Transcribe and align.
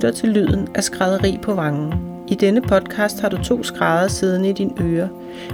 lytter 0.00 0.18
til 0.18 0.28
lyden 0.28 0.68
af 0.74 0.84
skrædderi 0.84 1.38
på 1.42 1.54
vangen. 1.54 1.94
I 2.28 2.34
denne 2.34 2.60
podcast 2.60 3.20
har 3.20 3.28
du 3.28 3.42
to 3.42 3.62
skrædder 3.62 4.08
siddende 4.08 4.48
i 4.48 4.52
dine 4.52 4.72
ører. 4.80 5.08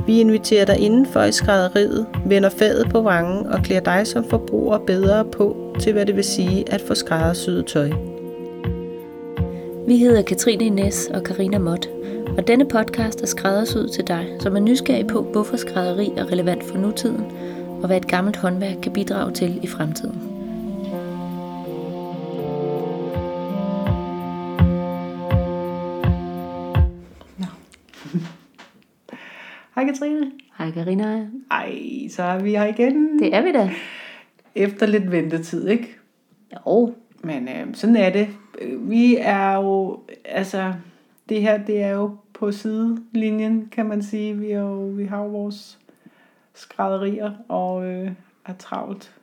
Vi 0.07 0.21
inviterer 0.21 0.65
dig 0.65 0.79
indenfor 0.79 1.23
i 1.23 1.33
skrædderiet, 1.33 2.07
vender 2.27 2.49
fadet 2.49 2.89
på 2.91 3.01
vangen 3.01 3.47
og 3.47 3.63
klæder 3.63 3.81
dig 3.81 4.07
som 4.07 4.25
forbruger 4.25 4.79
bedre 4.79 5.25
på 5.25 5.75
til, 5.81 5.93
hvad 5.93 6.07
det 6.07 6.17
vil 6.17 6.25
sige 6.25 6.73
at 6.73 6.81
få 6.81 6.95
skræddersyet 6.95 7.67
tøj. 7.67 7.91
Vi 9.87 9.97
hedder 9.97 10.23
Katrine 10.23 10.65
Ines 10.65 11.09
og 11.15 11.23
Karina 11.23 11.59
Mott, 11.59 11.89
og 12.39 12.47
denne 12.47 12.65
podcast 12.69 13.23
er 13.23 13.27
skræddersyet 13.27 13.93
til 13.93 14.07
dig, 14.07 14.27
som 14.41 14.57
er 14.57 14.61
nysgerrig 14.61 15.07
på, 15.07 15.23
hvorfor 15.23 15.57
skrædderi 15.57 16.13
er 16.17 16.33
relevant 16.33 16.65
for 16.65 16.79
nutiden, 16.79 17.25
og 17.83 17.87
hvad 17.87 17.97
et 17.97 18.09
gammelt 18.09 18.37
håndværk 18.37 18.77
kan 18.83 18.93
bidrage 18.93 19.33
til 19.33 19.59
i 19.63 19.67
fremtiden. 19.67 20.36
Katrine. 29.87 30.33
Hej 30.59 30.71
Karina. 30.71 31.27
Ej, 31.51 31.79
så 32.11 32.23
er 32.23 32.39
vi 32.39 32.51
her 32.51 32.65
igen. 32.65 33.19
Det 33.19 33.35
er 33.35 33.43
vi 33.43 33.53
da. 33.53 33.71
Efter 34.55 34.87
lidt 34.87 35.11
ventetid, 35.11 35.69
ikke? 35.69 35.97
Jo. 36.53 36.95
Men 37.23 37.49
øh, 37.49 37.75
sådan 37.75 37.97
er 37.97 38.11
det. 38.11 38.29
Vi 38.79 39.17
er 39.17 39.53
jo, 39.53 40.01
altså, 40.25 40.75
det 41.29 41.43
her, 41.43 41.65
det 41.65 41.83
er 41.83 41.91
jo 41.91 42.17
på 42.33 42.53
sidelinjen, 42.53 43.69
kan 43.73 43.87
man 43.87 44.03
sige. 44.03 44.37
Vi, 44.37 44.51
er 44.51 44.61
jo, 44.61 44.77
vi 44.77 45.05
har 45.05 45.23
jo 45.23 45.29
vores 45.29 45.79
skrædderier 46.55 47.33
og 47.49 47.87
øh, 47.87 48.11
er 48.45 48.55
travlt 48.59 49.15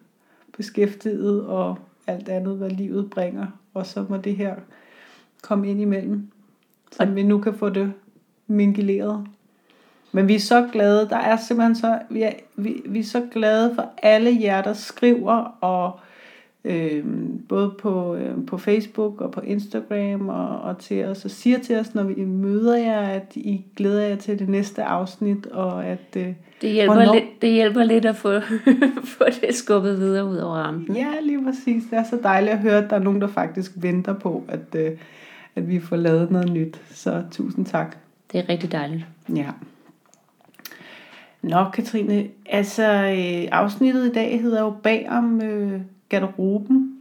beskæftiget 0.58 1.46
og 1.46 1.78
alt 2.08 2.30
andet, 2.30 2.58
hvad 2.58 2.70
livet 2.70 3.10
bringer. 3.10 3.48
Og 3.74 3.86
så 3.86 4.06
må 4.10 4.18
det 4.18 4.36
her 4.36 4.56
komme 5.42 5.70
ind 5.70 5.82
imellem, 5.82 6.28
så 6.92 7.06
vi 7.06 7.24
nu 7.24 7.38
kan 7.38 7.54
få 7.54 7.70
det 7.70 7.94
mingeleret. 8.48 9.28
Men 10.16 10.28
vi 10.28 10.36
er 10.36 10.40
så 10.40 10.68
glade, 10.72 11.10
der 11.10 11.18
er 11.18 11.38
simpelthen 11.38 11.76
så, 11.76 12.00
vi 12.10 12.22
er, 12.22 12.32
vi, 12.56 12.82
vi 12.86 13.00
er 13.00 13.04
så 13.04 13.22
glade 13.34 13.72
for 13.76 13.90
alle 14.04 14.38
jer, 14.42 14.62
der 14.62 14.74
skriver, 14.74 15.58
og 15.62 16.00
øh, 16.66 17.04
både 17.50 17.74
på, 17.82 18.16
øh, 18.16 18.46
på 18.48 18.58
Facebook 18.58 19.22
og 19.22 19.32
på 19.32 19.42
Instagram, 19.42 20.30
og, 20.30 20.62
og 20.62 20.78
til 20.78 21.06
os, 21.06 21.26
og 21.26 21.32
siger 21.32 21.60
til 21.60 21.80
os, 21.80 21.96
når 21.96 22.04
vi 22.04 22.26
møder 22.26 22.78
jer, 22.78 23.00
at 23.02 23.32
I 23.36 23.66
glæder 23.78 24.08
jer 24.08 24.16
til 24.16 24.40
det 24.40 24.50
næste 24.50 24.84
afsnit, 24.84 25.46
og 25.46 25.86
at... 25.86 26.00
Øh, 26.18 26.28
Det 26.62 26.72
hjælper, 26.72 26.94
Hvornår- 26.96 27.14
lidt, 27.14 27.42
det 27.42 27.52
hjælper 27.52 27.84
lidt 27.84 28.06
at 28.06 28.16
få, 28.16 28.40
få 29.18 29.24
det 29.42 29.56
skubbet 29.56 30.00
videre 30.00 30.26
ud 30.26 30.38
over 30.38 30.56
rampen. 30.56 30.96
Ja, 30.96 31.08
lige 31.24 31.44
præcis. 31.44 31.84
Det 31.90 32.00
er 32.00 32.04
så 32.04 32.20
dejligt 32.24 32.54
at 32.54 32.60
høre, 32.60 32.78
at 32.84 32.90
der 32.90 32.96
er 32.96 33.00
nogen, 33.04 33.22
der 33.22 33.28
faktisk 33.28 33.72
venter 33.76 34.14
på, 34.14 34.44
at, 34.48 34.76
øh, 34.76 34.92
at 35.56 35.70
vi 35.70 35.80
får 35.80 35.96
lavet 35.96 36.32
noget 36.32 36.52
nyt. 36.52 36.82
Så 36.92 37.24
tusind 37.32 37.66
tak. 37.66 37.96
Det 38.32 38.40
er 38.40 38.50
rigtig 38.50 38.72
dejligt. 38.72 39.06
Ja. 39.36 39.46
Nå, 41.44 41.66
Katrine, 41.74 42.28
altså 42.46 42.84
øh, 42.84 43.48
afsnittet 43.52 44.06
i 44.10 44.14
dag 44.14 44.42
hedder 44.42 44.62
jo 44.62 44.70
bag 44.84 45.08
om 45.10 45.42
øh, 45.42 45.82
garderoben. 46.10 46.98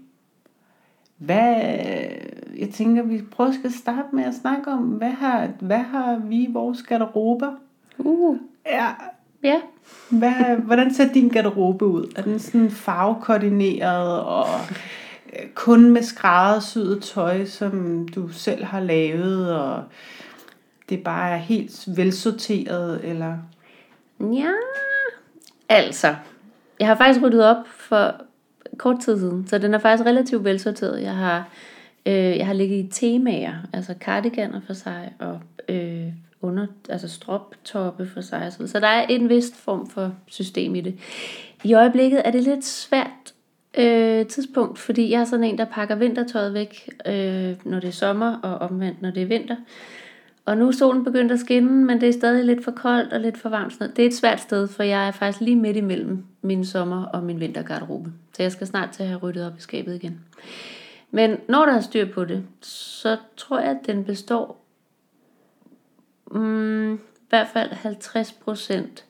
Hvad, 1.17 1.55
jeg 2.59 2.71
tænker, 2.73 3.03
vi 3.03 3.23
prøver 3.31 3.53
skal 3.53 3.73
starte 3.73 4.09
med 4.13 4.25
at 4.25 4.35
snakke 4.35 4.71
om, 4.71 4.83
hvad 4.83 5.11
har, 5.11 5.49
hvad 5.61 5.79
har 5.79 6.17
vi 6.17 6.37
i 6.37 6.53
vores 6.53 6.83
garderober? 6.83 7.53
Uh, 7.99 8.37
Ja, 8.67 8.89
ja. 9.43 9.61
hvad, 10.11 10.57
hvordan 10.57 10.95
ser 10.95 11.13
din 11.13 11.29
garderobe 11.29 11.87
ud? 11.87 12.13
Er 12.17 12.23
den 12.23 12.39
sådan 12.39 12.71
farvekoordineret 12.71 14.21
og 14.21 14.47
øh, 15.33 15.49
kun 15.55 15.91
med 15.91 16.03
skræddersyet 16.03 17.03
tøj, 17.03 17.45
som 17.45 18.09
du 18.15 18.29
selv 18.29 18.65
har 18.65 18.81
lavet, 18.81 19.57
og 19.57 19.83
det 20.89 21.05
bare 21.05 21.31
er 21.31 21.37
helt 21.37 21.89
velsorteret, 21.97 23.01
eller... 23.05 23.37
Ja, 24.21 24.53
altså. 25.69 26.15
Jeg 26.81 26.89
har 26.89 26.95
faktisk 26.95 27.23
ryddet 27.23 27.45
op 27.45 27.69
for 27.69 28.15
kort 28.77 29.01
tid 29.01 29.19
siden, 29.19 29.47
så 29.47 29.59
den 29.59 29.75
er 29.75 29.79
faktisk 29.79 30.07
relativt 30.07 30.45
velsorteret. 30.45 31.03
Jeg 31.03 31.17
har, 31.17 31.49
øh, 32.07 32.15
jeg 32.15 32.47
har 32.47 32.55
ligget 32.55 32.77
i 32.77 32.89
temaer, 32.93 33.55
altså 33.73 33.95
cardiganer 34.01 34.61
for 34.67 34.73
sig, 34.73 35.13
og 35.19 35.41
øh, 35.69 36.09
under, 36.43 36.67
altså 36.89 37.09
stroptoppe 37.09 38.07
for 38.07 38.21
sig. 38.21 38.47
og 38.47 38.53
Så, 38.53 38.67
så 38.67 38.81
der 38.81 38.87
er 38.87 39.07
en 39.07 39.29
vis 39.29 39.53
form 39.57 39.91
for 39.91 40.15
system 40.27 40.75
i 40.75 40.81
det. 40.81 40.99
I 41.65 41.75
øjeblikket 41.75 42.23
er 42.25 42.31
det 42.31 42.43
lidt 42.43 42.65
svært 42.65 43.35
øh, 43.79 44.27
tidspunkt, 44.27 44.79
fordi 44.79 45.11
jeg 45.11 45.21
er 45.21 45.25
sådan 45.25 45.45
en, 45.45 45.59
der 45.59 45.65
pakker 45.65 45.95
vintertøjet 45.95 46.55
væk, 46.55 46.91
øh, 47.07 47.55
når 47.65 47.81
det 47.81 47.89
er 47.89 47.93
sommer, 47.93 48.37
og 48.43 48.59
omvendt, 48.59 49.03
når 49.03 49.11
det 49.11 49.23
er 49.23 49.27
vinter. 49.27 49.57
Og 50.45 50.57
nu 50.57 50.69
er 50.69 50.73
solen 50.73 51.05
begyndt 51.05 51.33
at 51.33 51.41
skinne, 51.41 51.85
men 51.85 52.01
det 52.01 52.09
er 52.09 52.13
stadig 52.13 52.45
lidt 52.45 52.65
for 52.65 52.71
koldt 52.71 53.13
og 53.13 53.21
lidt 53.21 53.39
for 53.39 53.49
varmt. 53.49 53.73
Sådan. 53.73 53.97
Det 53.97 54.03
er 54.03 54.07
et 54.07 54.15
svært 54.15 54.41
sted, 54.41 54.69
for 54.69 54.83
jeg 54.83 55.07
er 55.07 55.11
faktisk 55.11 55.41
lige 55.41 55.57
midt 55.57 55.77
imellem 55.77 56.25
min 56.43 56.65
sommer- 56.65 57.05
og 57.05 57.23
min 57.23 57.41
vintergarderobe. 57.41 58.13
Så 58.37 58.43
jeg 58.43 58.53
skal 58.53 58.67
snart 58.67 58.91
til 58.91 59.03
at 59.03 59.09
have 59.09 59.21
ryddet 59.21 59.47
op 59.47 59.59
i 59.59 59.61
skabet 59.61 59.95
igen. 59.95 60.21
Men 61.11 61.37
når 61.49 61.65
der 61.65 61.73
er 61.73 61.81
styr 61.81 62.13
på 62.13 62.25
det, 62.25 62.45
så 62.61 63.17
tror 63.37 63.59
jeg, 63.59 63.71
at 63.71 63.87
den 63.87 64.05
består 64.05 64.65
mm, 66.31 66.95
i 66.95 66.99
hvert 67.29 67.49
fald 67.53 67.71
50% 67.71 69.05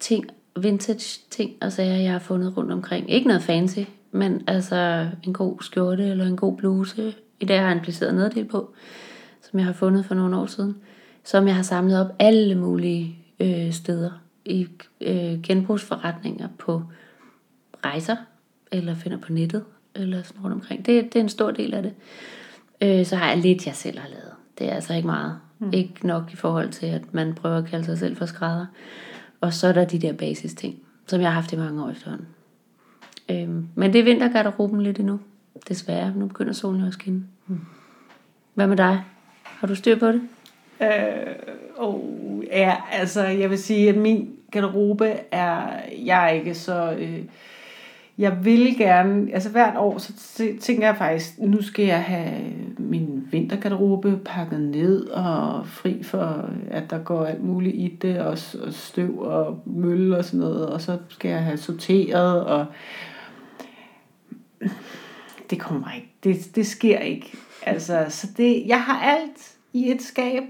ting, 0.00 0.26
vintage 0.60 1.20
ting 1.30 1.52
og 1.60 1.72
sager, 1.72 1.96
jeg 1.96 2.12
har 2.12 2.18
fundet 2.18 2.56
rundt 2.56 2.72
omkring. 2.72 3.10
Ikke 3.10 3.28
noget 3.28 3.42
fancy, 3.42 3.78
men 4.10 4.42
altså 4.46 5.08
en 5.22 5.32
god 5.32 5.56
skjorte 5.60 6.08
eller 6.08 6.26
en 6.26 6.36
god 6.36 6.56
bluse. 6.56 7.14
I 7.40 7.44
dag 7.44 7.58
har 7.58 7.66
jeg 7.66 7.76
en 7.76 7.82
placeret 7.82 8.14
neddel 8.14 8.44
på 8.44 8.74
som 9.50 9.58
jeg 9.58 9.66
har 9.66 9.72
fundet 9.72 10.04
for 10.04 10.14
nogle 10.14 10.36
år 10.36 10.46
siden, 10.46 10.76
som 11.24 11.46
jeg 11.46 11.54
har 11.54 11.62
samlet 11.62 12.00
op 12.00 12.16
alle 12.18 12.54
mulige 12.54 13.18
øh, 13.40 13.72
steder 13.72 14.10
i 14.44 14.68
øh, 15.00 15.42
genbrugsforretninger 15.42 16.48
på 16.58 16.82
rejser, 17.84 18.16
eller 18.72 18.94
finder 18.94 19.18
på 19.18 19.32
nettet, 19.32 19.64
eller 19.94 20.22
sådan 20.22 20.42
rundt 20.42 20.54
omkring. 20.54 20.86
Det, 20.86 21.04
det 21.04 21.16
er 21.16 21.20
en 21.22 21.28
stor 21.28 21.50
del 21.50 21.74
af 21.74 21.82
det. 21.82 21.92
Øh, 22.80 23.06
så 23.06 23.16
har 23.16 23.28
jeg 23.28 23.38
lidt, 23.38 23.66
jeg 23.66 23.74
selv 23.74 23.98
har 23.98 24.08
lavet. 24.08 24.32
Det 24.58 24.70
er 24.70 24.74
altså 24.74 24.94
ikke 24.94 25.06
meget. 25.06 25.38
Mm. 25.58 25.70
Ikke 25.72 26.06
nok 26.06 26.32
i 26.32 26.36
forhold 26.36 26.70
til, 26.70 26.86
at 26.86 27.14
man 27.14 27.34
prøver 27.34 27.58
at 27.58 27.66
kalde 27.66 27.84
sig 27.84 27.98
selv 27.98 28.16
for 28.16 28.26
skrædder. 28.26 28.66
Og 29.40 29.52
så 29.52 29.66
er 29.66 29.72
der 29.72 29.84
de 29.84 29.98
der 29.98 30.12
basis 30.12 30.54
ting, 30.54 30.78
som 31.06 31.20
jeg 31.20 31.28
har 31.28 31.34
haft 31.34 31.52
i 31.52 31.56
mange 31.56 31.84
år 31.84 31.90
efterhånden. 31.90 32.28
Øh, 33.30 33.48
men 33.74 33.92
det 33.92 33.98
er 33.98 34.04
vintergarderoben 34.04 34.82
lidt 34.82 34.98
endnu. 34.98 35.20
Desværre. 35.68 36.12
Nu 36.16 36.26
begynder 36.26 36.52
solen 36.52 36.80
jo 36.80 36.86
at 36.86 36.92
skinne. 36.92 37.24
Hvad 38.54 38.66
med 38.66 38.76
dig? 38.76 39.04
Har 39.64 39.68
du 39.68 39.74
styr 39.74 39.98
på 39.98 40.06
det? 40.06 40.22
Øh, 40.80 41.34
oh, 41.76 42.00
ja, 42.46 42.76
altså 42.92 43.22
jeg 43.22 43.50
vil 43.50 43.58
sige, 43.58 43.88
at 43.88 43.96
min 43.96 44.30
garderobe 44.50 45.14
er, 45.30 45.80
jeg 46.04 46.24
er 46.24 46.28
ikke 46.28 46.54
så, 46.54 46.96
øh, 46.98 47.22
jeg 48.18 48.44
vil 48.44 48.78
gerne, 48.78 49.32
altså 49.32 49.50
hvert 49.50 49.76
år, 49.76 49.98
så 49.98 50.48
tænker 50.60 50.86
jeg 50.86 50.96
faktisk, 50.96 51.38
nu 51.38 51.62
skal 51.62 51.84
jeg 51.84 52.02
have 52.02 52.40
min 52.78 53.28
vintergarderobe 53.30 54.18
pakket 54.24 54.60
ned 54.60 55.06
og 55.06 55.66
fri 55.66 56.02
for, 56.02 56.50
at 56.70 56.90
der 56.90 56.98
går 56.98 57.24
alt 57.24 57.44
muligt 57.44 57.74
i 57.74 57.98
det, 58.02 58.20
og, 58.20 58.38
og 58.66 58.72
støv 58.72 59.18
og 59.18 59.62
møl 59.66 60.14
og 60.14 60.24
sådan 60.24 60.40
noget, 60.40 60.66
og 60.66 60.80
så 60.80 60.98
skal 61.08 61.28
jeg 61.28 61.44
have 61.44 61.56
sorteret, 61.56 62.44
og 62.44 62.66
det 65.50 65.60
kommer 65.60 65.92
ikke, 65.96 66.14
det, 66.24 66.56
det 66.56 66.66
sker 66.66 66.98
ikke. 66.98 67.32
Altså, 67.66 68.06
så 68.08 68.26
det, 68.36 68.62
jeg 68.66 68.82
har 68.82 69.00
alt 69.00 69.53
i 69.74 69.90
et 69.90 70.02
skab 70.02 70.42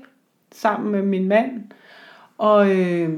sammen 0.52 0.92
med 0.92 1.02
min 1.02 1.28
mand, 1.28 1.62
og 2.38 2.70
øh, 2.76 3.10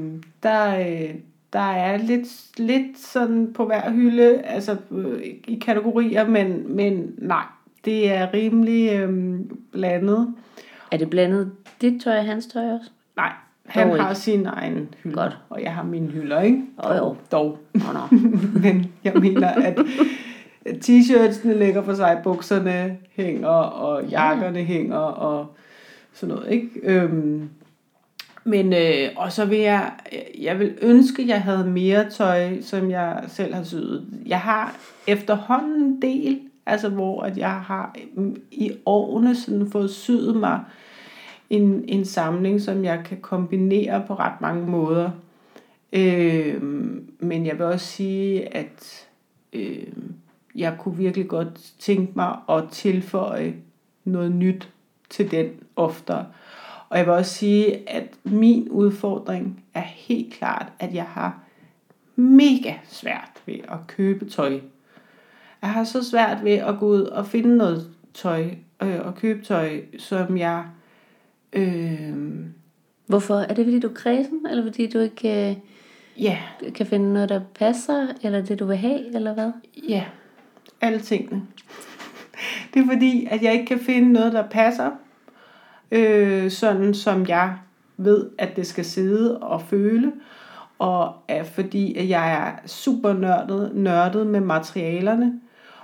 der, 0.43 0.79
øh, 0.79 1.15
der 1.53 1.59
er 1.59 1.97
lidt, 1.97 2.59
lidt 2.59 2.99
sådan 2.99 3.53
på 3.53 3.65
hver 3.65 3.91
hylde, 3.91 4.41
altså 4.41 4.77
øh, 4.91 5.19
i 5.47 5.59
kategorier, 5.65 6.27
men, 6.27 6.75
men 6.75 7.13
nej, 7.17 7.43
det 7.85 8.11
er 8.11 8.33
rimelig 8.33 8.91
øh, 8.91 9.39
blandet. 9.71 10.33
Er 10.91 10.97
det 10.97 11.09
blandet 11.09 11.51
dit 11.81 12.01
tøj 12.01 12.17
og 12.17 12.25
hans 12.25 12.47
tøj 12.47 12.63
også? 12.63 12.89
Nej, 13.15 13.31
han 13.65 13.89
Dog 13.89 14.01
har 14.01 14.09
ikke. 14.09 14.21
sin 14.21 14.45
egen 14.45 14.93
hylde, 15.03 15.15
Godt. 15.15 15.37
og 15.49 15.63
jeg 15.63 15.73
har 15.73 15.83
mine 15.83 16.07
hylder, 16.07 16.41
ikke? 16.41 16.61
Jo, 16.83 16.93
jo. 16.93 17.15
Dog. 17.31 17.57
Nå, 17.73 17.81
nå. 17.93 18.17
Men 18.63 18.91
jeg 19.03 19.13
mener, 19.15 19.47
at 19.47 19.79
t-shirtsene 20.65 21.53
ligger 21.53 21.83
for 21.83 21.93
sig, 21.93 22.19
bukserne 22.23 22.97
hænger, 23.15 23.47
og 23.47 24.03
jakkerne 24.05 24.59
hænger, 24.63 24.97
og 24.97 25.55
sådan 26.17 26.35
noget, 26.35 26.51
ikke? 26.51 26.69
Øhm, 26.83 27.49
men, 28.43 28.73
øh, 28.73 29.09
og 29.15 29.31
så 29.31 29.45
vil 29.45 29.57
jeg, 29.57 29.91
jeg 30.41 30.59
vil 30.59 30.77
ønske, 30.81 31.21
at 31.21 31.27
jeg 31.27 31.41
havde 31.41 31.69
mere 31.69 32.09
tøj, 32.09 32.61
som 32.61 32.91
jeg 32.91 33.23
selv 33.27 33.53
har 33.53 33.63
syet. 33.63 34.05
Jeg 34.25 34.39
har 34.39 34.77
efterhånden 35.07 35.83
en 35.83 36.01
del, 36.01 36.39
altså 36.65 36.89
hvor 36.89 37.21
at 37.21 37.37
jeg 37.37 37.51
har 37.51 37.95
mm, 38.15 38.41
i 38.51 38.71
årene 38.85 39.35
sådan 39.35 39.69
fået 39.71 39.89
syet 39.89 40.35
mig 40.35 40.59
en, 41.49 41.85
en 41.87 42.05
samling, 42.05 42.61
som 42.61 42.83
jeg 42.83 43.01
kan 43.05 43.17
kombinere 43.21 44.03
på 44.07 44.13
ret 44.13 44.41
mange 44.41 44.67
måder. 44.67 45.11
Øh, 45.93 46.63
men 47.19 47.45
jeg 47.45 47.57
vil 47.57 47.65
også 47.65 47.85
sige, 47.85 48.55
at 48.55 49.07
øh, 49.53 49.87
jeg 50.55 50.75
kunne 50.79 50.97
virkelig 50.97 51.27
godt 51.27 51.73
tænke 51.79 52.11
mig 52.15 52.37
at 52.49 52.63
tilføje 52.71 53.55
noget 54.05 54.31
nyt 54.31 54.69
til 55.09 55.31
den 55.31 55.47
oftere. 55.77 56.25
Og 56.89 56.97
jeg 56.97 57.05
vil 57.05 57.13
også 57.13 57.33
sige, 57.33 57.89
at 57.89 58.13
min 58.23 58.69
udfordring 58.69 59.63
er 59.73 59.81
helt 59.81 60.33
klart, 60.33 60.71
at 60.79 60.93
jeg 60.93 61.03
har 61.03 61.39
mega 62.15 62.73
svært 62.83 63.31
ved 63.45 63.59
at 63.63 63.77
købe 63.87 64.25
tøj. 64.25 64.59
Jeg 65.61 65.69
har 65.69 65.83
så 65.83 66.03
svært 66.03 66.43
ved 66.43 66.51
at 66.51 66.79
gå 66.79 66.87
ud 66.87 67.01
og 67.01 67.25
finde 67.25 67.57
noget 67.57 67.89
tøj 68.13 68.49
øh, 68.83 68.99
og 69.05 69.15
købe 69.15 69.45
tøj, 69.45 69.81
som 69.97 70.37
jeg... 70.37 70.65
Øh, 71.53 72.13
Hvorfor? 73.05 73.35
Er 73.35 73.53
det 73.53 73.65
fordi 73.65 73.79
du 73.79 73.87
er 73.87 73.93
kredsen, 73.93 74.47
eller 74.49 74.63
fordi 74.63 74.89
du 74.89 74.99
ikke 74.99 75.49
øh, 75.49 75.55
ja, 76.23 76.37
kan 76.75 76.85
finde 76.85 77.13
noget, 77.13 77.29
der 77.29 77.41
passer, 77.55 78.07
eller 78.23 78.41
det 78.41 78.59
du 78.59 78.65
vil 78.65 78.77
have, 78.77 79.15
eller 79.15 79.33
hvad? 79.33 79.51
ja, 79.89 80.05
alle 80.81 80.99
tingene. 80.99 81.41
Det 82.73 82.81
er 82.81 82.85
fordi, 82.85 83.27
at 83.31 83.43
jeg 83.43 83.53
ikke 83.53 83.65
kan 83.65 83.79
finde 83.79 84.13
noget, 84.13 84.33
der 84.33 84.47
passer, 84.49 84.91
øh, 85.91 86.51
sådan 86.51 86.93
som 86.93 87.25
jeg 87.27 87.53
ved, 87.97 88.29
at 88.37 88.55
det 88.55 88.67
skal 88.67 88.85
sidde 88.85 89.37
og 89.37 89.61
føle, 89.61 90.11
og 90.79 91.13
er 91.27 91.43
fordi, 91.43 91.95
at 91.97 92.09
jeg 92.09 92.33
er 92.33 92.67
super 92.67 93.13
nørdet, 93.13 93.71
nørdet 93.75 94.27
med 94.27 94.39
materialerne, 94.39 95.33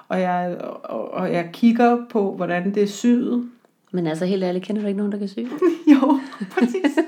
og 0.07 0.21
jeg, 0.21 0.57
og, 0.83 1.13
og 1.13 1.33
jeg 1.33 1.49
kigger 1.53 1.97
på, 2.09 2.35
hvordan 2.35 2.73
det 2.73 2.83
er 2.83 2.87
syet. 2.87 3.49
Men 3.91 4.07
altså 4.07 4.25
helt 4.25 4.43
ærligt, 4.43 4.65
kender 4.65 4.81
du 4.81 4.87
ikke 4.87 4.97
nogen, 4.97 5.11
der 5.11 5.17
kan 5.17 5.27
sy? 5.27 5.39
Jo, 5.93 6.19
præcis. 6.51 6.99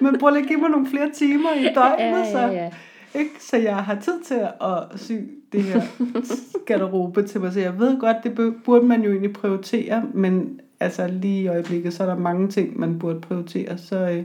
Men 0.00 0.18
prøv 0.18 0.30
lige 0.30 0.42
at 0.42 0.48
give 0.48 0.60
mig 0.60 0.70
nogle 0.70 0.86
flere 0.86 1.10
timer 1.10 1.52
i 1.52 1.74
døgnet, 1.74 2.26
så, 2.32 2.38
ja. 2.38 2.70
ikke? 3.14 3.30
så 3.40 3.56
jeg 3.56 3.76
har 3.76 3.94
tid 3.94 4.20
til 4.24 4.40
at 4.60 5.00
sy 5.00 5.12
det 5.52 5.62
her 5.62 5.82
garderobe 6.66 7.22
til 7.22 7.40
mig. 7.40 7.52
Så 7.52 7.60
jeg 7.60 7.78
ved 7.78 8.00
godt, 8.00 8.16
det 8.24 8.30
bu- 8.30 8.62
burde 8.64 8.86
man 8.86 9.02
jo 9.02 9.10
egentlig 9.10 9.32
prioritere, 9.32 10.02
men 10.14 10.60
altså 10.84 11.06
lige 11.06 11.42
i 11.42 11.48
øjeblikket, 11.48 11.94
så 11.94 12.02
er 12.02 12.06
der 12.06 12.16
mange 12.16 12.48
ting, 12.48 12.80
man 12.80 12.98
burde 12.98 13.20
prioritere. 13.20 13.78
Så, 13.78 13.96
øh, 13.96 14.24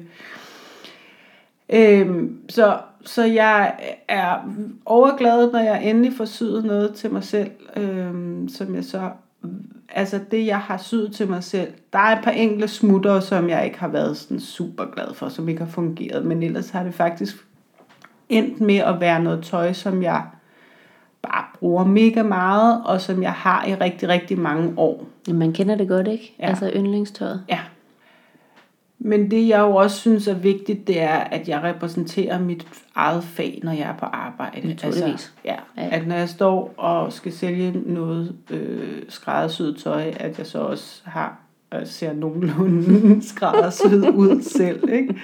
øh, 1.69 2.29
så, 2.50 2.77
så 3.06 3.23
jeg 3.23 3.75
er 4.07 4.38
overglad, 4.85 5.51
når 5.51 5.59
jeg 5.59 5.83
endelig 5.83 6.13
får 6.17 6.25
syet 6.25 6.65
noget 6.65 6.94
til 6.95 7.11
mig 7.11 7.23
selv, 7.23 7.51
øh, 7.75 8.13
som 8.50 8.75
jeg 8.75 8.83
så 8.83 9.09
altså 9.89 10.19
det, 10.31 10.45
jeg 10.45 10.59
har 10.59 10.77
syet 10.77 11.13
til 11.13 11.29
mig 11.29 11.44
selv, 11.44 11.73
der 11.94 12.00
er 12.00 12.17
et 12.17 12.23
par 12.23 12.31
enkle 12.31 12.67
smutter, 12.67 13.19
som 13.19 13.50
jeg 13.50 13.65
ikke 13.65 13.79
har 13.79 13.88
været 13.88 14.17
sådan 14.17 14.39
super 14.39 14.85
glad 14.85 15.13
for, 15.13 15.29
som 15.29 15.50
ikke 15.50 15.63
har 15.63 15.71
fungeret, 15.71 16.25
men 16.25 16.44
ellers 16.44 16.69
har 16.69 16.83
det 16.83 16.94
faktisk 16.94 17.35
endt 18.29 18.61
med 18.61 18.77
at 18.77 19.00
være 19.00 19.23
noget 19.23 19.44
tøj, 19.44 19.73
som 19.73 20.03
jeg 20.03 20.23
bare 21.21 21.44
bruger 21.60 21.83
mega 21.86 22.24
meget, 22.24 22.81
og 22.86 23.01
som 23.01 23.24
jeg 23.24 23.31
har 23.33 23.66
i 23.66 23.75
rigtig, 23.75 24.10
rigtig 24.10 24.39
mange 24.39 24.74
år. 24.77 25.06
Jamen, 25.27 25.39
man 25.39 25.54
kender 25.54 25.75
det 25.75 25.88
godt, 25.88 26.07
ikke? 26.07 26.36
Ja. 26.39 26.48
Altså 26.48 26.71
yndlingstøjet. 26.75 27.44
Ja. 27.50 27.60
Men 29.01 29.31
det, 29.31 29.48
jeg 29.48 29.60
jo 29.60 29.75
også 29.75 29.98
synes 29.98 30.27
er 30.27 30.33
vigtigt, 30.33 30.88
det 30.88 31.01
er, 31.01 31.18
at 31.18 31.48
jeg 31.50 31.63
repræsenterer 31.63 32.39
mit 32.39 32.68
eget 32.95 33.24
fag, 33.24 33.60
når 33.63 33.71
jeg 33.71 33.89
er 33.89 33.98
på 33.98 34.06
arbejde. 34.06 34.68
Naturligvis. 34.68 35.04
Altså, 35.04 35.30
ja, 35.45 35.56
Ja. 35.77 35.88
at 35.92 36.07
når 36.07 36.16
jeg 36.16 36.30
står 36.30 36.74
og 36.77 37.13
skal 37.13 37.31
sælge 37.33 37.71
noget 37.86 38.36
øh, 38.50 39.01
skræddersyet 39.10 39.77
tøj, 39.83 40.13
at 40.18 40.38
jeg 40.38 40.45
så 40.48 40.60
også 40.60 41.01
har 41.06 41.38
øh, 41.74 41.88
ser 41.88 42.13
nogenlunde 42.13 43.21
skræddersyet 43.30 44.10
ud 44.10 44.42
selv. 44.42 44.89
Ikke? 44.89 45.16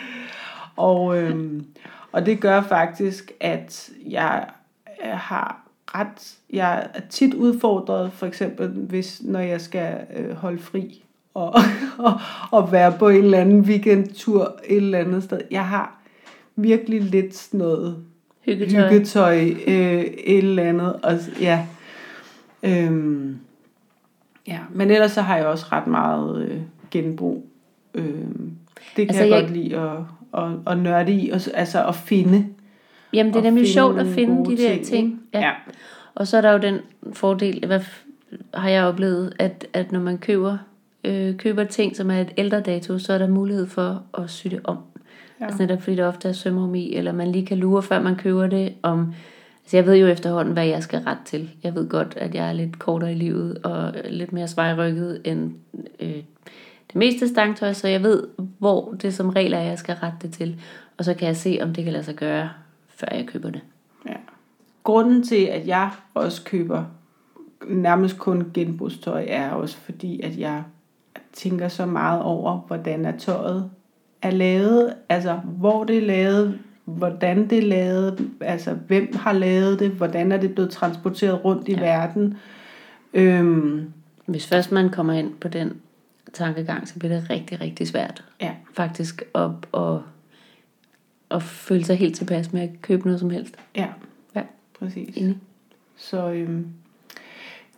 Og, 0.75 1.17
øhm, 1.17 1.65
og 2.11 2.25
det 2.25 2.39
gør 2.41 2.61
faktisk, 2.61 3.31
at 3.39 3.89
jeg 4.09 4.45
øh, 5.05 5.11
har 5.11 5.64
ret, 5.99 6.35
jeg 6.53 6.87
er 6.93 6.99
tit 7.09 7.33
udfordret, 7.33 8.11
for 8.11 8.25
eksempel 8.25 8.67
hvis, 8.67 9.21
når 9.23 9.39
jeg 9.39 9.61
skal 9.61 9.95
øh, 10.15 10.35
holde 10.35 10.59
fri 10.59 11.03
og, 11.33 11.53
og, 11.97 12.13
og 12.51 12.71
være 12.71 12.91
på 12.99 13.09
en 13.09 13.23
eller 13.23 13.37
anden 13.37 13.59
weekendtur 13.61 14.59
et 14.67 14.77
eller 14.77 14.97
andet 14.97 15.23
sted. 15.23 15.39
Jeg 15.51 15.65
har 15.67 16.01
virkelig 16.55 17.01
lidt 17.01 17.35
sådan 17.35 17.57
noget 17.57 17.97
Hyggetøj. 18.45 18.89
hyggetøj, 18.89 19.37
øh, 19.67 20.01
et 20.03 20.37
eller 20.37 20.63
andet. 20.63 20.93
Og, 20.93 21.13
ja. 21.41 21.65
Øhm, 22.63 23.37
ja. 24.47 24.59
Men 24.73 24.91
ellers 24.91 25.11
så 25.11 25.21
har 25.21 25.37
jeg 25.37 25.45
også 25.45 25.65
ret 25.71 25.87
meget 25.87 26.41
øh, 26.45 26.61
genbrug. 26.91 27.45
Øhm, 27.93 28.51
det 28.95 29.07
kan 29.07 29.09
Altså, 29.09 29.23
jeg, 29.23 29.31
jeg- 29.31 29.41
godt 29.41 29.51
lide 29.53 29.77
at, 29.79 29.97
at, 30.43 30.51
at 30.67 30.77
nørde 30.79 31.11
i, 31.13 31.29
og, 31.29 31.39
altså 31.53 31.87
at 31.87 31.95
finde. 31.95 32.45
Jamen, 33.15 33.33
det 33.33 33.39
er 33.39 33.43
nemlig 33.43 33.67
sjovt 33.67 33.99
at 33.99 34.07
finde 34.07 34.51
de 34.51 34.57
der 34.57 34.69
ting, 34.69 34.85
ting. 34.85 35.21
Ja. 35.33 35.39
Ja. 35.39 35.51
Og 36.15 36.27
så 36.27 36.37
er 36.37 36.41
der 36.41 36.51
jo 36.51 36.57
den 36.57 36.79
fordel, 37.13 37.65
hvad 37.65 37.79
har 38.53 38.69
jeg 38.69 38.83
oplevet, 38.83 39.33
at, 39.39 39.67
at 39.73 39.91
når 39.91 39.99
man 39.99 40.17
køber, 40.17 40.57
øh, 41.03 41.37
køber 41.37 41.63
ting, 41.63 41.95
som 41.95 42.11
er 42.11 42.21
et 42.21 42.33
ældre 42.37 42.61
dato, 42.61 42.99
så 42.99 43.13
er 43.13 43.17
der 43.17 43.27
mulighed 43.27 43.67
for 43.67 44.03
at 44.17 44.29
sy 44.29 44.47
det 44.47 44.59
om. 44.63 44.77
Ja. 45.39 45.45
Altså 45.45 45.61
netop 45.61 45.81
fordi 45.81 45.95
der 45.95 46.07
ofte 46.07 46.29
er 46.29 46.33
sømrum 46.33 46.75
i, 46.75 46.95
eller 46.95 47.11
man 47.11 47.31
lige 47.31 47.45
kan 47.45 47.57
lure, 47.57 47.83
før 47.83 48.01
man 48.01 48.15
køber 48.15 48.47
det, 48.47 48.73
om 48.81 49.13
Altså 49.65 49.77
jeg 49.77 49.85
ved 49.85 49.95
jo 49.95 50.07
efterhånden, 50.07 50.53
hvad 50.53 50.65
jeg 50.65 50.83
skal 50.83 50.99
ret 50.99 51.17
til. 51.25 51.49
Jeg 51.63 51.75
ved 51.75 51.89
godt, 51.89 52.13
at 52.17 52.35
jeg 52.35 52.49
er 52.49 52.53
lidt 52.53 52.79
kortere 52.79 53.11
i 53.11 53.15
livet 53.15 53.57
og 53.63 53.93
lidt 54.09 54.33
mere 54.33 54.47
svejrykket 54.47 55.21
end 55.23 55.53
øh, 55.99 56.23
det 56.87 56.95
meste 56.95 57.27
stangtøj, 57.27 57.73
så 57.73 57.87
jeg 57.87 58.03
ved, 58.03 58.23
hvor 58.59 58.95
det 59.01 59.13
som 59.13 59.29
regel 59.29 59.53
er, 59.53 59.59
jeg 59.59 59.79
skal 59.79 59.95
rette 59.95 60.17
det 60.21 60.33
til. 60.33 60.61
Og 60.97 61.05
så 61.05 61.13
kan 61.13 61.27
jeg 61.27 61.37
se, 61.37 61.59
om 61.61 61.73
det 61.73 61.83
kan 61.83 61.93
lade 61.93 62.03
sig 62.03 62.15
gøre, 62.15 62.49
før 62.95 63.07
jeg 63.11 63.25
køber 63.27 63.49
det. 63.49 63.61
Ja. 64.07 64.13
Grunden 64.83 65.23
til, 65.23 65.45
at 65.45 65.67
jeg 65.67 65.91
også 66.13 66.43
køber 66.43 66.83
nærmest 67.67 68.17
kun 68.17 68.51
genbrugstøj, 68.53 69.25
er 69.29 69.51
også 69.51 69.77
fordi, 69.77 70.21
at 70.21 70.37
jeg 70.39 70.63
tænker 71.33 71.67
så 71.67 71.85
meget 71.85 72.21
over, 72.21 72.57
hvordan 72.67 73.05
er 73.05 73.17
tøjet 73.17 73.69
er 74.21 74.31
lavet, 74.31 74.93
altså 75.09 75.33
hvor 75.45 75.83
det 75.83 75.97
er 75.97 76.01
lavet, 76.01 76.59
hvordan 76.85 77.49
det 77.49 77.57
er 77.57 77.61
lavet, 77.67 78.29
altså 78.41 78.73
hvem 78.73 79.15
har 79.15 79.33
lavet 79.33 79.79
det, 79.79 79.91
hvordan 79.91 80.31
er 80.31 80.37
det 80.37 80.53
blevet 80.53 80.71
transporteret 80.71 81.45
rundt 81.45 81.67
i 81.67 81.71
Ja. 81.73 81.79
verden. 81.79 82.37
Øhm, 83.13 83.91
Hvis 84.25 84.47
først 84.47 84.71
man 84.71 84.89
kommer 84.89 85.13
ind 85.13 85.33
på 85.33 85.47
den 85.47 85.73
tankegang, 86.33 86.87
så 86.87 86.99
bliver 86.99 87.19
det 87.19 87.29
rigtig, 87.29 87.61
rigtig 87.61 87.87
svært 87.87 88.23
ja, 88.41 88.51
faktisk 88.73 89.23
at, 89.35 89.49
at, 89.73 89.97
at 91.31 91.43
føle 91.43 91.85
sig 91.85 91.95
helt 91.95 92.15
tilpas 92.15 92.53
med 92.53 92.61
at 92.61 92.69
købe 92.81 93.05
noget 93.05 93.19
som 93.19 93.29
helst. 93.29 93.55
ja, 93.75 93.87
Ja. 94.35 94.41
præcis. 94.79 95.17
Enig. 95.17 95.37
Så 95.97 96.31
øhm, 96.31 96.67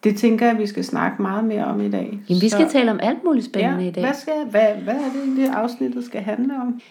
det 0.04 0.18
tænker 0.18 0.46
jeg, 0.46 0.56
at 0.56 0.62
vi 0.62 0.68
skal 0.68 0.84
snakke 0.84 1.22
meget 1.22 1.44
mere 1.44 1.66
om 1.66 1.82
i 1.82 1.90
dag. 1.90 2.20
Jamen, 2.30 2.42
vi 2.42 2.50
skal 2.50 2.68
så, 2.68 2.72
tale 2.72 2.92
om 2.92 3.00
alt 3.04 3.24
muligt 3.24 3.46
spændende 3.46 3.84
ja, 3.84 3.90
i 3.90 3.92
dag. 3.92 4.04
Hvad, 4.04 4.14
skal, 4.14 4.46
hvad, 4.50 4.76
hvad 4.76 4.96
er 4.96 5.12
det 5.14 5.22
egentlig, 5.24 5.50
afsnittet 5.50 6.06
skal 6.06 6.22
handle 6.22 6.62
om? 6.62 6.82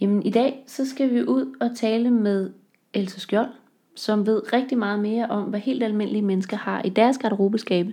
Jamen 0.00 0.22
i 0.22 0.30
dag, 0.30 0.64
så 0.66 0.88
skal 0.90 1.14
vi 1.14 1.22
ud 1.22 1.56
og 1.60 1.70
tale 1.76 2.10
med 2.10 2.50
Else 2.94 3.20
Skjold, 3.20 3.48
som 3.96 4.26
ved 4.26 4.52
rigtig 4.52 4.78
meget 4.78 5.00
mere 5.00 5.26
om, 5.26 5.42
hvad 5.42 5.60
helt 5.60 5.82
almindelige 5.82 6.22
mennesker 6.22 6.56
har 6.56 6.82
i 6.82 6.88
deres 6.88 7.18
garderobeskabe. 7.18 7.92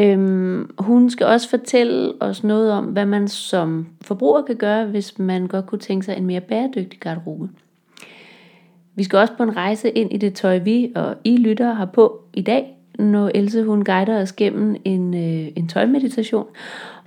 Øhm, 0.00 0.70
hun 0.78 1.10
skal 1.10 1.26
også 1.26 1.48
fortælle 1.48 2.12
os 2.20 2.44
noget 2.44 2.72
om, 2.72 2.84
hvad 2.84 3.06
man 3.06 3.28
som 3.28 3.86
forbruger 4.02 4.42
kan 4.42 4.56
gøre, 4.56 4.86
hvis 4.86 5.18
man 5.18 5.46
godt 5.46 5.66
kunne 5.66 5.78
tænke 5.78 6.06
sig 6.06 6.16
en 6.16 6.26
mere 6.26 6.40
bæredygtig 6.40 7.00
garderobe. 7.00 7.48
Vi 8.94 9.04
skal 9.04 9.18
også 9.18 9.32
på 9.36 9.42
en 9.42 9.56
rejse 9.56 9.90
ind 9.90 10.12
i 10.12 10.16
det 10.16 10.34
tøj, 10.34 10.58
vi 10.58 10.92
og 10.94 11.14
I 11.24 11.36
lyttere 11.36 11.74
har 11.74 11.84
på 11.84 12.20
i 12.34 12.42
dag, 12.42 12.76
når 12.98 13.30
Else 13.34 13.64
hun 13.64 13.84
guider 13.84 14.22
os 14.22 14.32
gennem 14.32 14.76
en, 14.84 15.14
øh, 15.14 15.52
en 15.56 15.68
tøjmeditation. 15.68 16.46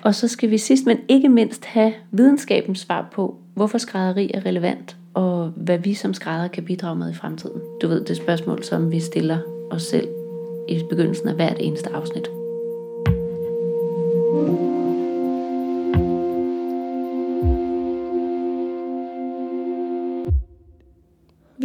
Og 0.02 0.16
så 0.16 0.28
skal 0.28 0.52
vi 0.52 0.58
sidst, 0.58 0.86
men 0.86 0.98
ikke 1.08 1.30
mindst, 1.30 1.66
have 1.66 1.94
videnskabens 2.12 2.80
svar 2.80 3.10
på, 3.12 3.38
hvorfor 3.54 3.78
skrædderi 3.78 4.32
er 4.34 4.46
relevant, 4.46 4.98
og 5.14 5.54
hvad 5.56 5.78
vi 5.78 5.94
som 5.94 6.14
skrædder 6.14 6.48
kan 6.48 6.66
bidrage 6.66 6.96
med 6.96 7.12
i 7.12 7.14
fremtiden. 7.14 7.62
Du 7.82 7.88
ved, 7.88 8.06
det 8.06 8.18
spørgsmål, 8.18 8.64
som 8.64 8.92
vi 8.92 9.00
stiller 9.00 9.38
os 9.72 9.84
selv 9.84 10.08
i 10.70 10.82
begyndelsen 10.90 11.28
af 11.28 11.36
hvert 11.36 11.58
eneste 11.60 11.90
afsnit. 11.90 12.43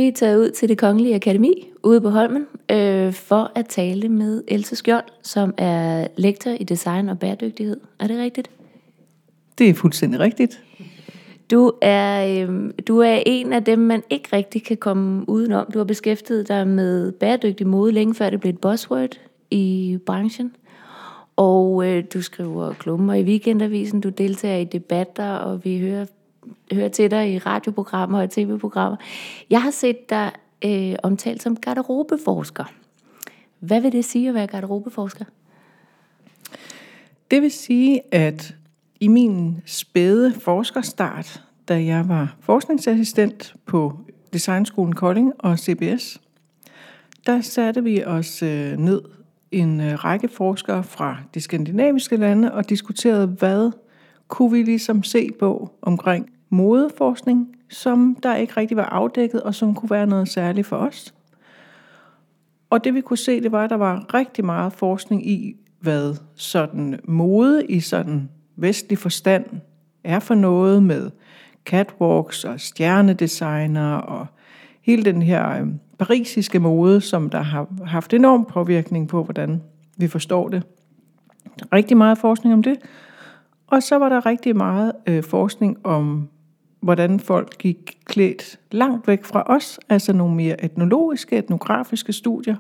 Er 0.08 0.12
taget 0.12 0.38
ud 0.38 0.50
til 0.50 0.68
det 0.68 0.78
Kongelige 0.78 1.14
Akademi 1.14 1.68
ude 1.82 2.00
på 2.00 2.10
Holmen 2.10 2.46
øh, 2.70 3.12
for 3.12 3.52
at 3.54 3.66
tale 3.66 4.08
med 4.08 4.44
Else 4.48 4.76
Skjold, 4.76 5.04
som 5.22 5.54
er 5.56 6.06
lektor 6.16 6.50
i 6.50 6.64
design 6.64 7.08
og 7.08 7.18
bæredygtighed. 7.18 7.80
Er 8.00 8.06
det 8.06 8.18
rigtigt? 8.18 8.50
Det 9.58 9.70
er 9.70 9.74
fuldstændig 9.74 10.20
rigtigt. 10.20 10.62
Du 11.50 11.72
er, 11.82 12.26
øh, 12.26 12.70
du 12.88 12.98
er 12.98 13.22
en 13.26 13.52
af 13.52 13.64
dem, 13.64 13.78
man 13.78 14.02
ikke 14.10 14.28
rigtig 14.32 14.64
kan 14.64 14.76
komme 14.76 15.28
udenom. 15.28 15.66
Du 15.74 15.78
har 15.78 15.84
beskæftiget 15.84 16.48
dig 16.48 16.68
med 16.68 17.12
bæredygtig 17.12 17.66
mode 17.66 17.92
længe 17.92 18.14
før 18.14 18.30
det 18.30 18.40
blev 18.40 18.50
et 18.50 18.58
buzzword 18.58 19.20
i 19.50 19.98
branchen. 20.06 20.56
Og 21.36 21.86
øh, 21.86 22.04
du 22.14 22.22
skriver 22.22 22.72
klummer 22.72 23.14
i 23.14 23.22
weekendavisen, 23.22 24.00
du 24.00 24.08
deltager 24.08 24.58
i 24.58 24.64
debatter, 24.64 25.30
og 25.30 25.64
vi 25.64 25.78
hører, 25.78 26.06
hører 26.72 26.88
til 26.88 27.10
dig 27.10 27.32
i 27.32 27.38
radioprogrammer 27.38 28.22
og 28.22 28.30
tv-programmer. 28.30 28.96
Jeg 29.50 29.62
har 29.62 29.70
set 29.70 30.10
dig 30.10 30.32
øh, 30.64 30.94
omtalt 31.02 31.42
som 31.42 31.56
garderobeforsker. 31.56 32.64
Hvad 33.58 33.80
vil 33.80 33.92
det 33.92 34.04
sige 34.04 34.28
at 34.28 34.34
være 34.34 34.46
garderobeforsker? 34.46 35.24
Det 37.30 37.42
vil 37.42 37.50
sige, 37.50 38.14
at 38.14 38.54
i 39.00 39.08
min 39.08 39.62
spæde 39.66 40.34
forskerstart, 40.34 41.42
da 41.68 41.84
jeg 41.84 42.08
var 42.08 42.36
forskningsassistent 42.40 43.54
på 43.66 43.98
Designskolen 44.32 44.94
Kolding 44.94 45.32
og 45.38 45.58
CBS, 45.58 46.20
der 47.26 47.40
satte 47.40 47.84
vi 47.84 48.04
os 48.04 48.42
øh, 48.42 48.76
ned 48.76 49.02
en 49.50 49.80
øh, 49.80 50.04
række 50.04 50.28
forskere 50.28 50.84
fra 50.84 51.16
de 51.34 51.40
skandinaviske 51.40 52.16
lande 52.16 52.52
og 52.52 52.68
diskuterede, 52.68 53.26
hvad 53.26 53.72
kunne 54.28 54.52
vi 54.52 54.62
ligesom 54.62 55.02
se 55.02 55.30
på 55.38 55.70
omkring 55.82 56.30
modeforskning, 56.50 57.56
som 57.70 58.16
der 58.22 58.34
ikke 58.34 58.52
rigtig 58.56 58.76
var 58.76 58.84
afdækket, 58.84 59.42
og 59.42 59.54
som 59.54 59.74
kunne 59.74 59.90
være 59.90 60.06
noget 60.06 60.28
særligt 60.28 60.66
for 60.66 60.76
os. 60.76 61.14
Og 62.70 62.84
det 62.84 62.94
vi 62.94 63.00
kunne 63.00 63.16
se, 63.16 63.40
det 63.40 63.52
var, 63.52 63.64
at 63.64 63.70
der 63.70 63.76
var 63.76 64.14
rigtig 64.14 64.44
meget 64.44 64.72
forskning 64.72 65.30
i, 65.30 65.56
hvad 65.80 66.16
sådan 66.34 67.00
mode 67.04 67.66
i 67.66 67.80
sådan 67.80 68.28
vestlig 68.56 68.98
forstand 68.98 69.44
er 70.04 70.18
for 70.18 70.34
noget 70.34 70.82
med 70.82 71.10
catwalks 71.64 72.44
og 72.44 72.60
stjernedesigner 72.60 73.94
og 73.94 74.26
hele 74.82 75.04
den 75.04 75.22
her 75.22 75.60
øh, 75.60 75.66
parisiske 75.98 76.58
mode, 76.58 77.00
som 77.00 77.30
der 77.30 77.40
har 77.40 77.66
haft 77.84 78.14
enorm 78.14 78.44
påvirkning 78.44 79.08
på, 79.08 79.24
hvordan 79.24 79.62
vi 79.96 80.08
forstår 80.08 80.48
det. 80.48 80.62
Rigtig 81.72 81.96
meget 81.96 82.18
forskning 82.18 82.54
om 82.54 82.62
det. 82.62 82.76
Og 83.66 83.82
så 83.82 83.96
var 83.98 84.08
der 84.08 84.26
rigtig 84.26 84.56
meget 84.56 84.92
øh, 85.06 85.22
forskning 85.22 85.86
om, 85.86 86.28
hvordan 86.80 87.20
folk 87.20 87.58
gik 87.58 87.98
klædt 88.04 88.60
langt 88.70 89.08
væk 89.08 89.24
fra 89.24 89.42
os, 89.46 89.80
altså 89.88 90.12
nogle 90.12 90.34
mere 90.34 90.64
etnologiske, 90.64 91.38
etnografiske 91.38 92.12
studier. 92.12 92.56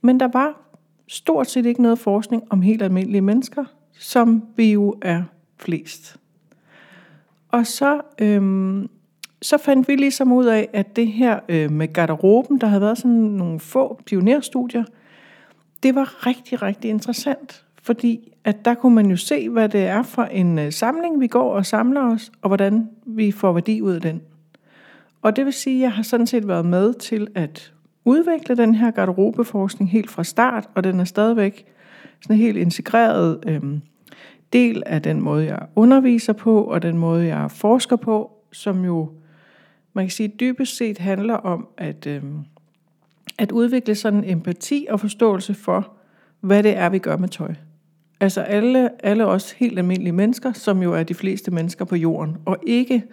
Men 0.00 0.20
der 0.20 0.28
var 0.32 0.60
stort 1.08 1.50
set 1.50 1.66
ikke 1.66 1.82
noget 1.82 1.98
forskning 1.98 2.42
om 2.50 2.62
helt 2.62 2.82
almindelige 2.82 3.20
mennesker, 3.20 3.64
som 3.92 4.42
vi 4.56 4.72
jo 4.72 4.94
er 5.02 5.22
flest. 5.56 6.16
Og 7.48 7.66
så, 7.66 8.00
øhm, 8.18 8.88
så 9.42 9.58
fandt 9.58 9.88
vi 9.88 9.96
ligesom 9.96 10.32
ud 10.32 10.44
af, 10.44 10.68
at 10.72 10.96
det 10.96 11.06
her 11.06 11.40
øh, 11.48 11.70
med 11.70 11.92
garderoben, 11.92 12.60
der 12.60 12.66
havde 12.66 12.80
været 12.80 12.98
sådan 12.98 13.16
nogle 13.16 13.60
få 13.60 14.00
pionerstudier, 14.06 14.84
det 15.82 15.94
var 15.94 16.26
rigtig, 16.26 16.62
rigtig 16.62 16.90
interessant, 16.90 17.65
fordi 17.86 18.32
at 18.44 18.64
der 18.64 18.74
kunne 18.74 18.94
man 18.94 19.10
jo 19.10 19.16
se, 19.16 19.48
hvad 19.48 19.68
det 19.68 19.86
er 19.86 20.02
for 20.02 20.22
en 20.22 20.58
øh, 20.58 20.72
samling, 20.72 21.20
vi 21.20 21.26
går 21.26 21.52
og 21.52 21.66
samler 21.66 22.00
os, 22.00 22.32
og 22.42 22.48
hvordan 22.48 22.88
vi 23.06 23.30
får 23.30 23.52
værdi 23.52 23.82
ud 23.82 23.92
af 23.92 24.00
den. 24.00 24.22
Og 25.22 25.36
det 25.36 25.44
vil 25.44 25.52
sige, 25.52 25.76
at 25.76 25.82
jeg 25.82 25.92
har 25.92 26.02
sådan 26.02 26.26
set 26.26 26.48
været 26.48 26.66
med 26.66 26.94
til 26.94 27.26
at 27.34 27.72
udvikle 28.04 28.56
den 28.56 28.74
her 28.74 28.90
garderobeforskning 28.90 29.90
helt 29.90 30.10
fra 30.10 30.24
start, 30.24 30.68
og 30.74 30.84
den 30.84 31.00
er 31.00 31.04
stadigvæk 31.04 31.66
sådan 32.22 32.36
en 32.36 32.42
helt 32.42 32.58
integreret 32.58 33.38
øh, 33.46 33.62
del 34.52 34.82
af 34.86 35.02
den 35.02 35.20
måde, 35.20 35.44
jeg 35.44 35.58
underviser 35.76 36.32
på, 36.32 36.62
og 36.62 36.82
den 36.82 36.98
måde, 36.98 37.26
jeg 37.26 37.50
forsker 37.50 37.96
på, 37.96 38.30
som 38.52 38.84
jo, 38.84 39.10
man 39.92 40.04
kan 40.04 40.10
sige, 40.10 40.28
dybest 40.28 40.76
set 40.76 40.98
handler 40.98 41.34
om 41.34 41.68
at, 41.76 42.06
øh, 42.06 42.22
at 43.38 43.52
udvikle 43.52 43.94
sådan 43.94 44.24
en 44.24 44.30
empati 44.30 44.86
og 44.90 45.00
forståelse 45.00 45.54
for, 45.54 45.92
hvad 46.40 46.62
det 46.62 46.76
er, 46.76 46.88
vi 46.88 46.98
gør 46.98 47.16
med 47.16 47.28
tøj. 47.28 47.54
Altså 48.20 48.40
alle, 48.40 48.90
alle 49.04 49.26
os 49.26 49.50
helt 49.50 49.78
almindelige 49.78 50.12
mennesker, 50.12 50.52
som 50.52 50.82
jo 50.82 50.94
er 50.94 51.02
de 51.02 51.14
fleste 51.14 51.50
mennesker 51.50 51.84
på 51.84 51.96
jorden, 51.96 52.36
og 52.44 52.58
ikke, 52.66 53.04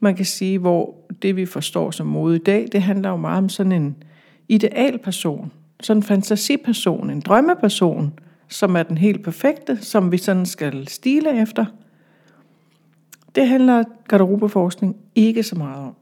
man 0.00 0.16
kan 0.16 0.24
sige, 0.24 0.58
hvor 0.58 0.94
det 1.22 1.36
vi 1.36 1.46
forstår 1.46 1.90
som 1.90 2.06
mode 2.06 2.36
i 2.36 2.38
dag, 2.38 2.68
det 2.72 2.82
handler 2.82 3.08
jo 3.08 3.16
meget 3.16 3.38
om 3.38 3.48
sådan 3.48 3.72
en 3.72 3.96
idealperson, 4.48 5.52
sådan 5.80 5.98
en 5.98 6.02
fantasiperson, 6.02 7.10
en 7.10 7.20
drømmeperson, 7.20 8.18
som 8.48 8.76
er 8.76 8.82
den 8.82 8.98
helt 8.98 9.24
perfekte, 9.24 9.78
som 9.80 10.12
vi 10.12 10.18
sådan 10.18 10.46
skal 10.46 10.88
stile 10.88 11.42
efter. 11.42 11.64
Det 13.34 13.48
handler 13.48 13.84
garderobeforskning 14.08 14.96
ikke 15.14 15.42
så 15.42 15.56
meget 15.56 15.84
om. 15.84 15.94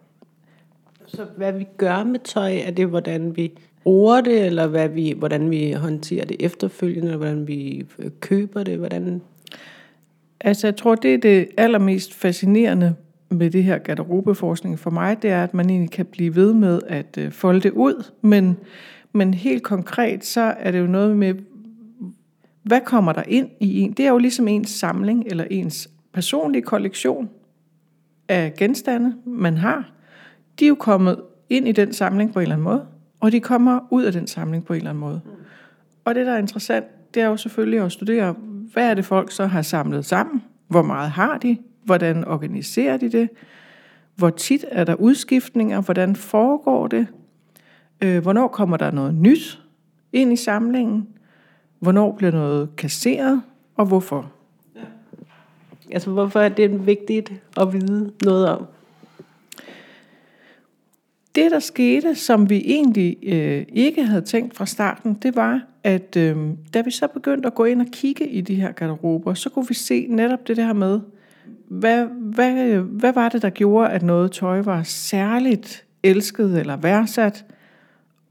Så 1.06 1.26
hvad 1.36 1.52
vi 1.52 1.66
gør 1.76 2.04
med 2.04 2.20
tøj, 2.20 2.56
er 2.64 2.70
det, 2.70 2.86
hvordan 2.86 3.36
vi 3.36 3.52
bruger 3.84 4.20
det, 4.20 4.46
eller 4.46 4.66
hvad 4.66 4.88
vi, 4.88 5.14
hvordan 5.18 5.50
vi 5.50 5.72
håndterer 5.72 6.24
det 6.24 6.36
efterfølgende, 6.40 7.06
eller 7.06 7.16
hvordan 7.16 7.46
vi 7.46 7.86
øh, 7.98 8.10
køber 8.20 8.62
det, 8.62 8.78
hvordan... 8.78 9.22
Altså, 10.40 10.66
jeg 10.66 10.76
tror, 10.76 10.94
det 10.94 11.14
er 11.14 11.18
det 11.18 11.48
allermest 11.56 12.14
fascinerende 12.14 12.94
med 13.28 13.50
det 13.50 13.64
her 13.64 13.78
garderobeforskning 13.78 14.78
for 14.78 14.90
mig, 14.90 15.22
det 15.22 15.30
er, 15.30 15.44
at 15.44 15.54
man 15.54 15.70
egentlig 15.70 15.90
kan 15.90 16.06
blive 16.06 16.36
ved 16.36 16.54
med 16.54 16.80
at 16.86 17.18
øh, 17.18 17.32
folde 17.32 17.60
det 17.60 17.70
ud, 17.72 18.10
men, 18.20 18.56
men 19.12 19.34
helt 19.34 19.62
konkret, 19.62 20.24
så 20.24 20.40
er 20.40 20.70
det 20.70 20.78
jo 20.78 20.86
noget 20.86 21.16
med, 21.16 21.34
hvad 22.62 22.80
kommer 22.80 23.12
der 23.12 23.22
ind 23.28 23.48
i 23.60 23.80
en? 23.80 23.92
Det 23.92 24.06
er 24.06 24.10
jo 24.10 24.18
ligesom 24.18 24.48
ens 24.48 24.70
samling, 24.70 25.24
eller 25.26 25.44
ens 25.50 25.90
personlige 26.12 26.62
kollektion 26.62 27.30
af 28.28 28.54
genstande, 28.54 29.14
man 29.24 29.56
har. 29.56 29.92
De 30.58 30.64
er 30.64 30.68
jo 30.68 30.74
kommet 30.74 31.20
ind 31.48 31.68
i 31.68 31.72
den 31.72 31.92
samling 31.92 32.32
på 32.32 32.38
en 32.38 32.42
eller 32.42 32.54
anden 32.54 32.64
måde, 32.64 32.86
og 33.22 33.32
de 33.32 33.40
kommer 33.40 33.80
ud 33.90 34.04
af 34.04 34.12
den 34.12 34.26
samling 34.26 34.64
på 34.64 34.72
en 34.72 34.76
eller 34.76 34.90
anden 34.90 35.00
måde. 35.00 35.20
Og 36.04 36.14
det, 36.14 36.26
der 36.26 36.32
er 36.32 36.38
interessant, 36.38 37.14
det 37.14 37.22
er 37.22 37.26
jo 37.26 37.36
selvfølgelig 37.36 37.80
at 37.80 37.92
studere, 37.92 38.34
hvad 38.72 38.90
er 38.90 38.94
det 38.94 39.04
folk 39.04 39.30
så 39.30 39.46
har 39.46 39.62
samlet 39.62 40.04
sammen? 40.04 40.42
Hvor 40.68 40.82
meget 40.82 41.10
har 41.10 41.38
de? 41.38 41.56
Hvordan 41.84 42.24
organiserer 42.24 42.96
de 42.96 43.12
det? 43.12 43.28
Hvor 44.16 44.30
tit 44.30 44.64
er 44.70 44.84
der 44.84 44.94
udskiftninger? 44.94 45.80
Hvordan 45.80 46.16
foregår 46.16 46.86
det? 46.86 47.06
Øh, 48.00 48.22
hvornår 48.22 48.48
kommer 48.48 48.76
der 48.76 48.90
noget 48.90 49.14
nyt 49.14 49.62
ind 50.12 50.32
i 50.32 50.36
samlingen? 50.36 51.08
Hvornår 51.78 52.12
bliver 52.12 52.32
noget 52.32 52.76
kasseret? 52.76 53.42
Og 53.76 53.86
hvorfor? 53.86 54.32
Altså, 55.92 56.10
hvorfor 56.10 56.40
er 56.40 56.48
det 56.48 56.86
vigtigt 56.86 57.32
at 57.56 57.72
vide 57.72 58.12
noget 58.24 58.48
om? 58.48 58.66
Det, 61.34 61.50
der 61.50 61.58
skete, 61.58 62.14
som 62.14 62.50
vi 62.50 62.62
egentlig 62.66 63.16
øh, 63.22 63.64
ikke 63.68 64.04
havde 64.04 64.22
tænkt 64.22 64.56
fra 64.56 64.66
starten, 64.66 65.14
det 65.22 65.36
var, 65.36 65.60
at 65.84 66.16
øh, 66.16 66.36
da 66.74 66.80
vi 66.80 66.90
så 66.90 67.06
begyndte 67.06 67.46
at 67.46 67.54
gå 67.54 67.64
ind 67.64 67.80
og 67.80 67.86
kigge 67.92 68.28
i 68.28 68.40
de 68.40 68.54
her 68.54 68.72
garderober, 68.72 69.34
så 69.34 69.50
kunne 69.50 69.68
vi 69.68 69.74
se 69.74 70.06
netop 70.08 70.48
det 70.48 70.56
der 70.56 70.72
med, 70.72 71.00
hvad, 71.68 72.06
hvad, 72.06 72.76
hvad 72.76 73.12
var 73.12 73.28
det, 73.28 73.42
der 73.42 73.50
gjorde, 73.50 73.90
at 73.90 74.02
noget 74.02 74.32
tøj 74.32 74.60
var 74.60 74.82
særligt 74.82 75.84
elsket 76.02 76.60
eller 76.60 76.76
værdsat, 76.76 77.44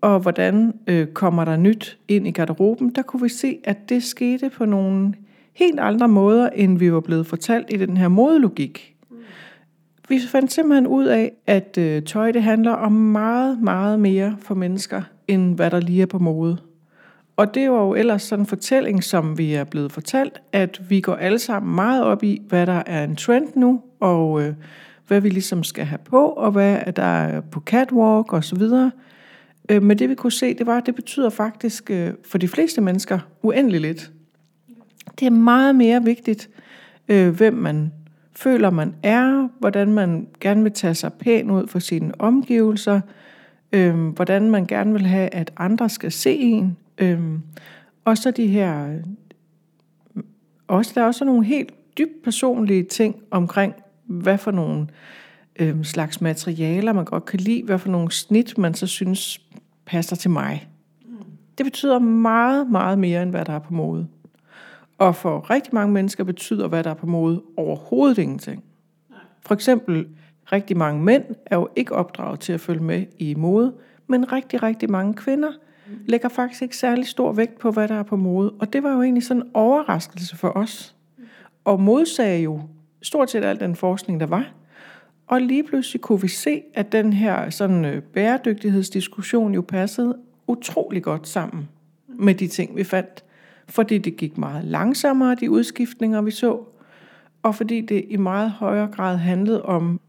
og 0.02 0.20
hvordan 0.20 0.74
øh, 0.88 1.08
kommer 1.08 1.46
der 1.46 1.58
nyt 1.58 1.98
ind 2.08 2.28
i 2.28 2.32
garderoben, 2.32 2.90
der 2.90 3.02
kunne 3.02 3.22
vi 3.22 3.30
se, 3.30 3.60
at 3.64 3.90
det 3.90 4.04
skete 4.04 4.50
på 4.50 4.66
nogle 4.66 5.14
helt 5.54 5.80
andre 5.80 6.08
måder, 6.08 6.50
end 6.50 6.78
vi 6.80 6.94
var 6.94 7.00
blevet 7.00 7.28
fortalt 7.28 7.68
i 7.70 7.78
den 7.78 7.98
her 7.98 8.08
modelogik. 8.08 8.91
Vi 10.10 10.20
fandt 10.32 10.54
simpelthen 10.54 10.88
ud 10.88 11.06
af, 11.06 11.32
at 11.48 11.78
øh, 11.78 12.04
tøj 12.04 12.32
det 12.32 12.44
handler 12.44 12.72
om 12.72 12.92
meget, 12.92 13.62
meget 13.62 14.00
mere 14.00 14.36
for 14.40 14.56
mennesker, 14.56 15.02
end 15.28 15.56
hvad 15.56 15.72
der 15.72 15.80
lige 15.80 16.02
er 16.02 16.06
på 16.06 16.20
mode. 16.20 16.58
Og 17.38 17.54
det 17.54 17.72
var 17.72 17.82
jo 17.82 17.94
ellers 17.94 18.22
sådan 18.22 18.44
en 18.44 18.48
fortælling, 18.48 19.04
som 19.04 19.38
vi 19.38 19.54
er 19.54 19.64
blevet 19.64 19.92
fortalt, 19.92 20.42
at 20.52 20.82
vi 20.90 21.02
går 21.02 21.16
alle 21.16 21.40
sammen 21.40 21.76
meget 21.76 22.04
op 22.04 22.24
i, 22.24 22.42
hvad 22.48 22.66
der 22.66 22.84
er 22.86 23.04
en 23.04 23.16
trend 23.16 23.48
nu, 23.56 23.82
og 24.00 24.42
øh, 24.42 24.54
hvad 25.08 25.22
vi 25.22 25.30
ligesom 25.30 25.64
skal 25.64 25.86
have 25.86 26.00
på, 26.06 26.30
og 26.30 26.52
hvad 26.52 26.94
der 26.96 27.04
er 27.04 27.42
på 27.42 27.60
catwalk 27.60 28.34
og 28.34 28.44
så 28.44 28.56
videre. 28.56 28.92
Øh, 29.70 29.84
men 29.84 30.00
det 30.00 30.10
vi 30.10 30.16
kunne 30.16 30.32
se, 30.32 30.54
det 30.54 30.66
var, 30.66 30.78
at 30.78 30.86
det 30.86 30.96
betyder 30.96 31.30
faktisk 31.30 31.92
øh, 31.92 32.14
for 32.32 32.38
de 32.38 32.48
fleste 32.48 32.82
mennesker 32.82 33.20
uendeligt 33.42 33.82
lidt. 33.82 34.12
Det 35.20 35.26
er 35.26 35.32
meget 35.32 35.76
mere 35.76 36.04
vigtigt, 36.04 36.50
øh, 37.08 37.30
hvem 37.30 37.54
man 37.54 37.92
føler, 38.36 38.70
man 38.70 38.96
er, 39.04 39.50
hvordan 39.60 39.94
man 39.94 40.28
gerne 40.40 40.64
vil 40.64 40.72
tage 40.72 40.96
sig 40.96 41.14
pæn 41.14 41.52
ud 41.52 41.68
for 41.68 41.80
sine 41.80 42.22
omgivelser, 42.22 43.02
øh, 43.72 44.08
hvordan 44.08 44.50
man 44.50 44.66
gerne 44.66 44.94
vil 44.94 45.06
have, 45.06 45.34
at 45.34 45.54
andre 45.58 45.90
skal 45.90 46.12
se 46.12 46.36
en. 46.36 46.78
Øh, 46.98 47.20
og 48.06 48.18
så 48.18 48.32
de 48.32 48.48
her, 48.48 49.00
også, 50.68 50.92
der 50.96 51.02
er 51.02 51.06
også 51.06 51.26
nogle 51.26 51.46
helt 51.46 51.98
dybt 51.98 52.24
personlige 52.24 52.84
ting 52.84 53.16
omkring, 53.32 53.74
hvad 54.06 54.38
for 54.38 54.52
nogle 54.52 54.88
øh, 55.60 55.84
slags 55.84 56.22
materialer, 56.22 56.94
man 56.94 57.06
godt 57.06 57.26
kan 57.26 57.40
lide, 57.40 57.64
hvad 57.64 57.80
for 57.80 57.90
nogle 57.90 58.12
snit, 58.12 58.58
man 58.58 58.74
så 58.74 58.88
synes 58.88 59.42
passer 59.86 60.16
til 60.16 60.30
mig. 60.30 60.68
Det 61.58 61.66
betyder 61.66 62.00
meget, 62.00 62.72
meget 62.72 63.00
mere, 63.00 63.24
end 63.24 63.30
hvad 63.30 63.46
der 63.46 63.54
er 63.54 63.60
på 63.60 63.74
mode. 63.74 64.08
Og 65.02 65.16
for 65.16 65.50
rigtig 65.50 65.76
mange 65.76 65.94
mennesker 65.94 66.24
betyder, 66.24 66.68
hvad 66.68 66.84
der 66.84 66.90
er 66.90 66.94
på 66.94 67.06
mode, 67.06 67.42
overhovedet 67.58 68.18
ingenting. 68.18 68.64
For 69.46 69.54
eksempel, 69.54 70.08
rigtig 70.52 70.78
mange 70.78 71.04
mænd 71.04 71.24
er 71.46 71.56
jo 71.56 71.70
ikke 71.76 71.96
opdraget 71.96 72.40
til 72.40 72.54
at 72.54 72.62
følge 72.62 72.84
med 72.84 73.06
i 73.20 73.36
mode, 73.36 73.74
men 74.08 74.32
rigtig, 74.32 74.64
rigtig 74.64 74.92
mange 74.92 75.14
kvinder 75.14 75.52
lægger 76.06 76.30
faktisk 76.30 76.62
ikke 76.62 76.78
særlig 76.78 77.08
stor 77.08 77.32
vægt 77.32 77.60
på, 77.60 77.72
hvad 77.72 77.88
der 77.88 77.96
er 77.96 78.04
på 78.04 78.16
mode. 78.16 78.54
Og 78.60 78.74
det 78.74 78.84
var 78.84 78.94
jo 78.94 79.02
egentlig 79.02 79.24
sådan 79.24 79.44
en 79.44 79.50
overraskelse 79.54 80.38
for 80.38 80.50
os. 80.50 80.96
Og 81.64 81.80
modsagde 81.80 82.42
jo 82.44 82.62
stort 83.02 83.32
set 83.32 83.44
al 83.44 83.60
den 83.60 83.76
forskning, 83.76 84.20
der 84.20 84.26
var. 84.26 84.52
Og 85.28 85.42
lige 85.42 85.64
pludselig 85.64 86.02
kunne 86.02 86.22
vi 86.22 86.28
se, 86.28 86.62
at 86.74 86.92
den 86.92 87.14
her 87.14 87.50
sådan 87.50 87.86
øh, 87.86 88.02
bæredygtighedsdiskussion 88.02 89.54
jo 89.54 89.62
passede 89.62 90.18
utrolig 90.48 91.04
godt 91.04 91.28
sammen 91.28 91.70
med 92.08 92.36
de 92.36 92.48
ting, 92.48 92.76
vi 92.76 92.84
fandt 92.84 93.24
fordi 93.72 93.98
det 93.98 94.18
gik 94.18 94.38
meget 94.38 94.66
langsommere, 94.66 95.36
de 95.36 95.52
udskiftninger, 95.52 96.22
vi 96.22 96.32
så, 96.32 96.60
og 97.44 97.56
fordi 97.56 97.82
det 97.82 98.06
i 98.10 98.18
meget 98.18 98.52
højere 98.52 98.88
grad 98.88 99.18
handlede 99.18 99.62
om 99.62 100.00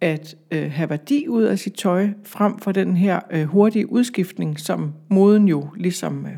at 0.00 0.36
øh, 0.50 0.70
have 0.72 0.90
værdi 0.90 1.28
ud 1.28 1.42
af 1.42 1.58
sit 1.58 1.72
tøj, 1.72 2.08
frem 2.24 2.58
for 2.58 2.72
den 2.72 2.96
her 2.96 3.20
øh, 3.30 3.44
hurtige 3.44 3.92
udskiftning, 3.92 4.60
som 4.60 4.92
moden 5.08 5.48
jo 5.48 5.68
ligesom 5.76 6.26
øh, 6.26 6.32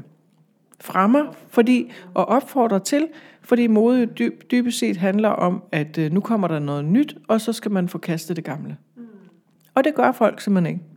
fremmer, 0.80 1.24
fordi, 1.48 1.92
og 2.14 2.28
opfordrer 2.28 2.78
til, 2.78 3.06
fordi 3.42 3.66
mode 3.66 4.06
dyb, 4.06 4.50
dybest 4.50 4.78
set 4.78 4.96
handler 4.96 5.28
om, 5.28 5.62
at 5.72 5.98
øh, 5.98 6.12
nu 6.12 6.20
kommer 6.20 6.48
der 6.48 6.58
noget 6.58 6.84
nyt, 6.84 7.16
og 7.28 7.40
så 7.40 7.52
skal 7.52 7.70
man 7.70 7.88
få 7.88 7.98
kastet 7.98 8.36
det 8.36 8.44
gamle. 8.44 8.76
Mm. 8.96 9.02
Og 9.74 9.84
det 9.84 9.94
gør 9.94 10.12
folk 10.12 10.40
simpelthen 10.40 10.74
ikke. 10.74 10.91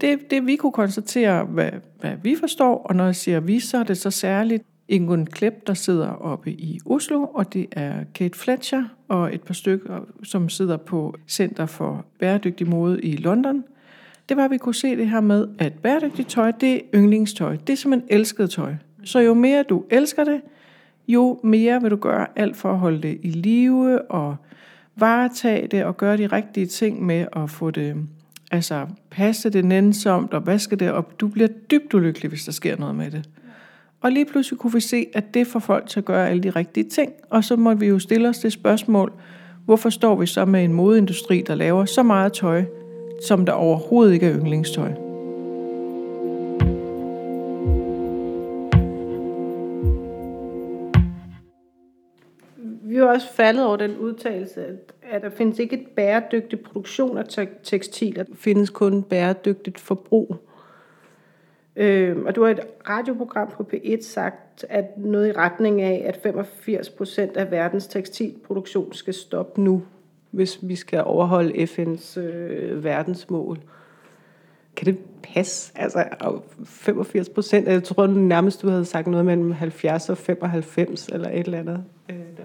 Det, 0.00 0.30
det 0.30 0.46
vi 0.46 0.56
kunne 0.56 0.72
konstatere, 0.72 1.44
hvad, 1.44 1.70
hvad 2.00 2.12
vi 2.22 2.36
forstår, 2.40 2.76
og 2.76 2.96
når 2.96 3.04
jeg 3.04 3.16
siger 3.16 3.40
vi, 3.40 3.60
så 3.60 3.78
er 3.78 3.82
det 3.82 3.98
så 3.98 4.10
særligt 4.10 4.62
Ingun 4.88 5.26
Klep, 5.26 5.66
der 5.66 5.74
sidder 5.74 6.08
oppe 6.08 6.50
i 6.50 6.80
Oslo, 6.86 7.24
og 7.24 7.52
det 7.52 7.66
er 7.72 7.94
Kate 8.14 8.38
Fletcher 8.38 8.84
og 9.08 9.34
et 9.34 9.42
par 9.42 9.54
stykker, 9.54 10.00
som 10.22 10.48
sidder 10.48 10.76
på 10.76 11.14
Center 11.28 11.66
for 11.66 12.04
Bæredygtig 12.18 12.68
Mode 12.68 13.00
i 13.02 13.16
London. 13.16 13.64
Det 14.28 14.36
var, 14.36 14.44
at 14.44 14.50
vi 14.50 14.58
kunne 14.58 14.74
se 14.74 14.96
det 14.96 15.10
her 15.10 15.20
med, 15.20 15.48
at 15.58 15.72
bæredygtigt 15.72 16.28
tøj, 16.28 16.50
det 16.50 16.74
er 16.74 16.80
yndlingstøj. 16.94 17.56
Det 17.66 17.72
er 17.72 17.76
simpelthen 17.76 18.18
elsket 18.18 18.50
tøj. 18.50 18.74
Så 19.04 19.18
jo 19.18 19.34
mere 19.34 19.62
du 19.62 19.84
elsker 19.90 20.24
det, 20.24 20.40
jo 21.08 21.40
mere 21.44 21.82
vil 21.82 21.90
du 21.90 21.96
gøre 21.96 22.26
alt 22.36 22.56
for 22.56 22.72
at 22.72 22.78
holde 22.78 23.02
det 23.02 23.18
i 23.22 23.30
live 23.30 24.10
og 24.10 24.36
varetage 24.96 25.66
det 25.66 25.84
og 25.84 25.96
gøre 25.96 26.16
de 26.16 26.26
rigtige 26.26 26.66
ting 26.66 27.06
med 27.06 27.26
at 27.36 27.50
få 27.50 27.70
det, 27.70 27.96
altså 28.50 28.86
passe 29.10 29.50
det 29.50 29.64
nænsomt 29.64 30.34
og 30.34 30.46
vaske 30.46 30.76
det 30.76 30.92
op. 30.92 31.20
Du 31.20 31.28
bliver 31.28 31.48
dybt 31.70 31.94
ulykkelig, 31.94 32.28
hvis 32.28 32.44
der 32.44 32.52
sker 32.52 32.76
noget 32.76 32.94
med 32.94 33.10
det. 33.10 33.28
Og 34.00 34.12
lige 34.12 34.24
pludselig 34.24 34.58
kunne 34.58 34.72
vi 34.72 34.80
se, 34.80 35.06
at 35.14 35.34
det 35.34 35.46
får 35.46 35.58
folk 35.60 35.88
til 35.88 36.00
at 36.00 36.04
gøre 36.04 36.28
alle 36.28 36.42
de 36.42 36.50
rigtige 36.50 36.88
ting. 36.88 37.12
Og 37.30 37.44
så 37.44 37.56
måtte 37.56 37.80
vi 37.80 37.86
jo 37.86 37.98
stille 37.98 38.28
os 38.28 38.38
det 38.38 38.52
spørgsmål, 38.52 39.12
hvorfor 39.64 39.90
står 39.90 40.16
vi 40.16 40.26
så 40.26 40.44
med 40.44 40.64
en 40.64 40.72
modeindustri, 40.72 41.44
der 41.46 41.54
laver 41.54 41.84
så 41.84 42.02
meget 42.02 42.32
tøj, 42.32 42.64
som 43.26 43.46
der 43.46 43.52
overhovedet 43.52 44.12
ikke 44.14 44.26
er 44.26 44.38
yndlingstøj? 44.38 45.07
Vi 52.98 53.02
er 53.02 53.06
også 53.06 53.32
faldet 53.32 53.66
over 53.66 53.76
den 53.76 53.96
udtalelse, 53.96 54.66
at 55.02 55.22
der 55.22 55.30
findes 55.30 55.58
ikke 55.58 55.80
et 55.80 55.86
bæredygtigt 55.96 56.62
produktion 56.62 57.18
af 57.18 57.24
tekstiler. 57.62 58.22
Der 58.22 58.34
findes 58.34 58.70
kun 58.70 59.02
bæredygtigt 59.02 59.80
forbrug. 59.80 60.36
Øh, 61.76 62.16
og 62.26 62.36
du 62.36 62.42
har 62.42 62.50
et 62.50 62.60
radioprogram 62.88 63.50
på 63.50 63.70
P1 63.72 64.02
sagt, 64.02 64.64
at 64.68 64.84
noget 64.96 65.28
i 65.28 65.32
retning 65.32 65.82
af, 65.82 66.04
at 66.06 66.16
85 66.22 66.90
procent 66.90 67.36
af 67.36 67.50
verdens 67.50 67.86
tekstilproduktion 67.86 68.92
skal 68.92 69.14
stoppe 69.14 69.60
nu, 69.60 69.82
hvis 70.30 70.58
vi 70.62 70.76
skal 70.76 71.02
overholde 71.04 71.62
FN's 71.62 72.20
øh, 72.20 72.84
verdensmål. 72.84 73.58
Kan 74.78 74.86
det 74.86 74.98
passe? 75.34 75.72
Altså 75.76 76.04
85 76.64 77.28
procent, 77.28 77.68
jeg 77.68 77.84
tror 77.84 78.06
nærmest, 78.06 78.62
du 78.62 78.68
havde 78.68 78.84
sagt 78.84 79.06
noget 79.06 79.26
mellem 79.26 79.52
70 79.52 80.08
og 80.08 80.18
95 80.18 81.08
eller 81.08 81.28
et 81.28 81.38
eller 81.38 81.58
andet. 81.58 81.84
Øh, 82.08 82.16
den 82.16 82.44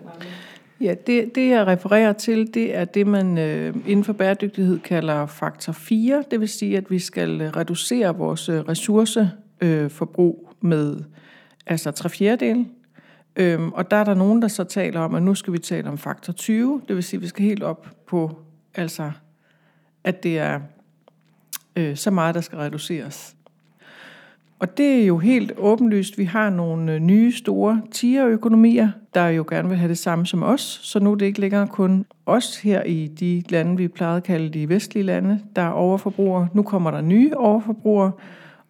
Ja, 0.82 0.96
det, 1.08 1.36
det 1.36 1.50
jeg 1.50 1.68
refererer 1.68 2.14
til, 2.14 2.54
det 2.54 2.76
er 2.76 2.86
det, 2.86 3.08
man 3.08 3.38
øh, 3.38 3.76
inden 3.88 4.04
for 4.04 4.14
bæredygtighed 4.14 4.80
kalder 4.80 5.26
faktor 5.26 5.74
4. 5.74 6.24
Det 6.32 6.40
vil 6.40 6.50
sige, 6.50 6.78
at 6.78 6.92
vi 6.92 7.00
skal 7.00 7.42
øh, 7.42 7.50
reducere 7.50 8.18
vores 8.18 8.50
øh, 8.50 8.60
ressourceforbrug 8.60 10.50
øh, 10.50 10.70
med 10.70 11.04
altså 11.66 11.92
tre 11.92 12.10
fjerdedel. 12.10 12.66
Øhm, 13.36 13.72
og 13.72 13.92
der 13.92 13.98
er 13.98 14.04
der 14.04 14.14
nogen, 14.14 14.42
der 14.42 14.48
så 14.48 14.64
taler 14.64 15.00
om, 15.00 15.16
at 15.16 15.24
nu 15.24 15.36
skal 15.36 15.54
vi 15.54 15.60
tale 15.60 15.90
om 15.90 15.98
faktor 15.98 16.34
20. 16.34 16.82
Det 16.88 16.96
vil 16.96 17.04
sige, 17.04 17.18
at 17.18 17.22
vi 17.22 17.28
skal 17.28 17.46
helt 17.46 17.64
op 17.64 17.88
på, 18.08 18.40
altså, 18.76 19.12
at 20.04 20.24
det 20.24 20.40
er 20.40 20.60
øh, 21.76 21.96
så 21.96 22.12
meget, 22.12 22.36
der 22.36 22.42
skal 22.42 22.58
reduceres. 22.58 23.36
Og 24.60 24.78
det 24.78 25.02
er 25.02 25.06
jo 25.06 25.18
helt 25.18 25.52
åbenlyst. 25.58 26.18
Vi 26.18 26.24
har 26.24 26.50
nogle 26.50 26.94
øh, 26.94 27.00
nye 27.00 27.32
store 27.32 27.82
tierøkonomier, 27.92 28.90
der 29.14 29.28
jo 29.28 29.46
gerne 29.50 29.70
vil 29.70 29.78
have 29.78 29.90
det 29.90 29.98
samme 29.98 30.26
som 30.26 30.44
os. 30.44 30.80
Så 30.84 31.00
nu 31.00 31.12
er 31.12 31.16
det 31.16 31.26
ikke 31.26 31.40
længere 31.40 31.68
kun 31.68 32.06
os 32.26 32.58
her 32.58 32.84
i 32.84 33.08
de 33.08 33.44
lande, 33.50 33.78
vi 33.78 33.88
plejede 33.88 34.18
at 34.18 34.24
kalde 34.24 34.50
de 34.50 34.70
vestlige 34.70 35.04
lande, 35.04 35.40
der 35.56 35.62
er 35.62 35.70
overforbrugere. 35.70 36.48
Nu 36.54 36.64
kommer 36.64 36.92
der 36.92 37.02
nye 37.02 37.38
overforbrugere, 37.38 38.12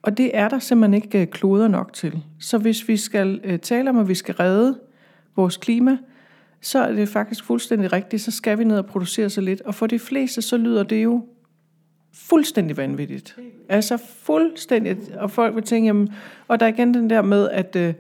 og 0.02 0.18
det 0.18 0.32
er 0.34 0.50
der 0.50 0.60
simpelthen 0.60 0.94
ikke 0.94 1.22
øh, 1.22 1.28
kloder 1.28 1.68
nok 1.68 1.94
til. 1.94 2.24
Så 2.40 2.58
hvis 2.58 2.88
vi 2.88 2.98
skal 2.98 3.42
øh, 3.44 3.60
tale 3.60 3.90
om, 3.90 3.98
at 3.98 4.08
vi 4.08 4.16
skal 4.16 4.36
redde 4.36 4.80
vores 5.36 5.58
klima, 5.58 5.98
så 6.62 6.80
er 6.80 6.92
det 6.92 7.10
faktisk 7.10 7.44
fuldstændig 7.44 7.94
rigtigt, 7.94 8.22
så 8.22 8.32
skal 8.32 8.60
vi 8.60 8.64
ned 8.64 8.78
og 8.78 8.86
producere 8.86 9.30
så 9.30 9.42
lidt. 9.42 9.62
Og 9.62 9.76
for 9.76 9.88
de 9.88 10.00
fleste, 10.00 10.42
så 10.42 10.58
lyder 10.58 10.84
det 10.84 11.04
jo 11.04 11.26
fuldstændig 12.14 12.78
vanvittigt. 12.78 13.36
Altså 13.70 13.98
fuldstændig, 14.20 14.98
og 15.20 15.32
folk 15.32 15.56
vil 15.56 15.64
tænke, 15.64 15.88
jamen, 15.88 16.14
og 16.48 16.60
der 16.60 16.66
er 16.66 16.70
igen 16.70 16.94
den 16.94 17.10
der 17.10 17.22
med, 17.22 17.50
at 17.50 17.76
øh, 17.76 17.94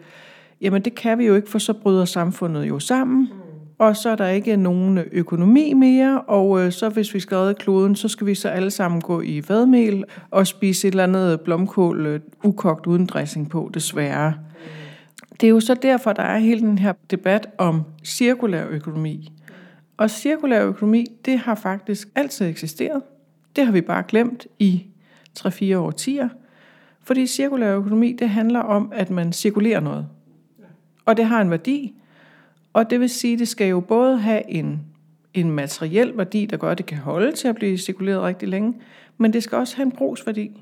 jamen 0.61 0.81
det 0.81 0.95
kan 0.95 1.17
vi 1.17 1.25
jo 1.25 1.35
ikke, 1.35 1.49
for 1.49 1.59
så 1.59 1.73
bryder 1.73 2.05
samfundet 2.05 2.63
jo 2.69 2.79
sammen, 2.79 3.29
mm. 3.31 3.39
og 3.77 3.97
så 3.97 4.09
er 4.09 4.15
der 4.15 4.27
ikke 4.27 4.57
nogen 4.57 4.99
økonomi 5.11 5.73
mere, 5.73 6.21
og 6.21 6.61
øh, 6.61 6.71
så 6.71 6.89
hvis 6.89 7.13
vi 7.13 7.19
skal 7.19 7.37
redde 7.37 7.53
kloden, 7.53 7.95
så 7.95 8.07
skal 8.07 8.27
vi 8.27 8.35
så 8.35 8.49
alle 8.49 8.71
sammen 8.71 9.01
gå 9.01 9.21
i 9.21 9.43
vadmel 9.47 10.03
og 10.31 10.47
spise 10.47 10.87
et 10.87 10.91
eller 10.91 11.03
andet 11.03 11.41
blomkål 11.41 12.05
øh, 12.05 12.19
ukogt 12.43 12.87
uden 12.87 13.05
dressing 13.05 13.49
på, 13.49 13.71
desværre. 13.73 14.33
Mm. 14.37 14.53
Det 15.41 15.47
er 15.47 15.51
jo 15.51 15.59
så 15.59 15.73
derfor, 15.73 16.13
der 16.13 16.23
er 16.23 16.37
hele 16.37 16.61
den 16.61 16.77
her 16.77 16.93
debat 17.11 17.47
om 17.57 17.81
cirkulær 18.05 18.67
økonomi. 18.67 19.31
Og 19.97 20.09
cirkulær 20.09 20.65
økonomi, 20.65 21.05
det 21.25 21.39
har 21.39 21.55
faktisk 21.55 22.07
altid 22.15 22.47
eksisteret. 22.47 23.01
Det 23.55 23.65
har 23.65 23.71
vi 23.71 23.81
bare 23.81 24.03
glemt 24.07 24.47
i 24.59 24.85
3-4 25.39 25.75
årtier. 25.75 26.29
Fordi 27.03 27.27
cirkulær 27.27 27.75
økonomi, 27.77 28.11
det 28.11 28.29
handler 28.29 28.59
om, 28.59 28.91
at 28.95 29.09
man 29.09 29.33
cirkulerer 29.33 29.79
noget. 29.79 30.07
Og 31.05 31.17
det 31.17 31.25
har 31.25 31.41
en 31.41 31.51
værdi. 31.51 31.93
Og 32.73 32.89
det 32.89 32.99
vil 32.99 33.09
sige, 33.09 33.39
det 33.39 33.47
skal 33.47 33.67
jo 33.67 33.79
både 33.79 34.17
have 34.17 34.49
en, 34.49 34.81
en 35.33 35.51
materiel 35.51 36.17
værdi, 36.17 36.45
der 36.45 36.57
gør, 36.57 36.71
at 36.71 36.77
det 36.77 36.85
kan 36.85 36.97
holde 36.97 37.31
til 37.31 37.47
at 37.47 37.55
blive 37.55 37.77
cirkuleret 37.77 38.21
rigtig 38.21 38.49
længe, 38.49 38.73
men 39.17 39.33
det 39.33 39.43
skal 39.43 39.57
også 39.57 39.75
have 39.75 39.85
en 39.85 39.91
brugsværdi. 39.91 40.61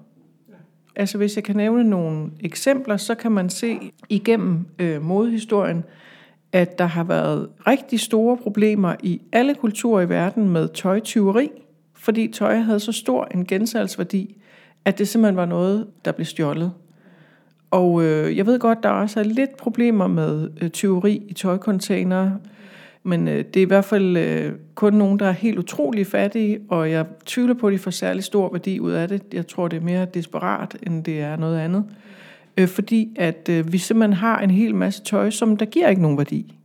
Altså 0.96 1.18
hvis 1.18 1.36
jeg 1.36 1.44
kan 1.44 1.56
nævne 1.56 1.84
nogle 1.84 2.32
eksempler, 2.40 2.98
så 2.98 3.16
kan 3.16 3.32
man 3.32 3.50
se 3.50 3.92
igennem 4.10 4.66
øh, 4.80 5.02
modehistorien, 5.02 5.84
at 6.52 6.78
der 6.78 6.86
har 6.86 7.04
været 7.04 7.50
rigtig 7.68 8.00
store 8.00 8.38
problemer 8.38 8.96
i 9.04 9.22
alle 9.32 9.56
kulturer 9.56 10.02
i 10.02 10.10
verden 10.10 10.50
med 10.50 10.68
tøjtyveri 10.68 11.50
fordi 12.02 12.28
tøj 12.28 12.60
havde 12.60 12.80
så 12.80 12.92
stor 12.92 13.28
en 13.34 13.46
gensalgsværdi, 13.46 14.36
at 14.86 14.98
det 14.98 15.08
simpelthen 15.08 15.36
var 15.36 15.46
noget, 15.46 15.88
der 16.06 16.12
blev 16.12 16.26
stjålet. 16.26 16.72
Og 17.72 18.04
øh, 18.04 18.38
jeg 18.38 18.46
ved 18.46 18.60
godt, 18.60 18.84
der 18.84 18.90
også 18.90 19.20
er 19.20 19.24
lidt 19.24 19.58
problemer 19.58 20.08
med 20.08 20.50
øh, 20.62 20.70
tyveri 20.70 21.24
i 21.28 21.34
tøjcontainere, 21.34 22.38
men 23.04 23.28
øh, 23.28 23.46
det 23.46 23.58
er 23.58 23.62
i 23.62 23.68
hvert 23.68 23.86
fald 23.86 24.18
øh, 24.18 24.54
kun 24.76 24.94
nogen, 24.94 25.20
der 25.20 25.26
er 25.26 25.32
helt 25.32 25.60
utrolig 25.60 26.08
fattige, 26.08 26.60
og 26.70 26.92
jeg 26.92 27.06
tvivler 27.26 27.54
på, 27.54 27.68
at 27.68 27.74
de 27.74 27.80
får 27.80 27.92
særlig 27.92 28.24
stor 28.24 28.52
værdi 28.52 28.80
ud 28.80 28.92
af 28.92 29.08
det. 29.08 29.22
Jeg 29.34 29.48
tror, 29.48 29.68
det 29.68 29.78
er 29.78 29.82
mere 29.82 30.06
desperat, 30.06 30.78
end 30.84 31.04
det 31.04 31.22
er 31.22 31.36
noget 31.36 31.60
andet. 31.60 31.86
Øh, 32.58 32.68
fordi 32.68 33.14
at 33.16 33.50
øh, 33.50 33.74
vi 33.74 33.78
simpelthen 33.78 34.14
har 34.14 34.40
en 34.40 34.52
hel 34.52 34.76
masse 34.76 35.04
tøj, 35.04 35.30
som 35.30 35.58
der 35.58 35.66
giver 35.66 35.90
ikke 35.90 36.02
nogen 36.02 36.18
værdi. 36.18 36.61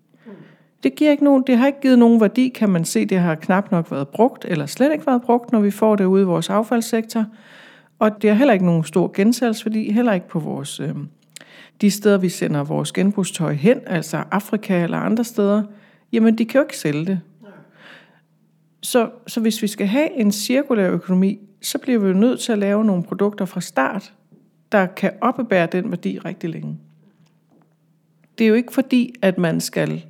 Det, 0.82 0.94
giver 0.94 1.10
ikke 1.10 1.24
nogen, 1.24 1.44
det 1.46 1.58
har 1.58 1.66
ikke 1.66 1.80
givet 1.80 1.98
nogen 1.98 2.20
værdi, 2.20 2.48
kan 2.48 2.68
man 2.68 2.84
se. 2.84 3.04
Det 3.04 3.18
har 3.18 3.34
knap 3.34 3.70
nok 3.70 3.90
været 3.90 4.08
brugt, 4.08 4.44
eller 4.44 4.66
slet 4.66 4.92
ikke 4.92 5.06
været 5.06 5.22
brugt, 5.22 5.52
når 5.52 5.60
vi 5.60 5.70
får 5.70 5.96
det 5.96 6.04
ude 6.04 6.22
i 6.22 6.24
vores 6.24 6.50
affaldssektor. 6.50 7.24
Og 7.98 8.22
det 8.22 8.30
har 8.30 8.36
heller 8.36 8.54
ikke 8.54 8.66
nogen 8.66 8.84
stor 8.84 9.12
gensalgsværdi, 9.14 9.92
heller 9.92 10.12
ikke 10.12 10.28
på 10.28 10.38
vores, 10.38 10.80
øh, 10.80 10.94
de 11.80 11.90
steder, 11.90 12.18
vi 12.18 12.28
sender 12.28 12.64
vores 12.64 12.92
genbrugstøj 12.92 13.52
hen, 13.52 13.80
altså 13.86 14.24
Afrika 14.30 14.82
eller 14.82 14.98
andre 14.98 15.24
steder. 15.24 15.62
Jamen, 16.12 16.38
de 16.38 16.44
kan 16.44 16.58
jo 16.58 16.64
ikke 16.64 16.78
sælge 16.78 17.06
det. 17.06 17.20
Så, 18.82 19.10
så 19.26 19.40
hvis 19.40 19.62
vi 19.62 19.66
skal 19.66 19.86
have 19.86 20.12
en 20.12 20.32
cirkulær 20.32 20.90
økonomi, 20.90 21.38
så 21.62 21.78
bliver 21.78 21.98
vi 21.98 22.06
jo 22.06 22.14
nødt 22.14 22.40
til 22.40 22.52
at 22.52 22.58
lave 22.58 22.84
nogle 22.84 23.02
produkter 23.02 23.44
fra 23.44 23.60
start, 23.60 24.14
der 24.72 24.86
kan 24.86 25.12
oppebære 25.20 25.68
den 25.72 25.90
værdi 25.90 26.18
rigtig 26.18 26.50
længe. 26.50 26.78
Det 28.38 28.44
er 28.44 28.48
jo 28.48 28.54
ikke 28.54 28.72
fordi, 28.72 29.14
at 29.22 29.38
man 29.38 29.60
skal 29.60 30.04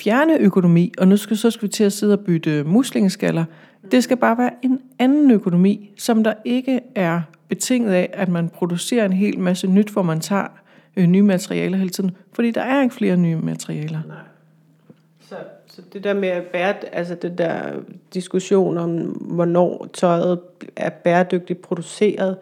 fjerne 0.00 0.38
økonomi, 0.38 0.92
og 0.98 1.08
nu 1.08 1.16
skal, 1.16 1.36
så 1.36 1.50
skal 1.50 1.62
vi 1.62 1.72
til 1.72 1.84
at 1.84 1.92
sidde 1.92 2.12
og 2.12 2.20
bytte 2.20 2.64
muslingeskaller. 2.64 3.44
Det 3.90 4.04
skal 4.04 4.16
bare 4.16 4.38
være 4.38 4.50
en 4.62 4.80
anden 4.98 5.30
økonomi, 5.30 5.90
som 5.98 6.24
der 6.24 6.34
ikke 6.44 6.80
er 6.94 7.20
betinget 7.48 7.92
af, 7.92 8.10
at 8.12 8.28
man 8.28 8.48
producerer 8.48 9.04
en 9.04 9.12
hel 9.12 9.38
masse 9.38 9.66
nyt, 9.66 9.90
hvor 9.90 10.02
man 10.02 10.20
tager 10.20 10.46
øh, 10.96 11.06
nye 11.06 11.22
materialer 11.22 11.78
hele 11.78 11.90
tiden. 11.90 12.10
Fordi 12.32 12.50
der 12.50 12.62
er 12.62 12.82
ikke 12.82 12.94
flere 12.94 13.16
nye 13.16 13.36
materialer. 13.36 14.00
Nej. 14.06 14.16
Så, 15.20 15.36
så 15.66 15.82
det 15.92 16.04
der 16.04 16.14
med 16.14 16.28
at 16.28 16.42
bære, 16.42 16.74
altså 16.92 17.14
det 17.14 17.38
der 17.38 17.72
diskussion 18.14 18.78
om, 18.78 18.90
hvornår 19.10 19.86
tøjet 19.92 20.40
er 20.76 20.90
bæredygtigt 20.90 21.62
produceret, 21.62 22.36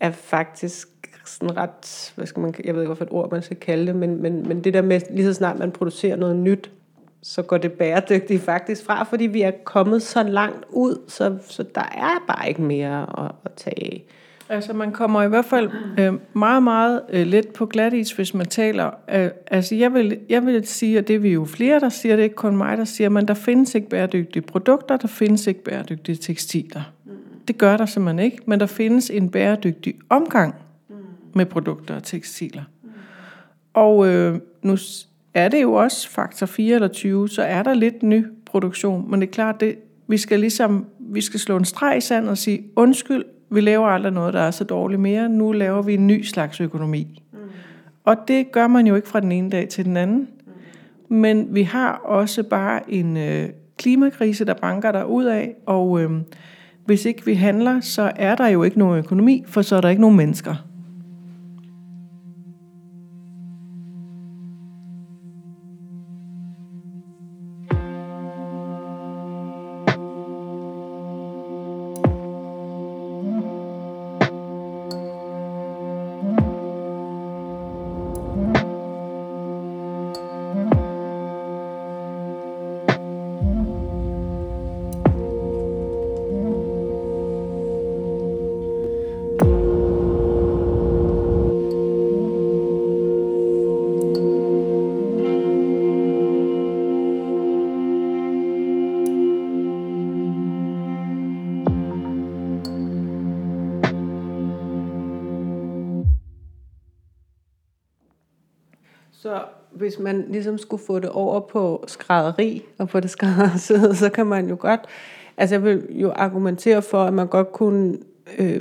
er 0.00 0.10
faktisk 0.10 0.88
sådan 1.28 1.56
ret, 1.56 2.12
hvad 2.16 2.26
skal 2.26 2.40
man, 2.40 2.54
jeg 2.64 2.74
ved 2.74 2.82
ikke, 2.82 2.88
hvorfor 2.88 3.04
et 3.04 3.12
ord 3.12 3.30
man 3.30 3.42
skal 3.42 3.56
kalde 3.56 3.86
det, 3.86 3.96
men, 3.96 4.22
men, 4.22 4.48
men 4.48 4.64
det 4.64 4.74
der 4.74 4.82
med, 4.82 5.00
lige 5.10 5.26
så 5.26 5.32
snart 5.32 5.58
man 5.58 5.70
producerer 5.70 6.16
noget 6.16 6.36
nyt, 6.36 6.70
så 7.22 7.42
går 7.42 7.58
det 7.58 7.72
bæredygtigt 7.72 8.42
faktisk 8.42 8.84
fra, 8.84 9.02
fordi 9.02 9.26
vi 9.26 9.42
er 9.42 9.50
kommet 9.64 10.02
så 10.02 10.22
langt 10.22 10.64
ud, 10.70 10.98
så, 11.08 11.38
så 11.48 11.62
der 11.74 11.80
er 11.80 12.24
bare 12.26 12.48
ikke 12.48 12.62
mere 12.62 13.24
at, 13.24 13.32
at 13.44 13.52
tage 13.52 13.84
af. 13.84 14.04
Altså 14.48 14.72
man 14.72 14.92
kommer 14.92 15.22
i 15.22 15.28
hvert 15.28 15.44
fald 15.44 15.70
øh, 15.98 16.14
meget, 16.32 16.62
meget 16.62 17.00
øh, 17.08 17.26
let 17.26 17.48
på 17.48 17.66
glat 17.66 17.92
is, 17.92 18.12
hvis 18.12 18.34
man 18.34 18.46
taler. 18.46 18.90
Øh, 19.14 19.30
altså 19.46 19.74
jeg 19.74 19.94
vil, 19.94 20.18
jeg 20.28 20.46
vil 20.46 20.66
sige, 20.66 20.98
og 20.98 21.08
det 21.08 21.16
er 21.16 21.20
vi 21.20 21.32
jo 21.32 21.44
flere, 21.44 21.80
der 21.80 21.88
siger, 21.88 22.16
det 22.16 22.22
er 22.22 22.24
ikke 22.24 22.36
kun 22.36 22.56
mig, 22.56 22.78
der 22.78 22.84
siger, 22.84 23.08
men 23.08 23.28
der 23.28 23.34
findes 23.34 23.74
ikke 23.74 23.88
bæredygtige 23.88 24.42
produkter, 24.42 24.96
der 24.96 25.08
findes 25.08 25.46
ikke 25.46 25.64
bæredygtige 25.64 26.16
tekstiler. 26.16 26.92
Det 27.48 27.58
gør 27.58 27.76
der 27.76 27.86
simpelthen 27.86 28.24
ikke, 28.24 28.38
men 28.46 28.60
der 28.60 28.66
findes 28.66 29.10
en 29.10 29.30
bæredygtig 29.30 29.94
omgang 30.08 30.54
med 31.36 31.46
produkter 31.46 31.96
og 31.96 32.02
tekstiler. 32.02 32.62
Og 33.74 34.06
øh, 34.06 34.40
nu 34.62 34.76
er 35.34 35.48
det 35.48 35.62
jo 35.62 35.72
også 35.72 36.10
faktor 36.10 36.46
4 36.46 36.74
eller 36.74 36.88
20, 36.88 37.28
så 37.28 37.42
er 37.42 37.62
der 37.62 37.74
lidt 37.74 38.02
ny 38.02 38.26
produktion, 38.46 39.10
men 39.10 39.20
det 39.20 39.26
er 39.26 39.32
klart, 39.32 39.60
det, 39.60 39.76
vi 40.08 40.16
skal 40.16 40.40
ligesom 40.40 40.86
vi 41.08 41.20
skal 41.20 41.40
slå 41.40 41.56
en 41.56 41.64
streg 41.64 41.96
i 41.96 42.00
sand 42.00 42.28
og 42.28 42.38
sige, 42.38 42.64
undskyld, 42.76 43.24
vi 43.50 43.60
laver 43.60 43.86
aldrig 43.86 44.12
noget, 44.12 44.34
der 44.34 44.40
er 44.40 44.50
så 44.50 44.64
dårligt 44.64 45.00
mere. 45.00 45.28
Nu 45.28 45.52
laver 45.52 45.82
vi 45.82 45.94
en 45.94 46.06
ny 46.06 46.22
slags 46.22 46.60
økonomi. 46.60 47.22
Mm. 47.32 47.38
Og 48.04 48.16
det 48.28 48.52
gør 48.52 48.66
man 48.66 48.86
jo 48.86 48.94
ikke 48.94 49.08
fra 49.08 49.20
den 49.20 49.32
ene 49.32 49.50
dag 49.50 49.68
til 49.68 49.84
den 49.84 49.96
anden. 49.96 50.28
Mm. 51.08 51.16
Men 51.16 51.54
vi 51.54 51.62
har 51.62 51.92
også 51.92 52.42
bare 52.42 52.90
en 52.90 53.16
øh, 53.16 53.48
klimakrise, 53.78 54.44
der 54.44 54.54
banker 54.54 54.92
der 54.92 55.04
ud 55.04 55.24
af, 55.24 55.54
og 55.66 56.00
øh, 56.00 56.10
hvis 56.84 57.04
ikke 57.04 57.24
vi 57.24 57.34
handler, 57.34 57.80
så 57.80 58.12
er 58.16 58.34
der 58.34 58.48
jo 58.48 58.62
ikke 58.62 58.78
nogen 58.78 58.98
økonomi, 58.98 59.44
for 59.46 59.62
så 59.62 59.76
er 59.76 59.80
der 59.80 59.88
ikke 59.88 60.00
nogen 60.00 60.16
mennesker. 60.16 60.54
Hvis 109.86 109.98
man 109.98 110.24
ligesom 110.30 110.58
skulle 110.58 110.82
få 110.82 110.98
det 110.98 111.10
over 111.10 111.40
på 111.40 111.84
skrædderi 111.86 112.62
og 112.78 112.88
på 112.88 113.00
det 113.00 113.10
skrædderside, 113.10 113.96
så 114.02 114.08
kan 114.08 114.26
man 114.26 114.48
jo 114.48 114.56
godt, 114.60 114.80
altså 115.36 115.54
jeg 115.54 115.64
vil 115.64 115.82
jo 115.90 116.12
argumentere 116.16 116.82
for, 116.82 117.04
at 117.04 117.14
man 117.14 117.26
godt 117.26 117.52
kunne 117.52 117.98
øh, 118.38 118.60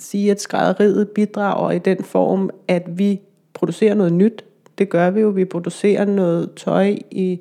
sige, 0.00 0.30
at 0.30 0.40
skrædderiet 0.40 1.08
bidrager 1.08 1.70
i 1.70 1.78
den 1.78 2.04
form, 2.04 2.50
at 2.68 2.98
vi 2.98 3.20
producerer 3.54 3.94
noget 3.94 4.12
nyt. 4.12 4.44
Det 4.78 4.88
gør 4.88 5.10
vi 5.10 5.20
jo. 5.20 5.28
Vi 5.28 5.44
producerer 5.44 6.04
noget 6.04 6.50
tøj 6.56 6.96
i 7.10 7.40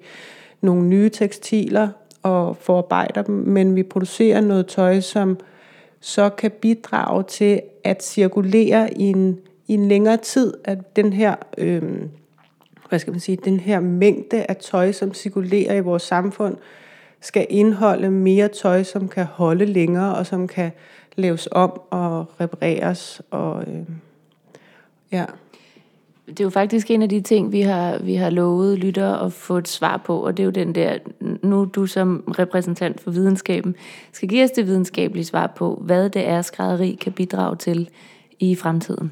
nogle 0.61 0.83
nye 0.83 1.09
tekstiler 1.09 1.89
og 2.23 2.57
forarbejder 2.57 3.21
dem, 3.21 3.35
men 3.35 3.75
vi 3.75 3.83
producerer 3.83 4.41
noget 4.41 4.67
tøj, 4.67 4.99
som 4.99 5.37
så 5.99 6.29
kan 6.29 6.51
bidrage 6.51 7.23
til 7.23 7.61
at 7.83 8.03
cirkulere 8.03 8.93
i 8.93 9.03
en, 9.03 9.39
i 9.67 9.73
en 9.73 9.87
længere 9.87 10.17
tid, 10.17 10.53
at 10.63 10.95
den 10.95 11.13
her 11.13 11.35
øh, 11.57 11.83
hvad 12.93 12.99
skal 12.99 13.13
man 13.13 13.19
sige, 13.19 13.35
den 13.35 13.59
her 13.59 13.79
mængde 13.79 14.45
af 14.49 14.55
tøj, 14.55 14.91
som 14.91 15.13
cirkulerer 15.13 15.75
i 15.75 15.79
vores 15.79 16.03
samfund, 16.03 16.57
skal 17.21 17.47
indeholde 17.49 18.11
mere 18.11 18.47
tøj, 18.47 18.83
som 18.83 19.07
kan 19.07 19.25
holde 19.25 19.65
længere, 19.65 20.15
og 20.15 20.25
som 20.25 20.47
kan 20.47 20.71
laves 21.15 21.47
om 21.51 21.81
og 21.89 22.25
repareres. 22.39 23.21
Og, 23.31 23.63
øh, 23.67 23.85
ja. 25.11 25.25
Det 26.27 26.39
er 26.39 26.43
jo 26.43 26.49
faktisk 26.49 26.91
en 26.91 27.01
af 27.01 27.09
de 27.09 27.21
ting, 27.21 27.51
vi 27.51 27.61
har, 27.61 27.97
vi 27.97 28.15
har 28.15 28.29
lovet 28.29 28.79
lytter 28.79 29.13
at 29.13 29.33
få 29.33 29.57
et 29.57 29.67
svar 29.67 30.01
på, 30.05 30.25
og 30.25 30.37
det 30.37 30.43
er 30.43 30.45
jo 30.45 30.51
den 30.51 30.75
der, 30.75 30.97
nu 31.43 31.65
du 31.65 31.85
som 31.85 32.33
repræsentant 32.39 33.01
for 33.01 33.11
videnskaben, 33.11 33.75
skal 34.11 34.29
give 34.29 34.43
os 34.43 34.51
det 34.51 34.67
videnskabelige 34.67 35.25
svar 35.25 35.47
på, 35.55 35.81
hvad 35.85 36.09
det 36.09 36.27
er, 36.27 36.41
skrædderi 36.41 36.97
kan 37.01 37.11
bidrage 37.11 37.55
til 37.55 37.89
i 38.39 38.55
fremtiden. 38.55 39.11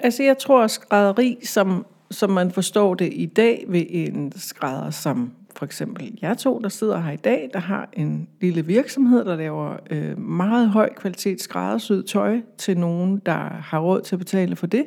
Altså 0.00 0.22
jeg 0.22 0.38
tror, 0.38 0.64
at 0.64 0.70
skrædderi, 0.70 1.38
som 1.44 1.86
som 2.12 2.30
man 2.30 2.50
forstår 2.50 2.94
det 2.94 3.12
i 3.12 3.26
dag 3.26 3.64
ved 3.68 3.84
en 3.88 4.32
skrædder 4.36 4.90
som 4.90 5.32
for 5.56 5.64
eksempel 5.64 6.18
jeg 6.22 6.38
to, 6.38 6.58
der 6.58 6.68
sidder 6.68 7.00
her 7.00 7.12
i 7.12 7.16
dag, 7.16 7.50
der 7.52 7.58
har 7.58 7.88
en 7.92 8.28
lille 8.40 8.66
virksomhed, 8.66 9.24
der 9.24 9.36
laver 9.36 9.76
øh, 9.90 10.18
meget 10.18 10.68
høj 10.68 10.94
kvalitet 10.94 11.42
skræddersyet 11.42 12.06
tøj 12.06 12.40
til 12.58 12.78
nogen, 12.78 13.22
der 13.26 13.38
har 13.62 13.78
råd 13.78 14.00
til 14.00 14.14
at 14.14 14.18
betale 14.18 14.56
for 14.56 14.66
det. 14.66 14.84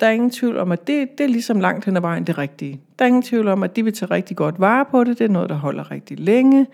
Der 0.00 0.06
er 0.06 0.10
ingen 0.10 0.30
tvivl 0.30 0.56
om, 0.56 0.72
at 0.72 0.86
det, 0.86 1.18
det 1.18 1.24
er 1.24 1.28
ligesom 1.28 1.60
langt 1.60 1.84
hen 1.84 1.96
ad 1.96 2.00
vejen 2.00 2.24
det 2.24 2.38
rigtige. 2.38 2.80
Der 2.98 3.04
er 3.04 3.06
ingen 3.06 3.22
tvivl 3.22 3.48
om, 3.48 3.62
at 3.62 3.76
de 3.76 3.84
vil 3.84 3.92
tage 3.92 4.10
rigtig 4.10 4.36
godt 4.36 4.60
vare 4.60 4.84
på 4.90 5.04
det. 5.04 5.18
Det 5.18 5.24
er 5.24 5.28
noget, 5.28 5.48
der 5.48 5.56
holder 5.56 5.90
rigtig 5.90 6.20
længe. 6.20 6.66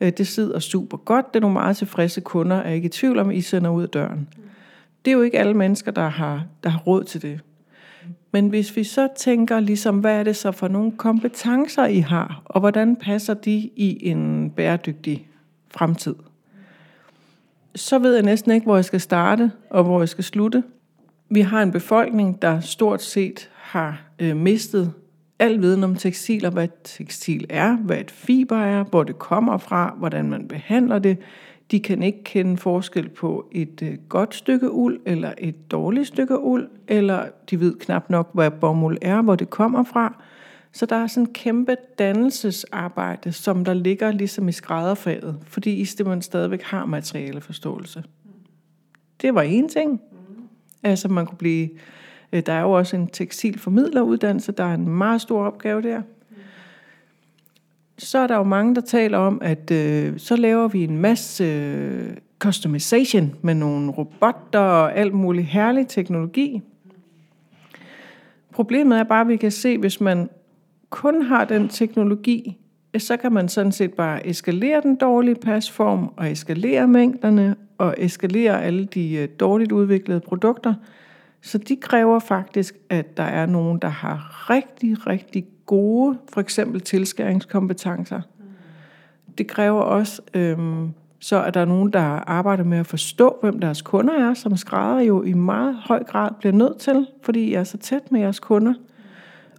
Øh, 0.00 0.12
det 0.12 0.26
sidder 0.26 0.58
super 0.58 0.96
godt. 0.96 1.34
Det 1.34 1.36
er 1.36 1.40
nogle 1.40 1.52
meget 1.52 1.76
tilfredse 1.76 2.20
kunder, 2.20 2.56
er 2.56 2.72
ikke 2.72 2.86
i 2.86 2.88
tvivl 2.88 3.18
om, 3.18 3.30
at 3.30 3.36
I 3.36 3.40
sender 3.40 3.70
ud 3.70 3.82
af 3.82 3.88
døren. 3.88 4.28
Det 5.04 5.10
er 5.10 5.12
jo 5.12 5.22
ikke 5.22 5.38
alle 5.38 5.54
mennesker, 5.54 5.90
der 5.90 6.08
har, 6.08 6.44
der 6.64 6.70
har 6.70 6.78
råd 6.78 7.04
til 7.04 7.22
det. 7.22 7.40
Men 8.34 8.48
hvis 8.48 8.76
vi 8.76 8.84
så 8.84 9.08
tænker, 9.16 9.60
ligesom, 9.60 9.98
hvad 9.98 10.18
er 10.18 10.22
det 10.22 10.36
så 10.36 10.52
for 10.52 10.68
nogle 10.68 10.92
kompetencer, 10.92 11.86
I 11.86 11.98
har, 11.98 12.42
og 12.44 12.60
hvordan 12.60 12.96
passer 12.96 13.34
de 13.34 13.70
i 13.76 14.08
en 14.08 14.50
bæredygtig 14.50 15.28
fremtid, 15.70 16.14
så 17.74 17.98
ved 17.98 18.14
jeg 18.14 18.22
næsten 18.22 18.52
ikke, 18.52 18.64
hvor 18.64 18.74
jeg 18.74 18.84
skal 18.84 19.00
starte 19.00 19.52
og 19.70 19.84
hvor 19.84 20.00
jeg 20.00 20.08
skal 20.08 20.24
slutte. 20.24 20.62
Vi 21.30 21.40
har 21.40 21.62
en 21.62 21.72
befolkning, 21.72 22.42
der 22.42 22.60
stort 22.60 23.02
set 23.02 23.50
har 23.54 24.02
øh, 24.18 24.36
mistet 24.36 24.92
al 25.38 25.60
viden 25.60 25.84
om 25.84 25.96
tekstiler, 25.96 26.50
hvad 26.50 26.68
tekstil 26.84 27.46
er, 27.50 27.76
hvad 27.76 27.98
et 27.98 28.10
fiber 28.10 28.58
er, 28.58 28.84
hvor 28.84 29.02
det 29.02 29.18
kommer 29.18 29.58
fra, 29.58 29.94
hvordan 29.98 30.30
man 30.30 30.48
behandler 30.48 30.98
det, 30.98 31.18
de 31.70 31.80
kan 31.80 32.02
ikke 32.02 32.24
kende 32.24 32.56
forskel 32.56 33.08
på 33.08 33.48
et 33.52 33.82
øh, 33.82 33.98
godt 34.08 34.34
stykke 34.34 34.70
uld 34.70 35.00
eller 35.06 35.32
et 35.38 35.70
dårligt 35.70 36.06
stykke 36.06 36.38
uld, 36.38 36.68
eller 36.88 37.24
de 37.50 37.60
ved 37.60 37.74
knap 37.74 38.10
nok, 38.10 38.30
hvad 38.34 38.50
bomuld 38.50 38.98
er, 39.02 39.22
hvor 39.22 39.34
det 39.34 39.50
kommer 39.50 39.84
fra. 39.84 40.22
Så 40.72 40.86
der 40.86 40.96
er 40.96 41.06
sådan 41.06 41.28
en 41.28 41.32
kæmpe 41.32 41.76
dannelsesarbejde, 41.98 43.32
som 43.32 43.64
der 43.64 43.74
ligger 43.74 44.12
ligesom 44.12 44.48
i 44.48 44.52
skrædderfaget, 44.52 45.36
fordi 45.46 45.74
I 45.74 45.84
simpelthen 45.84 46.22
stadigvæk 46.22 46.62
har 46.62 46.86
materialeforståelse. 46.86 48.04
Det 49.22 49.34
var 49.34 49.42
en 49.42 49.68
ting. 49.68 50.00
Altså 50.82 51.08
man 51.08 51.26
kunne 51.26 51.38
blive, 51.38 51.68
øh, 52.32 52.42
der 52.46 52.52
er 52.52 52.60
jo 52.60 52.70
også 52.70 52.96
en 52.96 53.06
tekstilformidleruddannelse, 53.06 54.52
der 54.52 54.64
er 54.64 54.74
en 54.74 54.88
meget 54.88 55.20
stor 55.20 55.44
opgave 55.44 55.82
der 55.82 56.02
så 57.98 58.18
er 58.18 58.26
der 58.26 58.36
jo 58.36 58.42
mange, 58.42 58.74
der 58.74 58.80
taler 58.80 59.18
om, 59.18 59.38
at 59.42 59.70
øh, 59.70 60.18
så 60.18 60.36
laver 60.36 60.68
vi 60.68 60.84
en 60.84 60.98
masse 60.98 61.44
øh, 61.44 62.16
customization 62.38 63.34
med 63.42 63.54
nogle 63.54 63.90
robotter 63.90 64.60
og 64.60 64.96
alt 64.96 65.14
muligt 65.14 65.46
herlig 65.46 65.88
teknologi. 65.88 66.62
Problemet 68.52 68.98
er 68.98 69.04
bare, 69.04 69.20
at 69.20 69.28
vi 69.28 69.36
kan 69.36 69.50
se, 69.50 69.78
hvis 69.78 70.00
man 70.00 70.28
kun 70.90 71.22
har 71.22 71.44
den 71.44 71.68
teknologi, 71.68 72.58
så 72.98 73.16
kan 73.16 73.32
man 73.32 73.48
sådan 73.48 73.72
set 73.72 73.92
bare 73.92 74.26
eskalere 74.26 74.80
den 74.80 74.96
dårlige 74.96 75.34
pasform, 75.34 76.12
og 76.16 76.32
eskalere 76.32 76.88
mængderne, 76.88 77.56
og 77.78 77.94
eskalere 77.98 78.62
alle 78.62 78.84
de 78.84 79.14
øh, 79.14 79.28
dårligt 79.40 79.72
udviklede 79.72 80.20
produkter. 80.20 80.74
Så 81.42 81.58
de 81.58 81.76
kræver 81.76 82.18
faktisk, 82.18 82.74
at 82.88 83.16
der 83.16 83.22
er 83.22 83.46
nogen, 83.46 83.78
der 83.78 83.88
har 83.88 84.50
rigtig, 84.50 85.06
rigtig 85.06 85.46
gode, 85.66 86.18
for 86.32 86.40
eksempel 86.40 86.80
tilskæringskompetencer. 86.80 88.20
Det 89.38 89.46
kræver 89.46 89.80
også, 89.80 90.22
øhm, 90.34 90.90
så 91.18 91.42
at 91.42 91.54
der 91.54 91.60
er 91.60 91.64
nogen, 91.64 91.92
der 91.92 92.00
arbejder 92.28 92.64
med 92.64 92.78
at 92.78 92.86
forstå, 92.86 93.38
hvem 93.42 93.60
deres 93.60 93.82
kunder 93.82 94.14
er, 94.14 94.34
som 94.34 94.56
skrædder 94.56 95.00
jo 95.00 95.22
i 95.22 95.32
meget 95.32 95.74
høj 95.74 96.04
grad 96.04 96.30
bliver 96.38 96.52
nødt 96.52 96.78
til, 96.78 97.06
fordi 97.22 97.40
I 97.40 97.54
er 97.54 97.64
så 97.64 97.78
tæt 97.78 98.12
med 98.12 98.20
jeres 98.20 98.40
kunder. 98.40 98.74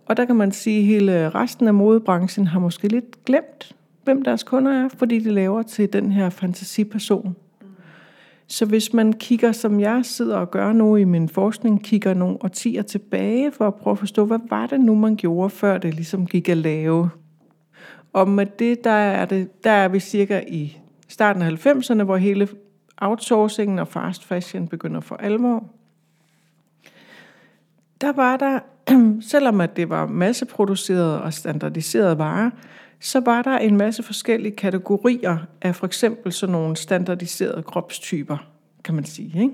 Og 0.05 0.17
der 0.17 0.25
kan 0.25 0.35
man 0.35 0.51
sige, 0.51 0.79
at 0.79 0.85
hele 0.85 1.29
resten 1.29 1.67
af 1.67 1.73
modebranchen 1.73 2.47
har 2.47 2.59
måske 2.59 2.87
lidt 2.87 3.25
glemt, 3.25 3.75
hvem 4.03 4.21
deres 4.21 4.43
kunder 4.43 4.71
er, 4.71 4.89
fordi 4.97 5.19
de 5.19 5.31
laver 5.31 5.61
til 5.61 5.93
den 5.93 6.11
her 6.11 6.29
fantasiperson. 6.29 7.35
Så 8.47 8.65
hvis 8.65 8.93
man 8.93 9.13
kigger, 9.13 9.51
som 9.51 9.79
jeg 9.79 10.01
sidder 10.03 10.37
og 10.37 10.51
gør 10.51 10.73
nu 10.73 10.95
i 10.95 11.03
min 11.03 11.29
forskning, 11.29 11.83
kigger 11.83 12.13
nogle 12.13 12.37
årtier 12.43 12.81
tilbage 12.81 13.51
for 13.51 13.67
at 13.67 13.75
prøve 13.75 13.91
at 13.91 13.99
forstå, 13.99 14.25
hvad 14.25 14.39
var 14.49 14.67
det 14.67 14.79
nu, 14.79 14.95
man 14.95 15.15
gjorde, 15.15 15.49
før 15.49 15.77
det 15.77 15.93
ligesom 15.93 16.27
gik 16.27 16.49
at 16.49 16.57
lave. 16.57 17.09
Og 18.13 18.29
med 18.29 18.45
det, 18.45 18.83
der 18.83 18.89
er, 18.89 19.25
det, 19.25 19.63
der 19.63 19.71
er 19.71 19.87
vi 19.87 19.99
cirka 19.99 20.41
i 20.47 20.77
starten 21.07 21.41
af 21.41 21.65
90'erne, 21.65 22.03
hvor 22.03 22.17
hele 22.17 22.47
outsourcingen 22.97 23.79
og 23.79 23.87
fast 23.87 24.25
fashion 24.25 24.67
begynder 24.67 24.99
for 24.99 25.15
alvor. 25.15 25.63
Der 28.01 28.13
var 28.13 28.37
der, 28.37 28.59
selvom 29.31 29.61
at 29.61 29.75
det 29.77 29.89
var 29.89 30.07
masseproduceret 30.07 31.19
og 31.19 31.33
standardiseret 31.33 32.17
varer, 32.17 32.49
så 33.05 33.19
var 33.19 33.41
der 33.41 33.57
en 33.57 33.77
masse 33.77 34.03
forskellige 34.03 34.55
kategorier 34.55 35.37
af 35.61 35.75
for 35.75 35.85
eksempel 35.85 36.31
sådan 36.31 36.51
nogle 36.53 36.75
standardiserede 36.75 37.63
kropstyper, 37.63 38.37
kan 38.83 38.95
man 38.95 39.03
sige. 39.03 39.41
Ikke? 39.41 39.53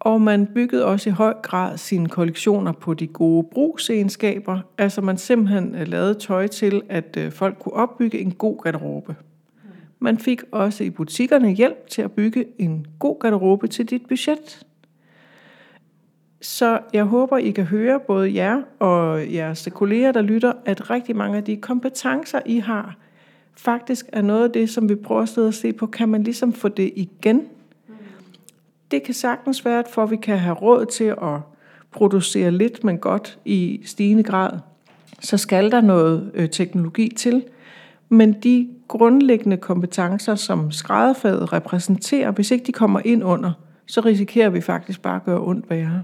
Og 0.00 0.20
man 0.20 0.46
byggede 0.46 0.84
også 0.84 1.10
i 1.10 1.12
høj 1.12 1.34
grad 1.42 1.78
sine 1.78 2.08
kollektioner 2.08 2.72
på 2.72 2.94
de 2.94 3.06
gode 3.06 3.48
brugsegenskaber. 3.52 4.60
Altså 4.78 5.00
man 5.00 5.18
simpelthen 5.18 5.74
øh, 5.74 5.88
lavede 5.88 6.14
tøj 6.14 6.46
til, 6.46 6.82
at 6.88 7.16
øh, 7.16 7.32
folk 7.32 7.58
kunne 7.58 7.72
opbygge 7.74 8.18
en 8.18 8.30
god 8.30 8.62
garderobe. 8.62 9.16
Man 9.98 10.18
fik 10.18 10.42
også 10.52 10.84
i 10.84 10.90
butikkerne 10.90 11.50
hjælp 11.50 11.88
til 11.88 12.02
at 12.02 12.12
bygge 12.12 12.44
en 12.58 12.86
god 12.98 13.20
garderobe 13.20 13.68
til 13.68 13.90
dit 13.90 14.02
budget. 14.08 14.66
Så 16.40 16.80
jeg 16.92 17.04
håber, 17.04 17.38
I 17.38 17.50
kan 17.50 17.64
høre, 17.64 18.00
både 18.00 18.34
jer 18.34 18.62
og 18.78 19.32
jeres 19.32 19.68
kolleger, 19.74 20.12
der 20.12 20.22
lytter, 20.22 20.52
at 20.64 20.90
rigtig 20.90 21.16
mange 21.16 21.36
af 21.36 21.44
de 21.44 21.56
kompetencer, 21.56 22.40
I 22.46 22.58
har, 22.58 22.96
faktisk 23.56 24.06
er 24.12 24.22
noget 24.22 24.44
af 24.44 24.50
det, 24.50 24.70
som 24.70 24.88
vi 24.88 24.94
prøver 24.94 25.22
at 25.22 25.28
sidde 25.28 25.48
og 25.48 25.54
se 25.54 25.72
på. 25.72 25.86
Kan 25.86 26.08
man 26.08 26.22
ligesom 26.22 26.52
få 26.52 26.68
det 26.68 26.92
igen? 26.96 27.46
Det 28.90 29.02
kan 29.02 29.14
sagtens 29.14 29.64
være, 29.64 29.78
at 29.78 29.88
for 29.88 30.02
at 30.02 30.10
vi 30.10 30.16
kan 30.16 30.38
have 30.38 30.54
råd 30.54 30.86
til 30.86 31.04
at 31.04 31.40
producere 31.90 32.50
lidt, 32.50 32.84
men 32.84 32.98
godt 32.98 33.38
i 33.44 33.80
stigende 33.84 34.22
grad, 34.22 34.58
så 35.20 35.36
skal 35.36 35.70
der 35.70 35.80
noget 35.80 36.30
øh, 36.34 36.50
teknologi 36.50 37.14
til. 37.16 37.44
Men 38.08 38.32
de 38.32 38.68
grundlæggende 38.88 39.56
kompetencer, 39.56 40.34
som 40.34 40.70
skrædderfaget 40.70 41.52
repræsenterer, 41.52 42.30
hvis 42.30 42.50
ikke 42.50 42.64
de 42.64 42.72
kommer 42.72 43.00
ind 43.04 43.24
under, 43.24 43.52
så 43.86 44.00
risikerer 44.00 44.48
vi 44.48 44.60
faktisk 44.60 45.02
bare 45.02 45.16
at 45.16 45.24
gøre 45.24 45.40
ondt 45.40 45.70
værre. 45.70 46.02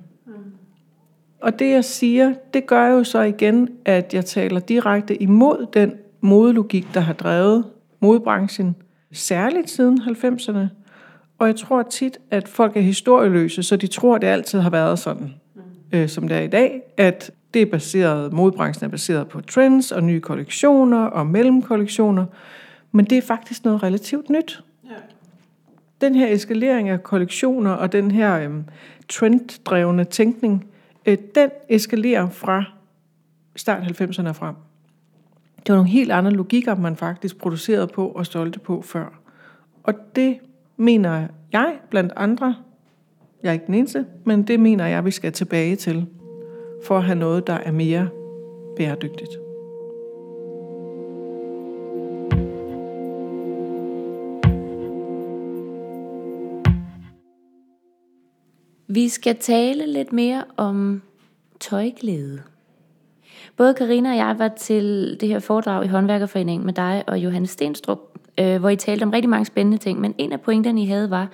Og 1.44 1.58
det 1.58 1.70
jeg 1.70 1.84
siger, 1.84 2.34
det 2.54 2.66
gør 2.66 2.86
jo 2.86 3.04
så 3.04 3.20
igen, 3.20 3.68
at 3.84 4.14
jeg 4.14 4.24
taler 4.24 4.60
direkte 4.60 5.22
imod 5.22 5.66
den 5.72 5.92
modelogik, 6.20 6.94
der 6.94 7.00
har 7.00 7.12
drevet 7.12 7.64
modebranchen, 8.00 8.76
særligt 9.12 9.70
siden 9.70 10.00
90'erne. 10.00 10.66
Og 11.38 11.46
jeg 11.46 11.56
tror 11.56 11.82
tit, 11.82 12.18
at 12.30 12.48
folk 12.48 12.76
er 12.76 12.80
historieløse, 12.80 13.62
så 13.62 13.76
de 13.76 13.86
tror, 13.86 14.14
at 14.14 14.22
det 14.22 14.26
altid 14.26 14.58
har 14.58 14.70
været 14.70 14.98
sådan, 14.98 15.34
øh, 15.92 16.08
som 16.08 16.28
det 16.28 16.36
er 16.36 16.40
i 16.40 16.48
dag, 16.48 16.82
at 16.96 17.30
det 17.54 17.62
er 17.62 17.66
baseret, 17.66 18.32
modebranchen 18.32 18.84
er 18.84 18.90
baseret 18.90 19.28
på 19.28 19.40
trends 19.40 19.92
og 19.92 20.02
nye 20.02 20.20
kollektioner 20.20 21.04
og 21.04 21.26
mellemkollektioner, 21.26 22.26
men 22.92 23.04
det 23.04 23.18
er 23.18 23.22
faktisk 23.22 23.64
noget 23.64 23.82
relativt 23.82 24.30
nyt. 24.30 24.62
Ja. 24.84 24.94
Den 26.00 26.14
her 26.14 26.26
eskalering 26.26 26.88
af 26.88 27.02
kollektioner 27.02 27.70
og 27.70 27.92
den 27.92 28.10
her 28.10 28.38
øhm, 28.38 28.64
trenddrevne 29.08 30.04
tænkning, 30.04 30.66
øh, 31.06 31.18
den 31.34 31.50
eskalerer 31.68 32.30
fra 32.30 32.64
start 33.56 33.82
90'erne 33.82 34.30
frem. 34.30 34.54
Det 35.56 35.68
var 35.68 35.74
nogle 35.74 35.90
helt 35.90 36.12
andre 36.12 36.30
logikker, 36.30 36.74
man 36.74 36.96
faktisk 36.96 37.38
producerede 37.38 37.86
på 37.86 38.08
og 38.08 38.26
stolte 38.26 38.58
på 38.58 38.82
før. 38.82 39.20
Og 39.82 39.94
det 40.16 40.38
mener 40.76 41.28
jeg 41.52 41.78
blandt 41.90 42.12
andre, 42.16 42.56
jeg 43.42 43.48
er 43.48 43.52
ikke 43.52 43.66
den 43.66 43.74
eneste, 43.74 44.06
men 44.24 44.42
det 44.42 44.60
mener 44.60 44.86
jeg, 44.86 45.04
vi 45.04 45.10
skal 45.10 45.32
tilbage 45.32 45.76
til, 45.76 46.06
for 46.86 46.96
at 46.96 47.04
have 47.04 47.18
noget, 47.18 47.46
der 47.46 47.54
er 47.54 47.72
mere 47.72 48.08
bæredygtigt. 48.76 49.43
Vi 58.94 59.08
skal 59.08 59.36
tale 59.36 59.92
lidt 59.92 60.12
mere 60.12 60.44
om 60.56 61.02
tøjglæde. 61.60 62.42
Både 63.56 63.74
Karina 63.74 64.10
og 64.10 64.16
jeg 64.16 64.34
var 64.38 64.48
til 64.48 65.16
det 65.20 65.28
her 65.28 65.38
foredrag 65.38 65.84
i 65.84 65.88
Håndværkerforeningen 65.88 66.66
med 66.66 66.74
dig 66.74 67.04
og 67.06 67.18
Johannes 67.18 67.50
Stenstrup, 67.50 67.98
øh, 68.40 68.60
hvor 68.60 68.68
I 68.68 68.76
talte 68.76 69.02
om 69.02 69.10
rigtig 69.10 69.28
mange 69.28 69.44
spændende 69.44 69.78
ting, 69.78 70.00
men 70.00 70.14
en 70.18 70.32
af 70.32 70.40
pointerne, 70.40 70.82
I 70.82 70.86
havde, 70.86 71.10
var, 71.10 71.28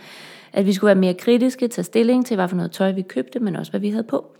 at 0.53 0.66
vi 0.66 0.73
skulle 0.73 0.88
være 0.88 1.01
mere 1.01 1.14
kritiske, 1.14 1.68
tage 1.68 1.85
stilling 1.85 2.27
til, 2.27 2.35
hvad 2.35 2.49
for 2.49 2.57
noget 2.57 2.73
tøj 2.73 2.92
vi 2.92 3.03
købte, 3.03 3.40
men 3.40 3.57
også 3.57 3.73
hvad 3.73 3.81
vi 3.81 3.90
havde 3.90 4.05
på. 4.05 4.37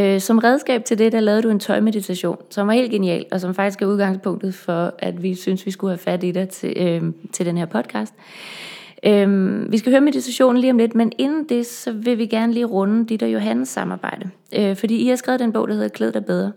Øh, 0.00 0.20
som 0.20 0.38
redskab 0.38 0.84
til 0.84 0.98
det, 0.98 1.12
der 1.12 1.20
lavede 1.20 1.42
du 1.42 1.48
en 1.48 1.60
tøjmeditation, 1.60 2.38
som 2.50 2.66
var 2.66 2.74
helt 2.74 2.90
genial, 2.90 3.26
og 3.32 3.40
som 3.40 3.54
faktisk 3.54 3.82
er 3.82 3.86
udgangspunktet 3.86 4.54
for, 4.54 4.94
at 4.98 5.22
vi 5.22 5.34
synes, 5.34 5.66
vi 5.66 5.70
skulle 5.70 5.90
have 5.90 5.98
fat 5.98 6.24
i 6.24 6.30
dig 6.30 6.48
til, 6.48 6.74
øh, 6.76 7.02
til 7.32 7.46
den 7.46 7.58
her 7.58 7.66
podcast. 7.66 8.14
Øhm, 9.06 9.72
vi 9.72 9.78
skal 9.78 9.92
høre 9.92 10.00
meditationen 10.00 10.60
lige 10.60 10.70
om 10.70 10.78
lidt, 10.78 10.94
men 10.94 11.12
inden 11.18 11.44
det, 11.48 11.66
så 11.66 11.92
vil 11.92 12.18
vi 12.18 12.26
gerne 12.26 12.52
lige 12.52 12.64
runde 12.64 13.06
dit 13.06 13.22
og 13.22 13.32
Johannes 13.32 13.68
samarbejde. 13.68 14.30
Øh, 14.56 14.76
fordi 14.76 14.96
I 14.96 15.08
har 15.08 15.16
skrevet 15.16 15.40
den 15.40 15.52
bog, 15.52 15.68
der 15.68 15.74
hedder 15.74 15.88
Klæd 15.88 16.12
dig 16.12 16.24
bedre, 16.24 16.52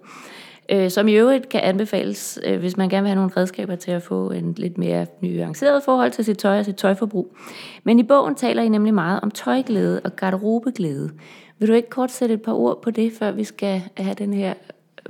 øh, 0.72 0.90
som 0.92 1.08
i 1.08 1.14
øvrigt 1.14 1.50
kan 1.50 1.62
anbefales, 1.62 2.40
øh, 2.46 2.60
hvis 2.60 2.78
man 2.78 2.90
gerne 2.90 3.04
vil 3.04 3.10
have 3.10 3.16
nogle 3.16 3.32
redskaber 3.38 3.76
til 3.76 3.92
at 3.92 4.04
få 4.04 4.32
en 4.32 4.54
lidt 4.58 4.78
mere 4.78 5.06
nuanceret 5.22 5.84
forhold 5.84 6.12
til 6.12 6.26
sit 6.26 6.38
tøj 6.38 6.60
og 6.60 6.66
sit 6.66 6.76
tøjforbrug. 6.76 7.36
Men 7.84 8.00
i 8.00 8.04
bogen 8.04 8.36
taler 8.36 8.64
I 8.64 8.70
nemlig 8.70 8.94
meget 8.94 9.20
om 9.22 9.32
tøjglæde 9.32 10.02
og 10.04 10.16
garderobeglæde. 10.16 11.12
Vil 11.60 11.68
du 11.68 11.74
ikke 11.74 11.90
kort 11.90 12.12
sætte 12.12 12.36
et 12.36 12.42
par 12.42 12.54
ord 12.54 12.82
på 12.82 12.92
det, 12.92 13.12
før 13.20 13.32
vi 13.32 13.44
skal 13.44 13.82
have 13.98 14.14
den 14.14 14.34
her 14.34 14.54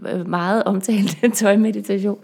øh, 0.09 0.29
meget 0.29 0.63
omtalte 0.63 1.29
tøjmeditation? 1.43 2.19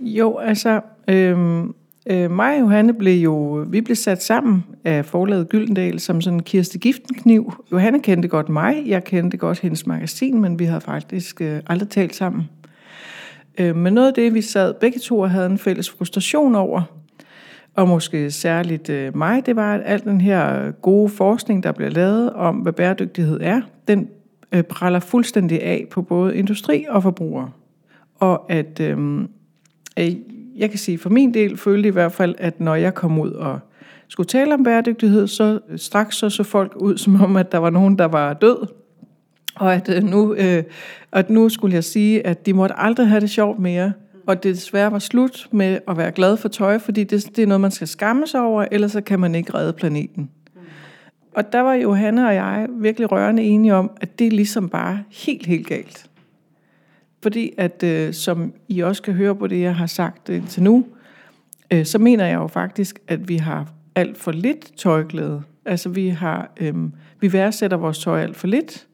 Jo, 0.00 0.36
altså, 0.36 0.80
øhm, 1.08 1.74
Øh, 2.10 2.30
mig 2.30 2.54
og 2.54 2.60
Johanne 2.60 2.94
blev 2.94 3.22
jo, 3.22 3.66
vi 3.68 3.80
blev 3.80 3.96
sat 3.96 4.22
sammen 4.22 4.64
af 4.84 5.04
forlaget 5.04 5.48
Gyldendal 5.48 6.00
som 6.00 6.20
sådan 6.20 6.38
en 6.38 6.42
Kirste 6.42 6.78
Giftenkniv. 6.78 7.64
Johanne 7.72 8.00
kendte 8.00 8.28
godt 8.28 8.48
mig, 8.48 8.82
jeg 8.86 9.04
kendte 9.04 9.36
godt 9.36 9.60
hendes 9.60 9.86
magasin, 9.86 10.40
men 10.40 10.58
vi 10.58 10.64
havde 10.64 10.80
faktisk 10.80 11.40
øh, 11.40 11.60
aldrig 11.66 11.88
talt 11.88 12.14
sammen. 12.14 12.48
Øh, 13.58 13.76
men 13.76 13.92
noget 13.92 14.08
af 14.08 14.14
det, 14.14 14.34
vi 14.34 14.40
sad 14.40 14.74
begge 14.74 14.98
to 14.98 15.18
og 15.18 15.30
havde 15.30 15.46
en 15.46 15.58
fælles 15.58 15.90
frustration 15.90 16.54
over, 16.54 16.82
og 17.74 17.88
måske 17.88 18.30
særligt 18.30 18.90
øh, 18.90 19.16
mig, 19.16 19.46
det 19.46 19.56
var, 19.56 19.74
at 19.74 19.82
al 19.84 20.04
den 20.04 20.20
her 20.20 20.70
gode 20.70 21.08
forskning, 21.08 21.62
der 21.62 21.72
bliver 21.72 21.90
lavet 21.90 22.32
om, 22.32 22.56
hvad 22.56 22.72
bæredygtighed 22.72 23.38
er, 23.42 23.60
den 23.88 24.08
øh, 24.52 24.62
praller 24.62 25.00
fuldstændig 25.00 25.62
af 25.62 25.86
på 25.90 26.02
både 26.02 26.36
industri 26.36 26.86
og 26.88 27.02
forbrugere. 27.02 27.50
Og 28.14 28.52
at 28.52 28.80
øh, 28.80 29.24
jeg 30.58 30.70
kan 30.70 30.78
sige 30.78 30.98
for 30.98 31.10
min 31.10 31.34
del, 31.34 31.56
følte 31.56 31.88
i 31.88 31.92
hvert 31.92 32.12
fald, 32.12 32.34
at 32.38 32.60
når 32.60 32.74
jeg 32.74 32.94
kom 32.94 33.18
ud 33.18 33.30
og 33.30 33.58
skulle 34.08 34.26
tale 34.26 34.54
om 34.54 34.64
bæredygtighed, 34.64 35.26
så 35.26 35.60
øh, 35.68 35.78
straks 35.78 36.16
så 36.16 36.30
så 36.30 36.42
folk 36.42 36.72
ud, 36.76 36.96
som 36.96 37.20
om, 37.20 37.36
at 37.36 37.52
der 37.52 37.58
var 37.58 37.70
nogen, 37.70 37.98
der 37.98 38.04
var 38.04 38.34
død. 38.34 38.66
Og 39.54 39.74
at 39.74 39.88
øh, 39.96 40.02
nu, 40.02 40.34
øh, 40.34 40.62
at 41.12 41.30
nu 41.30 41.48
skulle 41.48 41.74
jeg 41.74 41.84
sige, 41.84 42.26
at 42.26 42.46
de 42.46 42.52
måtte 42.52 42.74
aldrig 42.78 43.08
have 43.08 43.20
det 43.20 43.30
sjovt 43.30 43.58
mere. 43.58 43.92
Og 44.26 44.42
det 44.42 44.54
desværre 44.54 44.92
var 44.92 44.98
slut 44.98 45.48
med 45.50 45.78
at 45.88 45.96
være 45.96 46.12
glad 46.12 46.36
for 46.36 46.48
tøj, 46.48 46.78
fordi 46.78 47.04
det, 47.04 47.36
det 47.36 47.42
er 47.42 47.46
noget, 47.46 47.60
man 47.60 47.70
skal 47.70 47.88
skamme 47.88 48.26
sig 48.26 48.40
over, 48.40 48.64
ellers 48.70 48.92
så 48.92 49.00
kan 49.00 49.20
man 49.20 49.34
ikke 49.34 49.54
redde 49.54 49.72
planeten. 49.72 50.30
Og 51.34 51.52
der 51.52 51.60
var 51.60 51.74
Johanne 51.74 52.26
og 52.26 52.34
jeg 52.34 52.66
virkelig 52.70 53.12
rørende 53.12 53.42
enige 53.42 53.74
om, 53.74 53.90
at 54.00 54.18
det 54.18 54.26
er 54.26 54.30
ligesom 54.30 54.68
bare 54.68 55.02
helt, 55.10 55.46
helt 55.46 55.66
galt. 55.66 56.07
Fordi 57.22 57.52
at, 57.56 57.82
øh, 57.82 58.14
som 58.14 58.52
I 58.68 58.80
også 58.80 59.02
kan 59.02 59.14
høre 59.14 59.36
på 59.36 59.46
det, 59.46 59.60
jeg 59.60 59.76
har 59.76 59.86
sagt 59.86 60.28
indtil 60.28 60.62
nu, 60.62 60.86
øh, 61.72 61.84
så 61.84 61.98
mener 61.98 62.26
jeg 62.26 62.34
jo 62.34 62.46
faktisk, 62.46 62.98
at 63.08 63.28
vi 63.28 63.36
har 63.36 63.72
alt 63.94 64.18
for 64.18 64.32
lidt 64.32 64.76
tøjglæde. 64.76 65.42
Altså 65.64 65.88
vi 65.88 66.08
har, 66.08 66.52
øh, 66.60 66.74
vi 67.20 67.32
værdsætter 67.32 67.76
vores 67.76 67.98
tøj 67.98 68.22
alt 68.22 68.36
for 68.36 68.46
lidt, 68.46 68.86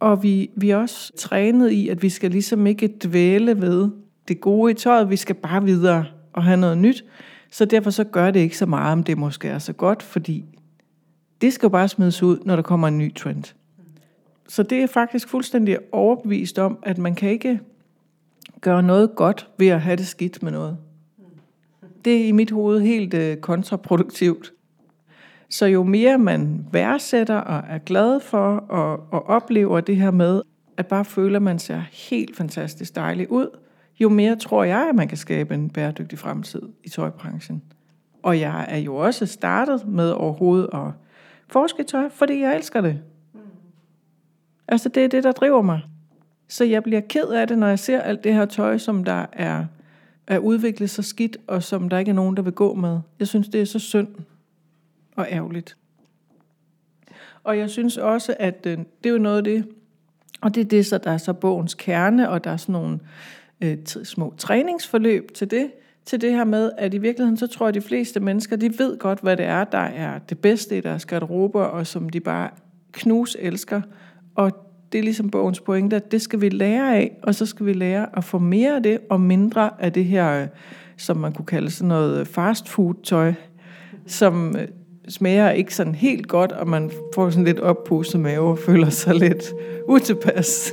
og 0.00 0.22
vi, 0.22 0.50
vi 0.56 0.70
er 0.70 0.76
også 0.76 1.12
trænet 1.16 1.70
i, 1.70 1.88
at 1.88 2.02
vi 2.02 2.08
skal 2.08 2.30
ligesom 2.30 2.66
ikke 2.66 2.94
dvæle 3.04 3.60
ved 3.60 3.90
det 4.28 4.40
gode 4.40 4.72
i 4.72 4.74
tøjet, 4.74 5.10
vi 5.10 5.16
skal 5.16 5.34
bare 5.34 5.64
videre 5.64 6.04
og 6.32 6.44
have 6.44 6.56
noget 6.56 6.78
nyt. 6.78 7.04
Så 7.50 7.64
derfor 7.64 7.90
så 7.90 8.04
gør 8.04 8.30
det 8.30 8.40
ikke 8.40 8.58
så 8.58 8.66
meget, 8.66 8.92
om 8.92 9.02
det 9.02 9.18
måske 9.18 9.48
er 9.48 9.58
så 9.58 9.72
godt, 9.72 10.02
fordi 10.02 10.44
det 11.40 11.52
skal 11.52 11.66
jo 11.66 11.70
bare 11.70 11.88
smides 11.88 12.22
ud, 12.22 12.38
når 12.44 12.56
der 12.56 12.62
kommer 12.62 12.88
en 12.88 12.98
ny 12.98 13.14
trend. 13.14 13.54
Så 14.48 14.62
det 14.62 14.82
er 14.82 14.86
faktisk 14.86 15.28
fuldstændig 15.28 15.78
overbevist 15.92 16.58
om, 16.58 16.78
at 16.82 16.98
man 16.98 17.14
kan 17.14 17.30
ikke 17.30 17.60
gøre 18.60 18.82
noget 18.82 19.14
godt 19.16 19.48
ved 19.58 19.68
at 19.68 19.80
have 19.80 19.96
det 19.96 20.06
skidt 20.06 20.42
med 20.42 20.52
noget. 20.52 20.78
Det 22.04 22.22
er 22.22 22.26
i 22.26 22.32
mit 22.32 22.50
hoved 22.50 22.80
helt 22.80 23.14
øh, 23.14 23.36
kontraproduktivt. 23.36 24.52
Så 25.50 25.66
jo 25.66 25.82
mere 25.82 26.18
man 26.18 26.66
værdsætter 26.72 27.36
og 27.36 27.62
er 27.68 27.78
glad 27.78 28.20
for 28.20 28.56
og, 28.56 29.06
og 29.10 29.26
oplever 29.26 29.80
det 29.80 29.96
her 29.96 30.10
med, 30.10 30.42
at 30.76 30.86
bare 30.86 31.04
føler, 31.04 31.36
at 31.36 31.42
man 31.42 31.58
ser 31.58 31.82
helt 31.92 32.36
fantastisk 32.36 32.96
dejlig 32.96 33.30
ud, 33.30 33.58
jo 34.00 34.08
mere 34.08 34.36
tror 34.36 34.64
jeg, 34.64 34.86
at 34.88 34.94
man 34.94 35.08
kan 35.08 35.18
skabe 35.18 35.54
en 35.54 35.70
bæredygtig 35.70 36.18
fremtid 36.18 36.62
i 36.84 36.88
tøjbranchen. 36.88 37.62
Og 38.22 38.40
jeg 38.40 38.66
er 38.68 38.78
jo 38.78 38.96
også 38.96 39.26
startet 39.26 39.88
med 39.88 40.10
overhovedet 40.10 40.68
at 40.72 40.90
forske 41.48 41.82
tøj, 41.82 42.08
fordi 42.08 42.40
jeg 42.40 42.56
elsker 42.56 42.80
det. 42.80 43.00
Altså 44.72 44.88
det 44.88 45.04
er 45.04 45.08
det, 45.08 45.24
der 45.24 45.32
driver 45.32 45.62
mig. 45.62 45.80
Så 46.48 46.64
jeg 46.64 46.82
bliver 46.82 47.00
ked 47.00 47.28
af 47.28 47.48
det, 47.48 47.58
når 47.58 47.66
jeg 47.66 47.78
ser 47.78 48.00
alt 48.00 48.24
det 48.24 48.34
her 48.34 48.44
tøj, 48.44 48.78
som 48.78 49.04
der 49.04 49.26
er, 49.32 49.64
er 50.26 50.38
udviklet 50.38 50.90
så 50.90 51.02
skidt, 51.02 51.36
og 51.46 51.62
som 51.62 51.88
der 51.88 51.98
ikke 51.98 52.08
er 52.08 52.14
nogen, 52.14 52.36
der 52.36 52.42
vil 52.42 52.52
gå 52.52 52.74
med. 52.74 53.00
Jeg 53.18 53.28
synes, 53.28 53.48
det 53.48 53.60
er 53.60 53.64
så 53.64 53.78
synd 53.78 54.08
og 55.16 55.26
ærgerligt. 55.30 55.76
Og 57.44 57.58
jeg 57.58 57.70
synes 57.70 57.96
også, 57.96 58.34
at 58.38 58.66
øh, 58.66 58.78
det 58.78 59.10
er 59.10 59.10
jo 59.10 59.18
noget 59.18 59.36
af 59.36 59.44
det, 59.44 59.66
og 60.40 60.54
det 60.54 60.60
er 60.60 60.64
det, 60.64 60.86
så 60.86 60.98
der 60.98 61.10
er 61.10 61.18
så 61.18 61.32
bogens 61.32 61.74
kerne, 61.74 62.30
og 62.30 62.44
der 62.44 62.50
er 62.50 62.56
sådan 62.56 62.72
nogle 62.72 62.98
øh, 63.60 63.76
små 63.84 64.34
træningsforløb 64.38 65.34
til 65.34 65.50
det, 65.50 65.70
til 66.04 66.20
det 66.20 66.32
her 66.32 66.44
med, 66.44 66.72
at 66.78 66.94
i 66.94 66.98
virkeligheden, 66.98 67.36
så 67.36 67.46
tror 67.46 67.66
jeg, 67.66 67.76
at 67.76 67.82
de 67.82 67.88
fleste 67.88 68.20
mennesker, 68.20 68.56
de 68.56 68.78
ved 68.78 68.98
godt, 68.98 69.20
hvad 69.20 69.36
det 69.36 69.44
er, 69.44 69.64
der 69.64 69.78
er 69.78 70.18
det 70.18 70.38
bedste 70.38 70.78
i 70.78 70.80
deres 70.80 71.06
garderober, 71.06 71.62
og 71.62 71.86
som 71.86 72.08
de 72.08 72.20
bare 72.20 72.50
knus 72.92 73.36
elsker. 73.40 73.80
Og 74.34 74.52
det 74.92 74.98
er 74.98 75.02
ligesom 75.02 75.30
bogens 75.30 75.60
pointe, 75.60 75.96
at 75.96 76.12
det 76.12 76.22
skal 76.22 76.40
vi 76.40 76.48
lære 76.48 76.96
af, 76.96 77.18
og 77.22 77.34
så 77.34 77.46
skal 77.46 77.66
vi 77.66 77.72
lære 77.72 78.16
at 78.16 78.24
få 78.24 78.38
mere 78.38 78.76
af 78.76 78.82
det, 78.82 78.98
og 79.10 79.20
mindre 79.20 79.70
af 79.78 79.92
det 79.92 80.04
her, 80.04 80.42
øh, 80.42 80.48
som 80.96 81.16
man 81.16 81.32
kunne 81.32 81.46
kalde 81.46 81.70
sådan 81.70 81.88
noget 81.88 82.20
øh, 82.20 82.26
fast 82.26 82.68
food 82.68 82.94
tøj, 83.02 83.32
som 84.06 84.56
øh, 84.56 84.68
smager 85.08 85.50
ikke 85.50 85.74
sådan 85.74 85.94
helt 85.94 86.28
godt, 86.28 86.52
og 86.52 86.68
man 86.68 86.90
får 87.14 87.30
sådan 87.30 87.44
lidt 87.44 87.60
oppustet 87.60 88.20
mave 88.20 88.50
og 88.50 88.58
føler 88.58 88.90
sig 88.90 89.14
lidt 89.14 89.52
utilpas. 89.88 90.72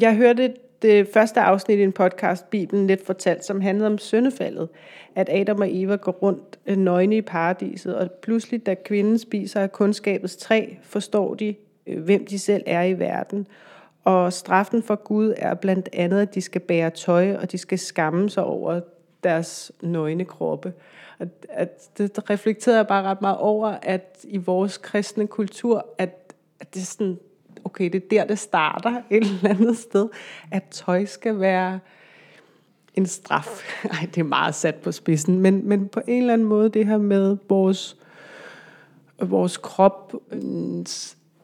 Jeg 0.00 0.16
hørte 0.16 0.52
det 0.82 1.08
første 1.14 1.40
afsnit 1.40 1.78
i 1.78 1.82
en 1.82 1.92
podcast, 1.92 2.50
Bibelen 2.50 2.86
lidt 2.86 3.06
fortalt, 3.06 3.44
som 3.44 3.60
handlede 3.60 3.86
om 3.86 3.98
syndefaldet. 3.98 4.68
At 5.14 5.28
Adam 5.32 5.60
og 5.60 5.68
Eva 5.70 5.96
går 5.96 6.12
rundt 6.12 6.58
øh, 6.66 6.76
nøgne 6.76 7.16
i 7.16 7.22
paradiset, 7.22 7.96
og 7.96 8.10
pludselig, 8.10 8.66
da 8.66 8.74
kvinden 8.74 9.18
spiser 9.18 9.60
af 9.60 9.72
kundskabets 9.72 10.36
træ, 10.36 10.66
forstår 10.82 11.34
de, 11.34 11.54
øh, 11.86 12.02
hvem 12.02 12.26
de 12.26 12.38
selv 12.38 12.62
er 12.66 12.82
i 12.82 12.98
verden. 12.98 13.46
Og 14.04 14.32
straffen 14.32 14.82
for 14.82 14.94
Gud 14.94 15.34
er 15.36 15.54
blandt 15.54 15.88
andet, 15.92 16.20
at 16.20 16.34
de 16.34 16.40
skal 16.40 16.60
bære 16.60 16.90
tøj, 16.90 17.34
og 17.34 17.52
de 17.52 17.58
skal 17.58 17.78
skamme 17.78 18.30
sig 18.30 18.44
over 18.44 18.80
deres 19.24 19.72
nøgne 19.82 20.24
kroppe. 20.24 20.72
At, 21.18 21.28
at 21.48 21.98
det 21.98 22.30
reflekterede 22.30 22.78
jeg 22.78 22.86
bare 22.86 23.02
ret 23.02 23.20
meget 23.20 23.38
over, 23.38 23.68
at 23.82 24.24
i 24.24 24.36
vores 24.36 24.78
kristne 24.78 25.26
kultur, 25.26 25.86
at, 25.98 26.34
at 26.60 26.74
det 26.74 26.80
er 26.80 26.84
sådan, 26.84 27.18
okay, 27.68 27.84
det 27.84 27.94
er 27.94 28.08
der, 28.10 28.24
det 28.24 28.38
starter 28.38 29.02
et 29.10 29.22
eller 29.22 29.48
andet 29.50 29.76
sted, 29.76 30.08
at 30.50 30.62
tøj 30.70 31.04
skal 31.04 31.40
være 31.40 31.80
en 32.94 33.06
straf. 33.06 33.62
Ej, 33.92 34.08
det 34.14 34.20
er 34.20 34.24
meget 34.24 34.54
sat 34.54 34.74
på 34.74 34.92
spidsen, 34.92 35.38
men, 35.38 35.68
men 35.68 35.88
på 35.88 36.00
en 36.06 36.18
eller 36.18 36.32
anden 36.32 36.48
måde, 36.48 36.68
det 36.68 36.86
her 36.86 36.98
med 36.98 37.36
vores, 37.48 37.96
vores 39.22 39.56
krop, 39.56 40.14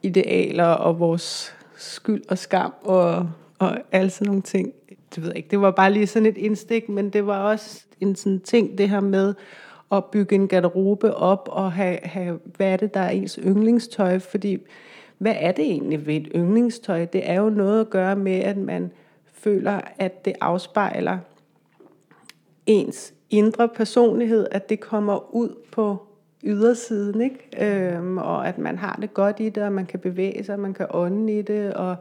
idealer 0.03 0.65
og 0.65 0.99
vores 0.99 1.55
skyld 1.77 2.23
og 2.29 2.37
skam 2.37 2.73
og, 2.83 3.29
og 3.59 3.77
alle 3.91 4.09
sådan 4.09 4.27
nogle 4.27 4.41
ting. 4.41 4.73
Det 5.15 5.23
ved 5.23 5.29
jeg 5.29 5.37
ikke, 5.37 5.49
det 5.51 5.61
var 5.61 5.71
bare 5.71 5.93
lige 5.93 6.07
sådan 6.07 6.25
et 6.25 6.37
indstik, 6.37 6.89
men 6.89 7.09
det 7.09 7.27
var 7.27 7.43
også 7.43 7.85
en 8.01 8.15
sådan 8.15 8.39
ting, 8.39 8.77
det 8.77 8.89
her 8.89 8.99
med 8.99 9.33
at 9.91 10.05
bygge 10.05 10.35
en 10.35 10.47
garderobe 10.47 11.15
op 11.15 11.49
og 11.51 11.71
have, 11.71 11.99
have 12.03 12.39
hvad 12.55 12.67
er 12.67 12.77
det, 12.77 12.93
der 12.93 12.99
er 12.99 13.09
ens 13.09 13.39
yndlingstøj, 13.43 14.19
fordi 14.19 14.57
hvad 15.17 15.35
er 15.39 15.51
det 15.51 15.65
egentlig 15.65 16.05
ved 16.05 16.15
et 16.15 16.31
yndlingstøj? 16.35 17.05
Det 17.05 17.29
er 17.29 17.41
jo 17.41 17.49
noget 17.49 17.81
at 17.81 17.89
gøre 17.89 18.15
med, 18.15 18.39
at 18.39 18.57
man 18.57 18.91
føler, 19.33 19.81
at 19.97 20.25
det 20.25 20.33
afspejler 20.41 21.17
ens 22.65 23.13
indre 23.29 23.67
personlighed, 23.67 24.47
at 24.51 24.69
det 24.69 24.79
kommer 24.79 25.35
ud 25.35 25.55
på 25.71 25.97
ydersiden, 26.43 27.21
ikke? 27.21 27.49
Øhm, 27.95 28.17
og 28.17 28.47
at 28.47 28.57
man 28.57 28.77
har 28.77 28.97
det 29.01 29.13
godt 29.13 29.39
i 29.39 29.49
det, 29.49 29.63
og 29.63 29.71
man 29.71 29.85
kan 29.85 29.99
bevæge 29.99 30.43
sig, 30.43 30.59
man 30.59 30.73
kan 30.73 30.87
ånde 30.89 31.39
i 31.39 31.41
det, 31.41 31.73
og 31.73 31.95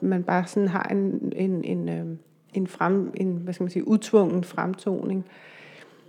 man 0.00 0.22
bare 0.22 0.46
sådan 0.46 0.68
har 0.68 0.88
en, 0.90 1.32
en, 1.36 1.64
en, 1.64 1.88
øhm, 1.88 2.18
en, 2.54 2.66
frem, 2.66 3.12
en 3.14 3.32
hvad 3.32 3.54
skal 3.54 3.64
man 3.64 3.70
sige, 3.70 3.88
udtvungen 3.88 4.44
fremtoning. 4.44 5.24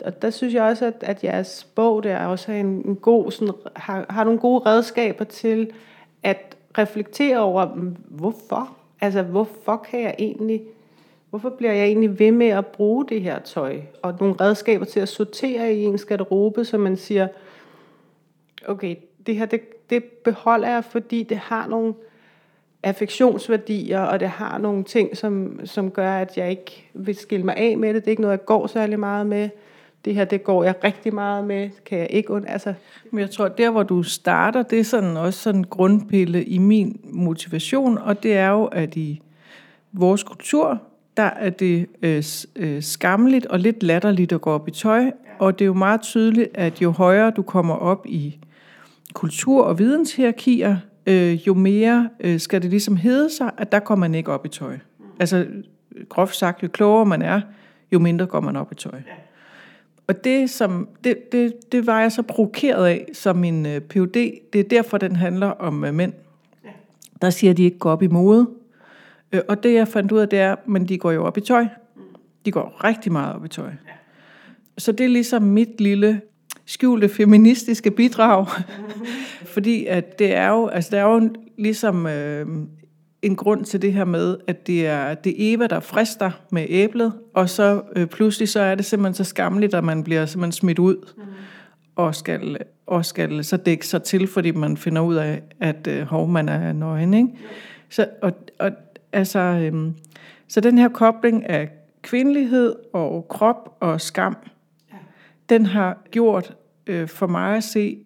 Og 0.05 0.21
der 0.21 0.29
synes 0.29 0.53
jeg 0.53 0.63
også, 0.63 0.85
at, 0.85 0.95
at 1.01 1.23
jeres 1.23 1.67
bog 1.75 2.03
der 2.03 2.25
også 2.25 2.51
er 2.51 2.55
en, 2.55 2.67
en 2.85 2.95
god, 2.95 3.31
sådan, 3.31 3.53
har, 3.75 4.05
har 4.09 4.23
nogle 4.23 4.39
gode 4.39 4.59
redskaber 4.65 5.25
til 5.25 5.71
at 6.23 6.57
reflektere 6.77 7.39
over, 7.39 7.75
mm, 7.75 7.95
hvorfor? 8.07 8.75
Altså, 9.01 9.21
hvorfor 9.21 9.77
kan 9.77 10.01
jeg 10.01 10.15
egentlig, 10.19 10.61
hvorfor 11.29 11.49
bliver 11.49 11.73
jeg 11.73 11.85
egentlig 11.85 12.19
ved 12.19 12.31
med 12.31 12.47
at 12.47 12.65
bruge 12.65 13.05
det 13.09 13.21
her 13.21 13.39
tøj? 13.39 13.81
Og 14.01 14.15
nogle 14.19 14.35
redskaber 14.41 14.85
til 14.85 14.99
at 14.99 15.09
sortere 15.09 15.73
i 15.73 15.83
ens 15.83 16.05
garderobe, 16.05 16.65
så 16.65 16.77
man 16.77 16.97
siger, 16.97 17.27
okay, 18.67 18.95
det 19.27 19.35
her, 19.35 19.45
det, 19.45 19.89
det 19.89 20.03
beholder 20.03 20.69
jeg, 20.69 20.83
fordi 20.83 21.23
det 21.23 21.37
har 21.37 21.67
nogle 21.67 21.93
affektionsværdier, 22.83 23.99
og 23.99 24.19
det 24.19 24.29
har 24.29 24.57
nogle 24.57 24.83
ting, 24.83 25.17
som, 25.17 25.59
som 25.65 25.91
gør, 25.91 26.11
at 26.11 26.37
jeg 26.37 26.49
ikke 26.49 26.89
vil 26.93 27.15
skille 27.15 27.45
mig 27.45 27.55
af 27.57 27.77
med 27.77 27.93
det. 27.93 28.03
Det 28.03 28.07
er 28.07 28.11
ikke 28.11 28.21
noget, 28.21 28.37
jeg 28.37 28.45
går 28.45 28.67
særlig 28.67 28.99
meget 28.99 29.25
med. 29.27 29.49
Det 30.05 30.15
her, 30.15 30.25
det 30.25 30.43
går 30.43 30.63
jeg 30.63 30.75
rigtig 30.83 31.13
meget 31.13 31.45
med. 31.45 31.69
Kan 31.85 31.99
jeg 31.99 32.07
ikke 32.09 32.33
und 32.33 32.45
altså. 32.47 32.73
Men 33.11 33.19
jeg 33.19 33.29
tror, 33.29 33.47
der 33.47 33.69
hvor 33.69 33.83
du 33.83 34.03
starter, 34.03 34.63
det 34.63 34.79
er 34.79 34.83
sådan 34.83 35.17
også 35.17 35.39
sådan 35.39 35.59
en 35.59 35.65
grundpille 35.65 36.43
i 36.43 36.57
min 36.57 36.99
motivation, 37.03 37.97
og 37.97 38.23
det 38.23 38.37
er 38.37 38.49
jo, 38.49 38.65
at 38.65 38.95
i 38.95 39.21
vores 39.93 40.23
kultur, 40.23 40.81
der 41.17 41.23
er 41.23 41.49
det 41.49 41.85
øh, 42.01 42.23
øh, 42.55 42.81
skammeligt 42.81 43.45
og 43.45 43.59
lidt 43.59 43.83
latterligt 43.83 44.31
at 44.31 44.41
gå 44.41 44.51
op 44.51 44.67
i 44.67 44.71
tøj, 44.71 45.11
og 45.39 45.59
det 45.59 45.65
er 45.65 45.67
jo 45.67 45.73
meget 45.73 46.01
tydeligt, 46.01 46.49
at 46.53 46.81
jo 46.81 46.91
højere 46.91 47.31
du 47.31 47.41
kommer 47.41 47.75
op 47.75 48.05
i 48.05 48.39
kultur- 49.13 49.63
og 49.63 49.79
videnshierarkier, 49.79 50.77
øh, 51.05 51.47
jo 51.47 51.53
mere 51.53 52.09
øh, 52.19 52.39
skal 52.39 52.61
det 52.61 52.69
ligesom 52.69 52.95
hedde 52.95 53.29
sig, 53.29 53.51
at 53.57 53.71
der 53.71 53.79
kommer 53.79 54.07
man 54.07 54.15
ikke 54.15 54.31
op 54.31 54.45
i 54.45 54.49
tøj. 54.49 54.77
Altså 55.19 55.47
groft 56.09 56.35
sagt, 56.35 56.63
jo 56.63 56.67
klogere 56.67 57.05
man 57.05 57.21
er, 57.21 57.41
jo 57.91 57.99
mindre 57.99 58.25
går 58.25 58.39
man 58.39 58.55
op 58.55 58.71
i 58.71 58.75
tøj. 58.75 58.99
Og 60.09 60.23
det, 60.23 60.49
som, 60.49 60.87
det, 61.03 61.31
det, 61.31 61.71
det 61.71 61.87
var 61.87 62.01
jeg 62.01 62.11
så 62.11 62.21
provokeret 62.21 62.87
af 62.87 63.09
som 63.13 63.35
min 63.35 63.65
øh, 63.65 63.81
PhD. 63.81 64.31
Det 64.53 64.59
er 64.59 64.63
derfor, 64.63 64.97
den 64.97 65.15
handler 65.15 65.47
om 65.47 65.83
øh, 65.83 65.93
mænd. 65.93 66.13
Der 67.21 67.29
siger, 67.29 67.51
at 67.51 67.57
de 67.57 67.63
ikke 67.63 67.77
går 67.77 67.91
op 67.91 68.03
i 68.03 68.07
mode. 68.07 68.49
Øh, 69.31 69.41
og 69.47 69.63
det, 69.63 69.73
jeg 69.73 69.87
fandt 69.87 70.11
ud 70.11 70.19
af, 70.19 70.29
det 70.29 70.39
er, 70.39 70.55
men 70.65 70.87
de 70.87 70.97
går 70.97 71.11
jo 71.11 71.25
op 71.25 71.37
i 71.37 71.41
tøj. 71.41 71.67
De 72.45 72.51
går 72.51 72.83
rigtig 72.83 73.11
meget 73.11 73.35
op 73.35 73.45
i 73.45 73.47
tøj. 73.47 73.71
Så 74.77 74.91
det 74.91 75.03
er 75.03 75.09
ligesom 75.09 75.43
mit 75.43 75.81
lille 75.81 76.21
skjulte 76.65 77.09
feministiske 77.09 77.91
bidrag. 77.91 78.45
Fordi 79.53 79.85
at 79.85 80.19
det 80.19 80.35
er 80.35 80.49
jo, 80.49 80.67
altså 80.67 80.89
der 80.91 80.99
er 80.99 81.13
jo 81.13 81.29
ligesom 81.57 82.07
øh, 82.07 82.47
en 83.21 83.35
grund 83.35 83.65
til 83.65 83.81
det 83.81 83.93
her 83.93 84.05
med, 84.05 84.37
at 84.47 84.67
det 84.67 84.87
er, 84.87 85.13
det 85.13 85.29
er 85.29 85.55
Eva, 85.55 85.67
der 85.67 85.79
frister 85.79 86.31
med 86.51 86.65
æblet, 86.69 87.13
og 87.33 87.49
så 87.49 87.81
øh, 87.95 88.07
pludselig 88.07 88.49
så 88.49 88.59
er 88.59 88.75
det 88.75 88.85
simpelthen 88.85 89.13
så 89.13 89.23
skamligt, 89.23 89.73
at 89.73 89.83
man 89.83 90.03
bliver 90.03 90.25
simpelthen 90.25 90.51
smidt 90.51 90.79
ud, 90.79 90.95
mm. 91.17 91.23
og, 91.95 92.15
skal, 92.15 92.57
og 92.87 93.05
skal 93.05 93.43
så 93.43 93.57
dække 93.57 93.87
sig 93.87 94.03
til, 94.03 94.27
fordi 94.27 94.51
man 94.51 94.77
finder 94.77 95.01
ud 95.01 95.15
af, 95.15 95.41
at 95.59 95.87
øh, 95.87 96.01
hov, 96.01 96.27
man 96.27 96.49
er 96.49 96.73
nøgen. 96.73 97.13
Ikke? 97.13 97.29
Så, 97.89 98.07
og, 98.21 98.31
og, 98.59 98.71
altså, 99.11 99.39
øh, 99.39 99.91
så 100.47 100.61
den 100.61 100.77
her 100.77 100.89
kobling 100.89 101.49
af 101.49 101.69
kvindelighed 102.01 102.75
og 102.93 103.25
krop 103.29 103.77
og 103.79 104.01
skam, 104.01 104.37
den 105.49 105.65
har 105.65 105.97
gjort 106.11 106.53
øh, 106.87 107.07
for 107.07 107.27
mig 107.27 107.57
at 107.57 107.63
se, 107.63 107.97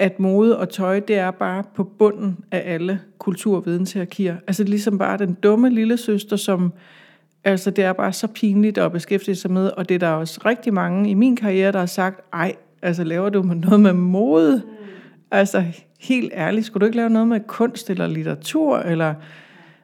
at 0.00 0.20
mode 0.20 0.58
og 0.58 0.68
tøj, 0.68 1.00
det 1.00 1.16
er 1.16 1.30
bare 1.30 1.64
på 1.74 1.84
bunden 1.84 2.36
af 2.50 2.62
alle 2.66 3.00
kulturvidenshierarkier. 3.18 4.36
Altså 4.46 4.64
ligesom 4.64 4.98
bare 4.98 5.18
den 5.18 5.34
dumme 5.34 5.70
lille 5.70 5.96
søster, 5.96 6.36
som 6.36 6.72
altså 7.44 7.70
det 7.70 7.84
er 7.84 7.92
bare 7.92 8.12
så 8.12 8.26
pinligt 8.26 8.78
at 8.78 8.92
beskæftige 8.92 9.34
sig 9.34 9.50
med, 9.50 9.70
og 9.76 9.88
det 9.88 9.94
er 9.94 9.98
der 9.98 10.08
også 10.08 10.40
rigtig 10.46 10.74
mange 10.74 11.10
i 11.10 11.14
min 11.14 11.36
karriere, 11.36 11.72
der 11.72 11.78
har 11.78 11.86
sagt, 11.86 12.20
ej, 12.32 12.54
altså 12.82 13.04
laver 13.04 13.28
du 13.28 13.42
noget 13.42 13.80
med 13.80 13.92
mode? 13.92 14.62
Mm. 14.64 14.72
Altså 15.30 15.64
helt 16.00 16.32
ærligt, 16.34 16.66
skulle 16.66 16.80
du 16.80 16.86
ikke 16.86 16.96
lave 16.96 17.10
noget 17.10 17.28
med 17.28 17.40
kunst 17.46 17.90
eller 17.90 18.06
litteratur, 18.06 18.78
eller... 18.78 19.14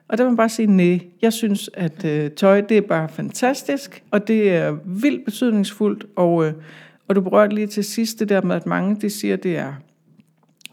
Og 0.09 0.17
der 0.17 0.23
må 0.23 0.29
man 0.29 0.37
bare 0.37 0.49
sige, 0.49 0.65
nej, 0.65 0.99
jeg 1.21 1.33
synes, 1.33 1.69
at 1.73 2.05
øh, 2.05 2.31
tøj, 2.31 2.61
det 2.61 2.77
er 2.77 2.81
bare 2.81 3.09
fantastisk, 3.09 4.03
og 4.11 4.27
det 4.27 4.49
er 4.49 4.77
vildt 4.85 5.25
betydningsfuldt, 5.25 6.05
og, 6.15 6.45
øh, 6.45 6.53
og 7.07 7.15
du 7.15 7.21
berørte 7.21 7.55
lige 7.55 7.67
til 7.67 7.83
sidst 7.83 8.19
det 8.19 8.29
der 8.29 8.41
med, 8.41 8.55
at 8.55 8.65
mange 8.65 8.97
de 9.01 9.09
siger, 9.09 9.35
det 9.35 9.57
er 9.57 9.73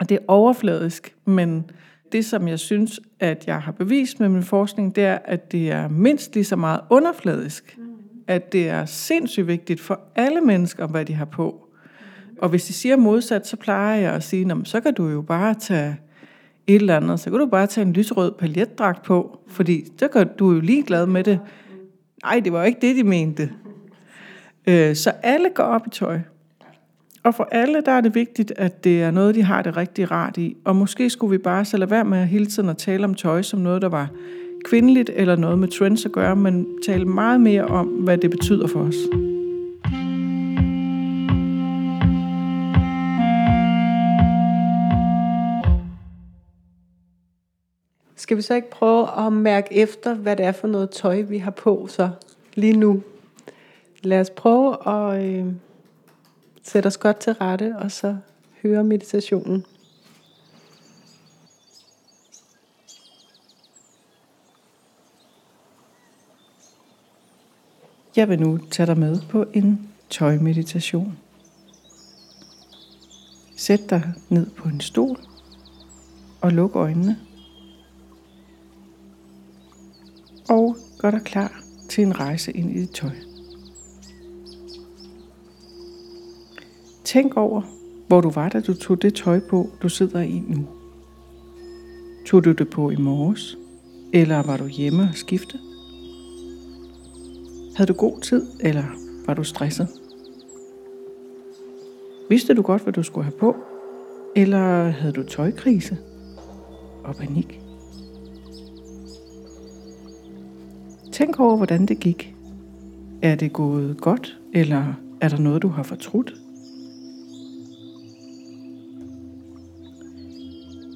og 0.00 0.08
det 0.08 0.14
er 0.14 0.24
overfladisk, 0.28 1.14
men 1.24 1.70
det, 2.12 2.24
som 2.24 2.48
jeg 2.48 2.58
synes, 2.58 3.00
at 3.20 3.46
jeg 3.46 3.62
har 3.62 3.72
bevist 3.72 4.20
med 4.20 4.28
min 4.28 4.42
forskning, 4.42 4.96
det 4.96 5.04
er, 5.04 5.18
at 5.24 5.52
det 5.52 5.70
er 5.70 5.88
mindst 5.88 6.34
lige 6.34 6.44
så 6.44 6.56
meget 6.56 6.80
underfladisk. 6.90 7.78
Mm. 7.78 7.84
At 8.26 8.52
det 8.52 8.68
er 8.68 8.84
sindssygt 8.84 9.46
vigtigt 9.46 9.80
for 9.80 10.00
alle 10.14 10.40
mennesker, 10.40 10.86
hvad 10.86 11.04
de 11.04 11.14
har 11.14 11.24
på. 11.24 11.68
Og 12.38 12.48
hvis 12.48 12.64
de 12.64 12.72
siger 12.72 12.96
modsat, 12.96 13.46
så 13.46 13.56
plejer 13.56 14.00
jeg 14.00 14.12
at 14.12 14.22
sige, 14.22 14.60
så 14.64 14.80
kan 14.80 14.94
du 14.94 15.08
jo 15.08 15.22
bare 15.22 15.54
tage 15.54 15.96
et 16.66 16.74
eller 16.74 16.96
andet, 16.96 17.20
så 17.20 17.30
kan 17.30 17.38
du 17.38 17.46
bare 17.46 17.66
tage 17.66 17.86
en 17.86 17.92
lysrød 17.92 18.32
paljetdragt 18.38 19.02
på, 19.02 19.38
fordi 19.48 19.84
så 19.98 20.08
gør 20.08 20.24
du 20.24 20.52
jo 20.52 20.60
ligeglad 20.60 21.06
med 21.06 21.24
det. 21.24 21.40
Nej, 22.24 22.40
det 22.40 22.52
var 22.52 22.64
ikke 22.64 22.80
det, 22.80 22.96
de 22.96 23.04
mente. 23.04 23.50
Øh, 24.66 24.96
så 24.96 25.10
alle 25.22 25.50
går 25.54 25.64
op 25.64 25.86
i 25.86 25.90
tøj. 25.90 26.20
Og 27.24 27.34
for 27.34 27.48
alle, 27.52 27.80
der 27.80 27.92
er 27.92 28.00
det 28.00 28.14
vigtigt, 28.14 28.52
at 28.56 28.84
det 28.84 29.02
er 29.02 29.10
noget, 29.10 29.34
de 29.34 29.42
har 29.42 29.62
det 29.62 29.76
rigtig 29.76 30.10
rart 30.10 30.36
i. 30.36 30.56
Og 30.64 30.76
måske 30.76 31.10
skulle 31.10 31.30
vi 31.30 31.38
bare 31.38 31.64
så 31.64 31.76
lade 31.76 31.90
være 31.90 32.04
med 32.04 32.26
hele 32.26 32.46
tiden 32.46 32.68
at 32.68 32.76
tale 32.76 33.04
om 33.04 33.14
tøj 33.14 33.42
som 33.42 33.60
noget, 33.60 33.82
der 33.82 33.88
var 33.88 34.08
kvindeligt 34.64 35.10
eller 35.14 35.36
noget 35.36 35.58
med 35.58 35.68
trends 35.68 36.04
at 36.04 36.12
gøre, 36.12 36.36
men 36.36 36.66
tale 36.86 37.04
meget 37.04 37.40
mere 37.40 37.64
om, 37.64 37.86
hvad 37.86 38.18
det 38.18 38.30
betyder 38.30 38.66
for 38.66 38.80
os. 38.80 38.94
Skal 48.16 48.36
vi 48.36 48.42
så 48.42 48.54
ikke 48.54 48.70
prøve 48.70 49.26
at 49.26 49.32
mærke 49.32 49.74
efter, 49.74 50.14
hvad 50.14 50.36
det 50.36 50.46
er 50.46 50.52
for 50.52 50.68
noget 50.68 50.90
tøj, 50.90 51.20
vi 51.20 51.38
har 51.38 51.50
på 51.50 51.86
så 51.90 52.10
lige 52.54 52.76
nu? 52.76 53.02
Lad 54.02 54.20
os 54.20 54.30
prøve 54.30 54.88
at 54.88 55.24
øh, 55.24 55.46
sætte 56.64 56.86
os 56.86 56.96
godt 56.96 57.16
til 57.16 57.32
rette, 57.32 57.76
og 57.78 57.90
så 57.90 58.16
høre 58.62 58.84
meditationen. 58.84 59.64
Jeg 68.16 68.28
vil 68.28 68.40
nu 68.40 68.58
tage 68.70 68.86
dig 68.86 68.98
med 68.98 69.20
på 69.30 69.44
en 69.52 69.90
tøjmeditation. 70.10 71.18
Sæt 73.56 73.90
dig 73.90 74.12
ned 74.28 74.50
på 74.50 74.68
en 74.68 74.80
stol 74.80 75.18
og 76.40 76.52
luk 76.52 76.76
øjnene. 76.76 77.18
Og 80.48 80.76
gør 80.98 81.10
dig 81.10 81.22
klar 81.22 81.62
til 81.90 82.04
en 82.04 82.20
rejse 82.20 82.52
ind 82.52 82.70
i 82.70 82.80
dit 82.80 82.90
tøj. 82.90 83.33
Tænk 87.14 87.36
over, 87.36 87.62
hvor 88.08 88.20
du 88.20 88.30
var, 88.30 88.48
da 88.48 88.60
du 88.60 88.74
tog 88.74 89.02
det 89.02 89.14
tøj 89.14 89.40
på, 89.50 89.68
du 89.82 89.88
sidder 89.88 90.20
i 90.20 90.42
nu. 90.48 90.66
Tog 92.26 92.44
du 92.44 92.52
det 92.52 92.70
på 92.70 92.90
i 92.90 92.96
morges? 92.96 93.58
Eller 94.12 94.42
var 94.42 94.56
du 94.56 94.66
hjemme 94.66 95.02
og 95.02 95.14
skifte? 95.14 95.58
Havde 97.76 97.92
du 97.92 97.98
god 97.98 98.20
tid, 98.20 98.46
eller 98.60 98.84
var 99.26 99.34
du 99.34 99.44
stresset? 99.44 99.88
Vidste 102.28 102.54
du 102.54 102.62
godt, 102.62 102.82
hvad 102.82 102.92
du 102.92 103.02
skulle 103.02 103.24
have 103.24 103.38
på? 103.38 103.56
Eller 104.36 104.88
havde 104.88 105.12
du 105.12 105.22
tøjkrise 105.22 105.98
og 107.04 107.16
panik? 107.16 107.60
Tænk 111.12 111.40
over, 111.40 111.56
hvordan 111.56 111.86
det 111.86 112.00
gik. 112.00 112.34
Er 113.22 113.34
det 113.34 113.52
gået 113.52 114.00
godt, 114.00 114.38
eller 114.52 114.94
er 115.20 115.28
der 115.28 115.38
noget, 115.38 115.62
du 115.62 115.68
har 115.68 115.82
fortrudt? 115.82 116.43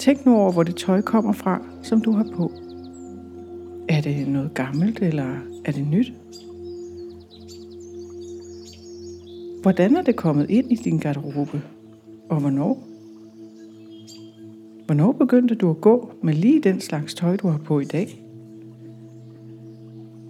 Tænk 0.09 0.27
nu 0.27 0.37
over, 0.37 0.53
hvor 0.53 0.63
det 0.63 0.77
tøj 0.77 1.03
kommer 1.03 1.33
fra, 1.33 1.63
som 1.83 2.01
du 2.01 2.13
har 2.13 2.27
på. 2.37 2.53
Er 3.89 4.01
det 4.01 4.29
noget 4.29 4.55
gammelt, 4.55 5.03
eller 5.03 5.37
er 5.65 5.73
det 5.73 5.87
nyt? 5.87 6.13
Hvordan 9.63 9.97
er 9.97 10.03
det 10.03 10.17
kommet 10.17 10.51
ind 10.51 10.73
i 10.73 10.75
din 10.75 10.99
garderobe? 10.99 11.63
Og 12.31 12.41
hvornår? 12.41 12.85
Hvornår 14.87 15.13
begyndte 15.13 15.55
du 15.55 15.71
at 15.71 15.81
gå 15.81 16.13
med 16.23 16.35
lige 16.35 16.61
den 16.61 16.81
slags 16.81 17.15
tøj, 17.15 17.37
du 17.37 17.49
har 17.49 17.59
på 17.59 17.81
i 17.81 17.85
dag? 17.85 18.25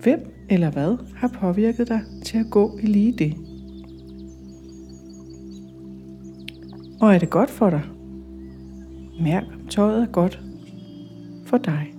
Hvem 0.02 0.20
eller 0.48 0.70
hvad 0.70 0.96
har 1.14 1.28
påvirket 1.28 1.88
dig 1.88 2.00
til 2.24 2.38
at 2.38 2.50
gå 2.50 2.78
i 2.82 2.86
lige 2.86 3.12
det? 3.12 3.34
Og 7.00 7.14
er 7.14 7.18
det 7.18 7.30
godt 7.30 7.50
for 7.50 7.70
dig? 7.70 7.82
Mærk, 9.20 9.57
tøjet 9.68 10.02
er 10.02 10.06
godt 10.06 10.40
for 11.46 11.58
dig. 11.58 11.97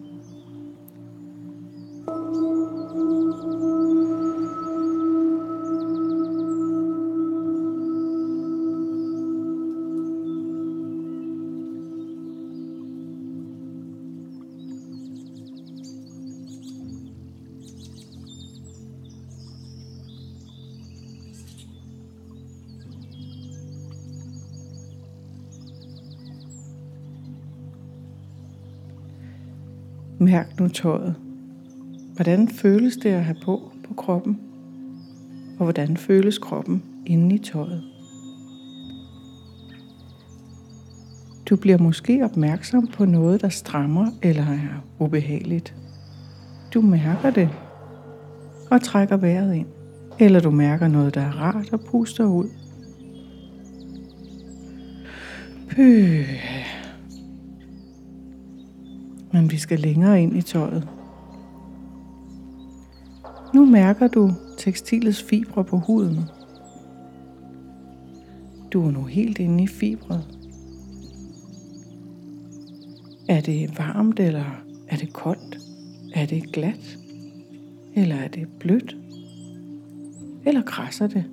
Mærk 30.19 30.59
nu 30.59 30.67
tøjet. 30.67 31.15
Hvordan 32.15 32.47
føles 32.47 32.97
det 32.97 33.09
at 33.09 33.23
have 33.23 33.37
på 33.43 33.71
på 33.87 33.93
kroppen? 33.93 34.39
Og 35.59 35.63
hvordan 35.63 35.97
føles 35.97 36.37
kroppen 36.37 36.83
inde 37.05 37.35
i 37.35 37.37
tøjet? 37.37 37.83
Du 41.49 41.55
bliver 41.55 41.77
måske 41.77 42.23
opmærksom 42.23 42.87
på 42.87 43.05
noget, 43.05 43.41
der 43.41 43.49
strammer 43.49 44.07
eller 44.21 44.43
er 44.43 44.85
ubehageligt. 44.99 45.75
Du 46.73 46.81
mærker 46.81 47.31
det 47.31 47.49
og 48.71 48.81
trækker 48.81 49.17
vejret 49.17 49.55
ind. 49.55 49.67
Eller 50.19 50.39
du 50.39 50.51
mærker 50.51 50.87
noget, 50.87 51.15
der 51.15 51.21
er 51.21 51.31
rart 51.31 51.73
og 51.73 51.79
puster 51.79 52.25
ud. 52.25 52.49
Pøh. 55.69 56.58
Men 59.33 59.51
vi 59.51 59.57
skal 59.57 59.79
længere 59.79 60.23
ind 60.23 60.37
i 60.37 60.41
tøjet. 60.41 60.87
Nu 63.53 63.65
mærker 63.65 64.07
du 64.07 64.31
tekstilets 64.57 65.23
fibre 65.23 65.63
på 65.63 65.77
huden. 65.77 66.19
Du 68.73 68.87
er 68.87 68.91
nu 68.91 69.03
helt 69.03 69.39
inde 69.39 69.63
i 69.63 69.67
fibret. 69.67 70.39
Er 73.29 73.41
det 73.41 73.79
varmt, 73.79 74.19
eller 74.19 74.61
er 74.87 74.97
det 74.97 75.13
koldt? 75.13 75.57
Er 76.13 76.25
det 76.25 76.51
glat? 76.51 76.97
Eller 77.95 78.15
er 78.15 78.27
det 78.27 78.47
blødt? 78.59 78.97
Eller 80.45 80.61
krasser 80.61 81.07
det? 81.07 81.25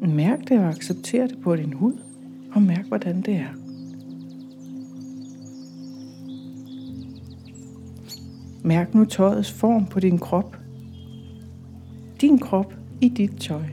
Mærk 0.00 0.48
det 0.48 0.58
og 0.58 0.68
accepter 0.68 1.26
det 1.26 1.40
på 1.40 1.56
din 1.56 1.72
hud, 1.72 1.94
og 2.52 2.62
mærk, 2.62 2.86
hvordan 2.86 3.20
det 3.22 3.34
er. 3.34 3.59
Mærk 8.64 8.94
nu 8.94 9.04
tøjets 9.04 9.52
form 9.52 9.86
på 9.86 10.00
din 10.00 10.18
krop. 10.18 10.56
Din 12.20 12.38
krop 12.38 12.74
i 13.00 13.08
dit 13.08 13.40
tøj. 13.40 13.64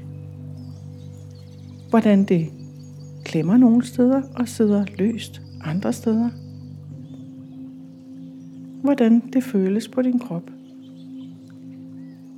Hvordan 1.90 2.24
det 2.24 2.50
klemmer 3.24 3.58
nogle 3.58 3.86
steder 3.86 4.22
og 4.36 4.48
sidder 4.48 4.86
løst 4.98 5.42
andre 5.64 5.94
steder. 5.94 6.30
Hvordan 8.82 9.20
det 9.34 9.44
føles 9.44 9.88
på 9.88 10.02
din 10.02 10.20
krop. 10.20 10.50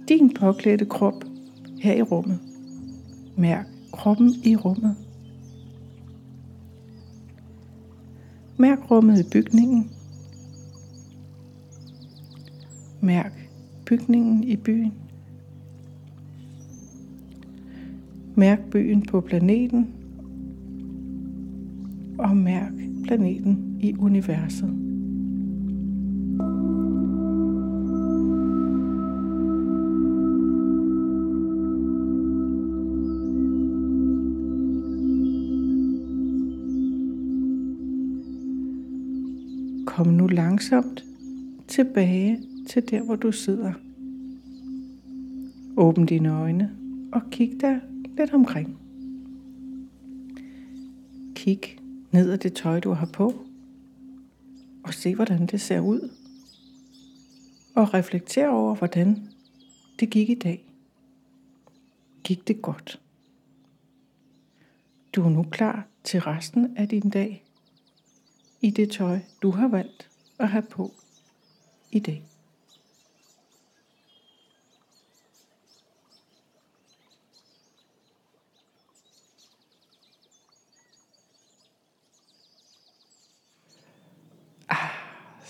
Din 0.07 0.33
påklædte 0.33 0.85
krop 0.85 1.23
her 1.81 1.93
i 1.93 2.01
rummet. 2.01 2.39
Mærk 3.37 3.65
kroppen 3.91 4.33
i 4.43 4.55
rummet. 4.55 4.95
Mærk 8.57 8.91
rummet 8.91 9.19
i 9.19 9.29
bygningen 9.31 9.91
Mærk 13.01 13.49
bygningen 13.85 14.43
i 14.43 14.55
byen. 14.55 14.93
Mærk 18.35 18.59
byen 18.71 19.01
på 19.01 19.21
planeten. 19.21 19.87
Og 22.17 22.37
mærk 22.37 22.73
planeten 23.03 23.77
i 23.81 23.95
universet. 23.99 24.75
Kom 39.85 40.07
nu 40.07 40.27
langsomt 40.27 41.05
tilbage 41.67 42.48
til 42.69 42.89
der, 42.89 43.01
hvor 43.01 43.15
du 43.15 43.31
sidder. 43.31 43.73
Åbn 45.77 46.05
dine 46.05 46.29
øjne 46.29 46.77
og 47.13 47.21
kig 47.31 47.61
dig 47.61 47.81
lidt 48.17 48.33
omkring. 48.33 48.79
Kig 51.35 51.59
ned 52.11 52.31
ad 52.31 52.37
det 52.37 52.53
tøj, 52.53 52.79
du 52.79 52.91
har 52.91 53.05
på. 53.05 53.45
og 54.83 54.93
se, 54.93 55.15
hvordan 55.15 55.45
det 55.45 55.61
ser 55.61 55.79
ud. 55.79 56.11
Og 57.75 57.93
reflekter 57.93 58.47
over, 58.47 58.75
hvordan 58.75 59.29
det 59.99 60.09
gik 60.09 60.29
i 60.29 60.35
dag. 60.35 60.73
Gik 62.23 62.47
det 62.47 62.61
godt? 62.61 63.01
Du 65.15 65.23
er 65.23 65.29
nu 65.29 65.43
klar 65.43 65.87
til 66.03 66.21
resten 66.21 66.77
af 66.77 66.89
din 66.89 67.09
dag 67.09 67.45
i 68.61 68.69
det 68.69 68.91
tøj, 68.91 69.19
du 69.41 69.51
har 69.51 69.67
valgt 69.67 70.09
at 70.39 70.49
have 70.49 70.63
på 70.63 70.93
i 71.91 71.99
dag. 71.99 72.28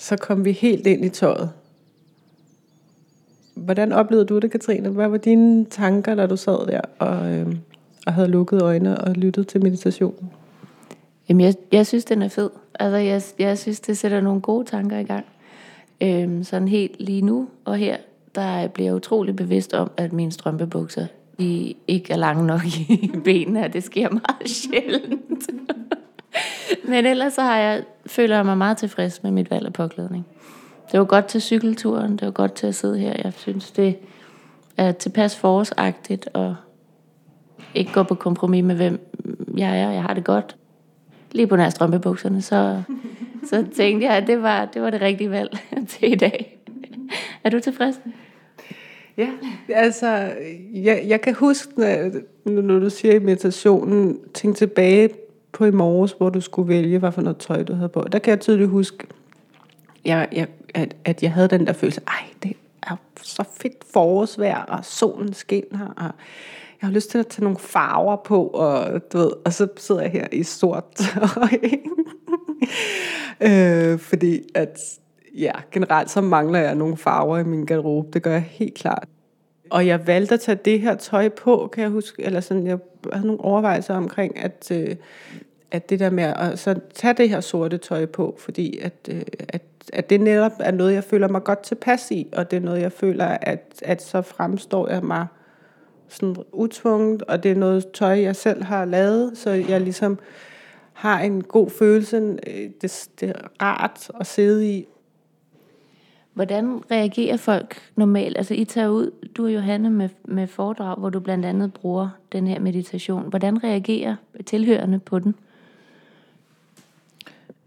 Så 0.09 0.17
kom 0.17 0.45
vi 0.45 0.51
helt 0.51 0.87
ind 0.87 1.05
i 1.05 1.09
tøjet. 1.09 1.49
Hvordan 3.55 3.91
oplevede 3.91 4.25
du 4.25 4.39
det, 4.39 4.51
Katrine? 4.51 4.89
Hvad 4.89 5.07
var 5.07 5.17
dine 5.17 5.65
tanker, 5.65 6.15
da 6.15 6.27
du 6.27 6.37
sad 6.37 6.67
der 6.67 6.81
og, 6.99 7.33
øh, 7.33 7.55
og 8.07 8.13
havde 8.13 8.27
lukket 8.27 8.61
øjnene 8.61 9.01
og 9.01 9.13
lyttet 9.13 9.47
til 9.47 9.63
meditationen? 9.63 10.31
Jamen, 11.29 11.45
jeg, 11.45 11.53
jeg 11.71 11.87
synes, 11.87 12.05
den 12.05 12.21
er 12.21 12.27
fed. 12.27 12.49
Altså, 12.79 12.97
jeg, 12.97 13.21
jeg 13.39 13.57
synes, 13.57 13.79
det 13.79 13.97
sætter 13.97 14.21
nogle 14.21 14.41
gode 14.41 14.65
tanker 14.65 14.97
i 14.97 15.03
gang. 15.03 15.25
Øhm, 16.01 16.43
sådan 16.43 16.67
helt 16.67 16.95
lige 16.99 17.21
nu 17.21 17.47
og 17.65 17.77
her, 17.77 17.97
der 18.35 18.67
bliver 18.67 18.87
jeg 18.87 18.95
utrolig 18.95 19.35
bevidst 19.35 19.73
om, 19.73 19.91
at 19.97 20.13
mine 20.13 20.31
strømpebukser 20.31 21.05
de 21.39 21.73
ikke 21.87 22.13
er 22.13 22.17
lange 22.17 22.47
nok 22.47 22.65
i 22.65 23.11
benene, 23.25 23.65
og 23.65 23.73
det 23.73 23.83
sker 23.83 24.09
meget 24.09 24.49
sjældent. 24.49 25.49
Men 26.89 27.05
ellers 27.05 27.33
så 27.33 27.41
har 27.41 27.57
jeg, 27.57 27.83
føler 28.05 28.35
jeg 28.35 28.45
mig 28.45 28.57
meget 28.57 28.77
tilfreds 28.77 29.23
med 29.23 29.31
mit 29.31 29.51
valg 29.51 29.65
af 29.65 29.73
påklædning. 29.73 30.25
Det 30.91 30.99
var 30.99 31.05
godt 31.05 31.25
til 31.25 31.41
cykelturen, 31.41 32.11
det 32.11 32.25
var 32.25 32.31
godt 32.31 32.53
til 32.53 32.67
at 32.67 32.75
sidde 32.75 32.99
her. 32.99 33.13
Jeg 33.23 33.33
synes, 33.37 33.71
det 33.71 33.97
er 34.77 34.91
tilpas 34.91 35.35
forårsagtigt 35.35 36.29
og 36.33 36.55
ikke 37.75 37.93
gå 37.93 38.03
på 38.03 38.15
kompromis 38.15 38.63
med, 38.63 38.75
hvem 38.75 38.99
jeg 39.57 39.81
er. 39.81 39.91
Jeg 39.91 40.01
har 40.01 40.13
det 40.13 40.23
godt. 40.23 40.55
Lige 41.31 41.47
på 41.47 41.55
nær 41.55 41.69
strømpebukserne, 41.69 42.41
så, 42.41 42.81
så 43.49 43.65
tænkte 43.75 44.07
jeg, 44.07 44.17
at 44.17 44.27
det 44.27 44.41
var, 44.41 44.65
det 44.65 44.81
var 44.81 44.89
det 44.89 45.01
rigtige 45.01 45.31
valg 45.31 45.59
til 45.89 46.11
i 46.11 46.15
dag. 46.15 46.59
Er 47.43 47.49
du 47.49 47.59
tilfreds? 47.59 48.01
Ja, 49.17 49.29
altså, 49.69 50.31
jeg, 50.73 51.03
jeg 51.07 51.21
kan 51.21 51.33
huske, 51.33 51.73
når, 52.45 52.61
når 52.61 52.79
du 52.79 52.89
siger 52.89 53.15
i 53.15 53.19
meditationen, 53.19 54.19
tænk 54.33 54.55
tilbage 54.55 55.09
på 55.59 55.65
i 55.65 55.71
morges, 55.71 56.11
hvor 56.11 56.29
du 56.29 56.41
skulle 56.41 56.69
vælge, 56.69 56.99
hvad 56.99 57.11
for 57.11 57.21
noget 57.21 57.37
tøj 57.37 57.63
du 57.63 57.73
havde 57.73 57.89
på. 57.89 58.05
Der 58.11 58.19
kan 58.19 58.31
jeg 58.31 58.39
tydeligt 58.39 58.69
huske, 58.69 59.07
jeg, 60.05 60.27
jeg, 60.31 60.47
at, 60.73 60.95
at 61.05 61.23
jeg 61.23 61.33
havde 61.33 61.47
den 61.47 61.67
der 61.67 61.73
følelse, 61.73 62.01
ej, 62.07 62.23
det 62.43 62.53
er 62.83 62.95
så 63.21 63.43
fedt 63.61 63.83
forårsvejr, 63.93 64.63
og 64.63 64.85
solen 64.85 65.33
skinner, 65.33 65.87
og 65.97 66.11
jeg 66.81 66.87
har 66.87 66.91
lyst 66.91 67.09
til 67.09 67.17
at 67.17 67.27
tage 67.27 67.43
nogle 67.43 67.59
farver 67.59 68.15
på, 68.15 68.47
og, 68.47 69.01
du 69.13 69.17
ved, 69.17 69.31
og 69.45 69.53
så 69.53 69.67
sidder 69.77 70.01
jeg 70.01 70.11
her 70.11 70.27
i 70.31 70.43
sort 70.43 70.83
tøj. 70.95 71.59
øh, 73.49 73.99
fordi 73.99 74.41
at, 74.55 74.79
ja, 75.37 75.51
generelt 75.71 76.09
så 76.09 76.21
mangler 76.21 76.59
jeg 76.59 76.75
nogle 76.75 76.97
farver 76.97 77.37
i 77.37 77.43
min 77.43 77.65
garderobe, 77.65 78.09
det 78.13 78.23
gør 78.23 78.31
jeg 78.31 78.41
helt 78.49 78.73
klart. 78.73 79.07
Og 79.69 79.87
jeg 79.87 80.07
valgte 80.07 80.33
at 80.33 80.39
tage 80.39 80.59
det 80.65 80.81
her 80.81 80.95
tøj 80.95 81.29
på, 81.29 81.69
kan 81.73 81.83
jeg 81.83 81.91
huske, 81.91 82.23
eller 82.23 82.39
sådan, 82.39 82.67
jeg 82.67 82.79
havde 83.13 83.27
nogle 83.27 83.41
overvejelser 83.41 83.95
omkring, 83.95 84.39
at, 84.39 84.71
øh, 84.71 84.95
at 85.71 85.89
det 85.89 85.99
der 85.99 86.09
med 86.09 86.23
at 86.23 86.59
så 86.59 86.79
tage 86.93 87.13
det 87.13 87.29
her 87.29 87.41
sorte 87.41 87.77
tøj 87.77 88.05
på, 88.05 88.35
fordi 88.39 88.79
at, 88.81 88.93
øh, 89.09 89.21
at, 89.49 89.61
at 89.93 90.09
det 90.09 90.21
netop 90.21 90.51
er 90.59 90.71
noget, 90.71 90.93
jeg 90.93 91.03
føler 91.03 91.27
mig 91.27 91.43
godt 91.43 91.59
tilpas 91.59 92.11
i, 92.11 92.27
og 92.33 92.51
det 92.51 92.57
er 92.57 92.61
noget, 92.61 92.81
jeg 92.81 92.91
føler, 92.91 93.25
at, 93.25 93.81
at 93.81 94.01
så 94.01 94.21
fremstår 94.21 94.89
jeg 94.89 95.03
mig 95.03 95.27
sådan 96.07 96.35
utvunget, 96.51 97.21
og 97.21 97.43
det 97.43 97.51
er 97.51 97.55
noget 97.55 97.91
tøj, 97.93 98.21
jeg 98.21 98.35
selv 98.35 98.63
har 98.63 98.85
lavet, 98.85 99.37
så 99.37 99.49
jeg 99.49 99.81
ligesom 99.81 100.19
har 100.93 101.19
en 101.19 101.43
god 101.43 101.69
følelse. 101.69 102.17
Øh, 102.47 102.69
det, 102.81 103.09
det 103.19 103.29
er 103.29 103.33
rart 103.61 104.11
at 104.19 104.27
sidde 104.27 104.69
i, 104.69 104.87
Hvordan 106.33 106.91
reagerer 106.91 107.37
folk 107.37 107.81
normalt? 107.95 108.37
Altså, 108.37 108.53
I 108.53 108.65
tager 108.65 108.87
ud, 108.87 109.11
du 109.37 109.45
og 109.45 109.53
Johanne, 109.53 109.89
med, 109.89 110.09
med 110.25 110.47
foredrag, 110.47 110.95
hvor 110.97 111.09
du 111.09 111.19
blandt 111.19 111.45
andet 111.45 111.73
bruger 111.73 112.09
den 112.31 112.47
her 112.47 112.59
meditation. 112.59 113.29
Hvordan 113.29 113.63
reagerer 113.63 114.15
tilhørende 114.45 114.99
på 114.99 115.19
den? 115.19 115.35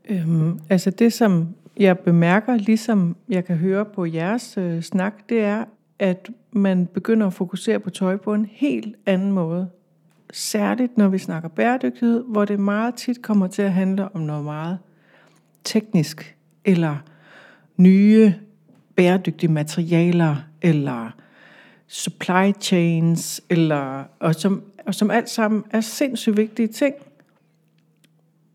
Øhm, 0.09 0.61
altså 0.69 0.91
det, 0.91 1.13
som 1.13 1.49
jeg 1.77 1.99
bemærker, 1.99 2.57
ligesom 2.57 3.17
jeg 3.29 3.45
kan 3.45 3.57
høre 3.57 3.85
på 3.85 4.05
jeres 4.05 4.59
øh, 4.59 4.83
snak, 4.83 5.15
det 5.29 5.41
er, 5.41 5.65
at 5.99 6.31
man 6.53 6.87
begynder 6.87 7.27
at 7.27 7.33
fokusere 7.33 7.81
på 7.81 7.91
tøj 7.91 8.17
på 8.17 8.35
en 8.35 8.47
helt 8.51 8.97
anden 9.07 9.33
måde. 9.33 9.69
Særligt 10.33 10.99
når 10.99 11.09
vi 11.09 11.19
snakker 11.19 11.49
bæredygtighed, 11.49 12.25
hvor 12.29 12.45
det 12.45 12.61
meget 12.61 12.95
tit 12.95 13.23
kommer 13.23 13.47
til 13.47 13.63
at 13.63 13.73
handle 13.73 14.15
om 14.15 14.21
noget 14.21 14.45
meget 14.45 14.79
teknisk, 15.65 16.37
eller 16.65 16.97
nye 17.77 18.35
bæredygtige 18.97 19.53
materialer, 19.53 20.37
eller 20.63 21.11
supply 21.87 22.53
chains, 22.61 23.41
eller, 23.51 24.05
og, 24.19 24.35
som, 24.35 24.63
og 24.87 24.95
som 24.95 25.11
alt 25.11 25.31
sammen 25.31 25.65
er 25.71 25.81
sindssygt 25.81 26.37
vigtige 26.37 26.69
ting. 26.69 26.95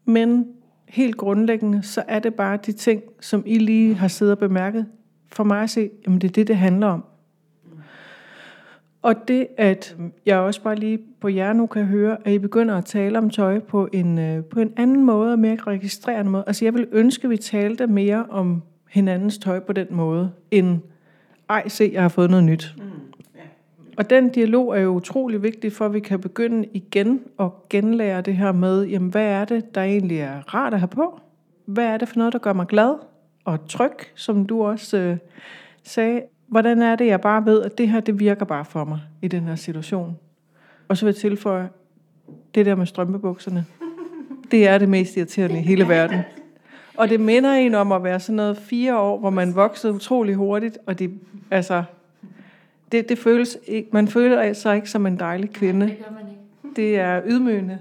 Men 0.05 0.45
helt 0.87 1.17
grundlæggende, 1.17 1.83
så 1.83 2.03
er 2.07 2.19
det 2.19 2.33
bare 2.33 2.57
de 2.65 2.71
ting, 2.71 3.03
som 3.21 3.43
I 3.45 3.57
lige 3.57 3.93
har 3.93 4.07
siddet 4.07 4.31
og 4.31 4.39
bemærket. 4.39 4.85
For 5.31 5.43
mig 5.43 5.61
at 5.61 5.69
se, 5.69 5.89
jamen 6.05 6.21
det 6.21 6.27
er 6.27 6.31
det, 6.31 6.47
det 6.47 6.57
handler 6.57 6.87
om. 6.87 7.03
Og 9.01 9.27
det, 9.27 9.47
at 9.57 9.97
jeg 10.25 10.37
også 10.37 10.61
bare 10.61 10.75
lige 10.75 10.99
på 11.21 11.27
jer 11.27 11.53
nu 11.53 11.67
kan 11.67 11.85
høre, 11.85 12.17
at 12.25 12.33
I 12.33 12.39
begynder 12.39 12.75
at 12.75 12.85
tale 12.85 13.17
om 13.17 13.29
tøj 13.29 13.59
på 13.59 13.89
en, 13.93 14.19
øh, 14.19 14.43
på 14.43 14.59
en 14.59 14.73
anden 14.77 15.05
måde, 15.05 15.31
og 15.31 15.39
mere 15.39 15.57
registrerende 15.67 16.31
måde. 16.31 16.43
Altså 16.47 16.65
jeg 16.65 16.73
vil 16.73 16.87
ønske, 16.91 17.23
at 17.23 17.29
vi 17.29 17.37
talte 17.37 17.87
mere 17.87 18.25
om 18.29 18.61
hinandens 18.89 19.37
tøj 19.37 19.59
på 19.59 19.73
den 19.73 19.87
måde, 19.89 20.31
end 20.51 20.79
ej 21.49 21.67
se, 21.67 21.89
jeg 21.93 22.01
har 22.01 22.09
fået 22.09 22.29
noget 22.29 22.45
nyt. 22.45 22.75
Mm. 22.77 22.83
Og 23.97 24.09
den 24.09 24.29
dialog 24.29 24.77
er 24.77 24.81
jo 24.81 24.89
utrolig 24.89 25.43
vigtig, 25.43 25.73
for 25.73 25.85
at 25.85 25.93
vi 25.93 25.99
kan 25.99 26.21
begynde 26.21 26.67
igen 26.73 27.21
at 27.39 27.49
genlære 27.69 28.21
det 28.21 28.35
her 28.35 28.51
med, 28.51 28.85
jamen 28.85 29.09
hvad 29.09 29.25
er 29.25 29.45
det, 29.45 29.75
der 29.75 29.81
egentlig 29.81 30.19
er 30.19 30.53
rart 30.53 30.73
at 30.73 30.79
have 30.79 30.87
på? 30.87 31.19
Hvad 31.65 31.85
er 31.85 31.97
det 31.97 32.07
for 32.07 32.17
noget, 32.17 32.33
der 32.33 32.39
gør 32.39 32.53
mig 32.53 32.67
glad 32.67 32.95
og 33.45 33.67
tryg, 33.67 33.91
som 34.15 34.45
du 34.45 34.63
også 34.63 34.97
øh, 34.97 35.17
sagde? 35.83 36.21
Hvordan 36.47 36.81
er 36.81 36.95
det, 36.95 37.07
jeg 37.07 37.21
bare 37.21 37.45
ved, 37.45 37.61
at 37.61 37.77
det 37.77 37.89
her, 37.89 37.99
det 37.99 38.19
virker 38.19 38.45
bare 38.45 38.65
for 38.65 38.85
mig 38.85 38.99
i 39.21 39.27
den 39.27 39.43
her 39.43 39.55
situation? 39.55 40.17
Og 40.87 40.97
så 40.97 41.05
vil 41.05 41.11
jeg 41.13 41.15
tilføje, 41.15 41.69
det 42.55 42.65
der 42.65 42.75
med 42.75 42.85
strømpebukserne, 42.85 43.65
det 44.51 44.67
er 44.67 44.77
det 44.77 44.89
mest 44.89 45.17
irriterende 45.17 45.59
i 45.59 45.63
hele 45.63 45.87
verden. 45.87 46.19
Og 46.97 47.09
det 47.09 47.19
minder 47.19 47.53
en 47.53 47.75
om 47.75 47.91
at 47.91 48.03
være 48.03 48.19
sådan 48.19 48.35
noget 48.35 48.57
fire 48.57 48.99
år, 48.99 49.19
hvor 49.19 49.29
man 49.29 49.55
voksede 49.55 49.93
utrolig 49.93 50.35
hurtigt, 50.35 50.77
og 50.85 50.99
det, 50.99 51.11
altså, 51.51 51.83
det, 52.91 53.09
det 53.09 53.19
føles 53.19 53.57
ikke, 53.67 53.89
man 53.93 54.07
føler 54.07 54.53
sig 54.53 54.75
ikke 54.75 54.89
som 54.89 55.05
en 55.05 55.19
dejlig 55.19 55.49
kvinde. 55.49 55.79
Nej, 55.79 55.87
det 55.87 56.05
gør 56.05 56.11
man 56.11 56.31
ikke. 56.31 56.75
Det 56.75 56.99
er 56.99 57.21
ydmygende. 57.25 57.79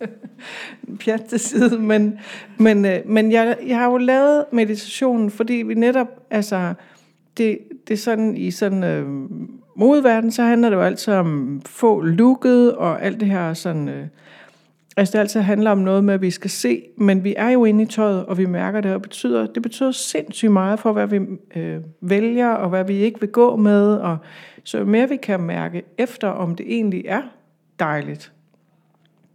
Pjat 1.00 1.24
til 1.24 1.40
side, 1.40 1.78
men, 1.78 2.18
men, 2.58 2.84
øh, 2.84 2.98
men 3.06 3.32
jeg, 3.32 3.56
jeg 3.66 3.78
har 3.78 3.90
jo 3.90 3.96
lavet 3.96 4.44
meditationen, 4.52 5.30
fordi 5.30 5.54
vi 5.54 5.74
netop, 5.74 6.08
altså, 6.30 6.74
det, 7.36 7.58
det 7.88 7.94
er 7.94 7.98
sådan, 7.98 8.36
i 8.36 8.50
sådan 8.50 8.84
øh, 8.84 9.06
modverden, 9.76 10.32
så 10.32 10.42
handler 10.42 10.70
det 10.70 10.76
jo 10.76 10.82
altid 10.82 11.12
om 11.12 11.60
få 11.66 12.00
lukket, 12.00 12.74
og 12.74 13.02
alt 13.02 13.20
det 13.20 13.28
her 13.28 13.54
sådan, 13.54 13.88
øh, 13.88 14.06
Altså 14.96 15.12
det 15.12 15.18
altid 15.18 15.40
handler 15.40 15.70
om 15.70 15.78
noget 15.78 16.04
med, 16.04 16.14
at 16.14 16.22
vi 16.22 16.30
skal 16.30 16.50
se, 16.50 16.82
men 16.96 17.24
vi 17.24 17.34
er 17.36 17.48
jo 17.48 17.64
inde 17.64 17.82
i 17.82 17.86
tøjet, 17.86 18.26
og 18.26 18.38
vi 18.38 18.46
mærker 18.46 18.80
det, 18.80 18.94
og 18.94 19.02
betyder, 19.02 19.46
det 19.46 19.62
betyder 19.62 19.90
sindssygt 19.90 20.52
meget 20.52 20.80
for, 20.80 20.92
hvad 20.92 21.06
vi 21.06 21.20
øh, 21.56 21.80
vælger, 22.00 22.48
og 22.48 22.68
hvad 22.68 22.84
vi 22.84 22.94
ikke 22.94 23.20
vil 23.20 23.28
gå 23.28 23.56
med, 23.56 23.94
og 23.94 24.18
så 24.64 24.78
jo 24.78 24.84
mere 24.84 25.08
vi 25.08 25.16
kan 25.16 25.40
mærke 25.40 25.82
efter, 25.98 26.28
om 26.28 26.54
det 26.54 26.66
egentlig 26.68 27.04
er 27.06 27.22
dejligt. 27.78 28.32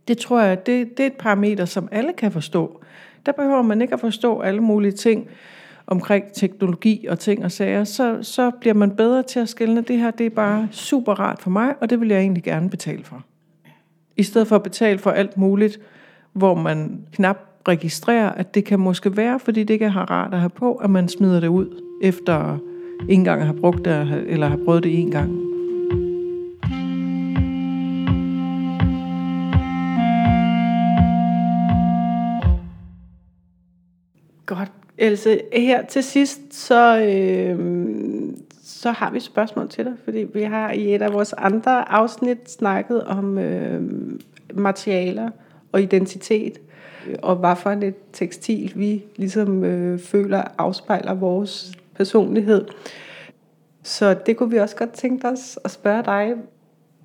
Det 0.07 0.17
tror 0.17 0.41
jeg, 0.41 0.65
det, 0.65 0.97
det 0.97 1.03
er 1.03 1.07
et 1.07 1.17
parameter, 1.19 1.65
som 1.65 1.89
alle 1.91 2.13
kan 2.13 2.31
forstå. 2.31 2.81
Der 3.25 3.31
behøver 3.31 3.61
man 3.61 3.81
ikke 3.81 3.93
at 3.93 3.99
forstå 3.99 4.39
alle 4.39 4.61
mulige 4.61 4.91
ting 4.91 5.29
omkring 5.87 6.33
teknologi 6.33 7.05
og 7.09 7.19
ting 7.19 7.45
og 7.45 7.51
sager, 7.51 7.83
så, 7.83 8.19
så 8.21 8.51
bliver 8.51 8.73
man 8.73 8.95
bedre 8.95 9.23
til 9.23 9.39
at 9.39 9.49
skille, 9.49 9.81
det 9.81 9.97
her 9.97 10.11
det 10.11 10.25
er 10.25 10.29
bare 10.29 10.67
super 10.71 11.13
rart 11.13 11.41
for 11.41 11.49
mig, 11.49 11.75
og 11.81 11.89
det 11.89 11.99
vil 11.99 12.09
jeg 12.09 12.19
egentlig 12.19 12.43
gerne 12.43 12.69
betale 12.69 13.03
for. 13.03 13.23
I 14.19 14.23
stedet 14.23 14.47
for 14.47 14.55
at 14.55 14.63
betale 14.63 14.99
for 14.99 15.11
alt 15.11 15.37
muligt, 15.37 15.79
hvor 16.33 16.55
man 16.55 17.05
knap 17.11 17.37
registrerer, 17.67 18.31
at 18.31 18.55
det 18.55 18.65
kan 18.65 18.79
måske 18.79 19.17
være, 19.17 19.39
fordi 19.39 19.63
det 19.63 19.73
ikke 19.73 19.85
er 19.85 20.11
rart 20.11 20.33
at 20.33 20.39
have 20.39 20.49
på, 20.49 20.73
at 20.73 20.89
man 20.89 21.09
smider 21.09 21.39
det 21.39 21.47
ud, 21.47 21.81
efter 22.01 22.57
ikke 23.01 23.13
engang 23.13 23.45
har 23.45 23.53
brugt 23.53 23.85
det, 23.85 24.23
eller 24.27 24.47
har 24.47 24.59
prøvet 24.65 24.83
det 24.83 24.99
en 24.99 25.11
gang. 25.11 25.31
Godt. 34.45 34.71
Else, 34.97 35.41
her 35.53 35.85
til 35.85 36.03
sidst, 36.03 36.53
så, 36.53 37.01
øh, 37.01 37.59
så 38.79 38.91
har 38.91 39.11
vi 39.11 39.17
et 39.17 39.23
spørgsmål 39.23 39.69
til 39.69 39.85
dig, 39.85 39.93
fordi 40.03 40.25
vi 40.33 40.41
har 40.41 40.71
i 40.71 40.95
et 40.95 41.01
af 41.01 41.13
vores 41.13 41.33
andre 41.33 41.91
afsnit 41.91 42.51
snakket 42.51 43.03
om 43.03 43.37
øh, 43.37 43.81
materialer 44.53 45.29
og 45.71 45.81
identitet, 45.81 46.59
og 47.21 47.35
hvad 47.35 47.55
for 47.55 47.69
et 47.69 47.95
tekstil 48.13 48.73
vi 48.75 49.03
ligesom 49.15 49.63
øh, 49.63 49.99
føler 49.99 50.43
afspejler 50.57 51.13
vores 51.13 51.71
personlighed. 51.95 52.65
Så 53.83 54.13
det 54.25 54.37
kunne 54.37 54.51
vi 54.51 54.57
også 54.57 54.75
godt 54.75 54.91
tænke 54.91 55.27
os 55.27 55.59
at 55.63 55.71
spørge 55.71 56.03
dig, 56.03 56.33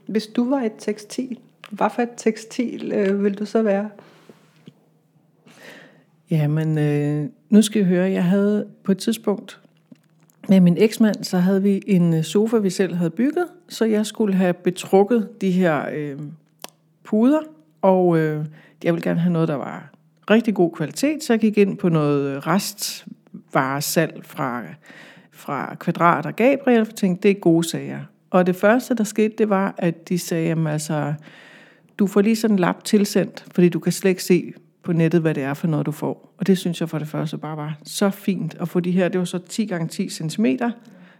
hvis 0.06 0.26
du 0.26 0.50
var 0.50 0.60
et 0.60 0.72
tekstil, 0.78 1.38
hvad 1.70 1.90
for 1.90 2.02
et 2.02 2.10
tekstil 2.16 2.92
øh, 2.92 3.24
vil 3.24 3.38
du 3.38 3.44
så 3.44 3.62
være? 3.62 3.90
Jamen, 6.30 6.78
øh, 6.78 7.28
nu 7.50 7.62
skal 7.62 7.82
I 7.82 7.84
høre, 7.84 8.10
jeg 8.10 8.24
havde 8.24 8.66
på 8.84 8.92
et 8.92 8.98
tidspunkt 8.98 9.63
med 10.48 10.60
min 10.60 10.76
eksmand, 10.78 11.24
så 11.24 11.38
havde 11.38 11.62
vi 11.62 11.82
en 11.86 12.14
øh, 12.14 12.24
sofa, 12.24 12.56
vi 12.56 12.70
selv 12.70 12.94
havde 12.94 13.10
bygget, 13.10 13.46
så 13.68 13.84
jeg 13.84 14.06
skulle 14.06 14.34
have 14.34 14.54
betrukket 14.54 15.28
de 15.40 15.50
her 15.50 15.88
øh, 15.92 16.18
puder, 17.04 17.40
og 17.82 18.18
øh, 18.18 18.44
jeg 18.84 18.94
ville 18.94 19.04
gerne 19.04 19.20
have 19.20 19.32
noget, 19.32 19.48
der 19.48 19.54
var 19.54 19.90
rigtig 20.30 20.54
god 20.54 20.72
kvalitet, 20.72 21.24
så 21.24 21.32
jeg 21.32 21.40
gik 21.40 21.58
ind 21.58 21.78
på 21.78 21.88
noget 21.88 22.36
øh, 22.36 22.38
restvaresalg 22.38 24.20
fra, 24.22 24.62
fra 25.32 25.74
Kvadrat 25.74 26.26
og 26.26 26.36
Gabriel, 26.36 26.80
og 26.80 26.94
tænkte, 26.94 27.28
det 27.28 27.36
er 27.36 27.40
gode 27.40 27.68
sager. 27.68 28.00
Og 28.30 28.46
det 28.46 28.56
første, 28.56 28.94
der 28.94 29.04
skete, 29.04 29.34
det 29.38 29.48
var, 29.48 29.74
at 29.78 30.08
de 30.08 30.18
sagde, 30.18 30.48
jamen 30.48 30.66
altså, 30.66 31.14
du 31.98 32.06
får 32.06 32.20
lige 32.20 32.36
sådan 32.36 32.54
en 32.54 32.58
lap 32.58 32.84
tilsendt, 32.84 33.44
fordi 33.54 33.68
du 33.68 33.78
kan 33.78 33.92
slet 33.92 34.10
ikke 34.10 34.24
se 34.24 34.52
på 34.84 34.92
nettet, 34.92 35.20
hvad 35.20 35.34
det 35.34 35.42
er 35.42 35.54
for 35.54 35.66
noget, 35.66 35.86
du 35.86 35.92
får. 35.92 36.34
Og 36.38 36.46
det 36.46 36.58
synes 36.58 36.80
jeg 36.80 36.88
for 36.88 36.98
det 36.98 37.08
første 37.08 37.38
bare 37.38 37.56
var 37.56 37.78
så 37.84 38.10
fint 38.10 38.56
at 38.60 38.68
få 38.68 38.80
de 38.80 38.90
her. 38.90 39.08
Det 39.08 39.18
var 39.18 39.24
så 39.24 39.38
10 39.38 39.66
gange 39.66 39.88
10 39.88 40.08
cm. 40.08 40.44
Jeg 40.44 40.72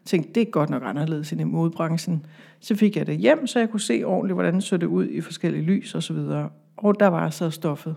tænkte, 0.04 0.32
det 0.32 0.40
er 0.40 0.50
godt 0.50 0.70
nok 0.70 0.82
anderledes 0.86 1.32
end 1.32 1.40
i 1.40 1.44
modebranchen. 1.44 2.26
Så 2.60 2.74
fik 2.74 2.96
jeg 2.96 3.06
det 3.06 3.16
hjem, 3.16 3.46
så 3.46 3.58
jeg 3.58 3.70
kunne 3.70 3.80
se 3.80 4.02
ordentligt, 4.04 4.34
hvordan 4.34 4.54
det 4.54 4.64
så 4.64 4.76
det 4.76 4.86
ud 4.86 5.08
i 5.08 5.20
forskellige 5.20 5.62
lys 5.62 5.94
og 5.94 6.02
så 6.02 6.12
videre. 6.12 6.48
Og 6.76 7.00
der 7.00 7.06
var 7.06 7.30
så 7.30 7.50
stoffet. 7.50 7.96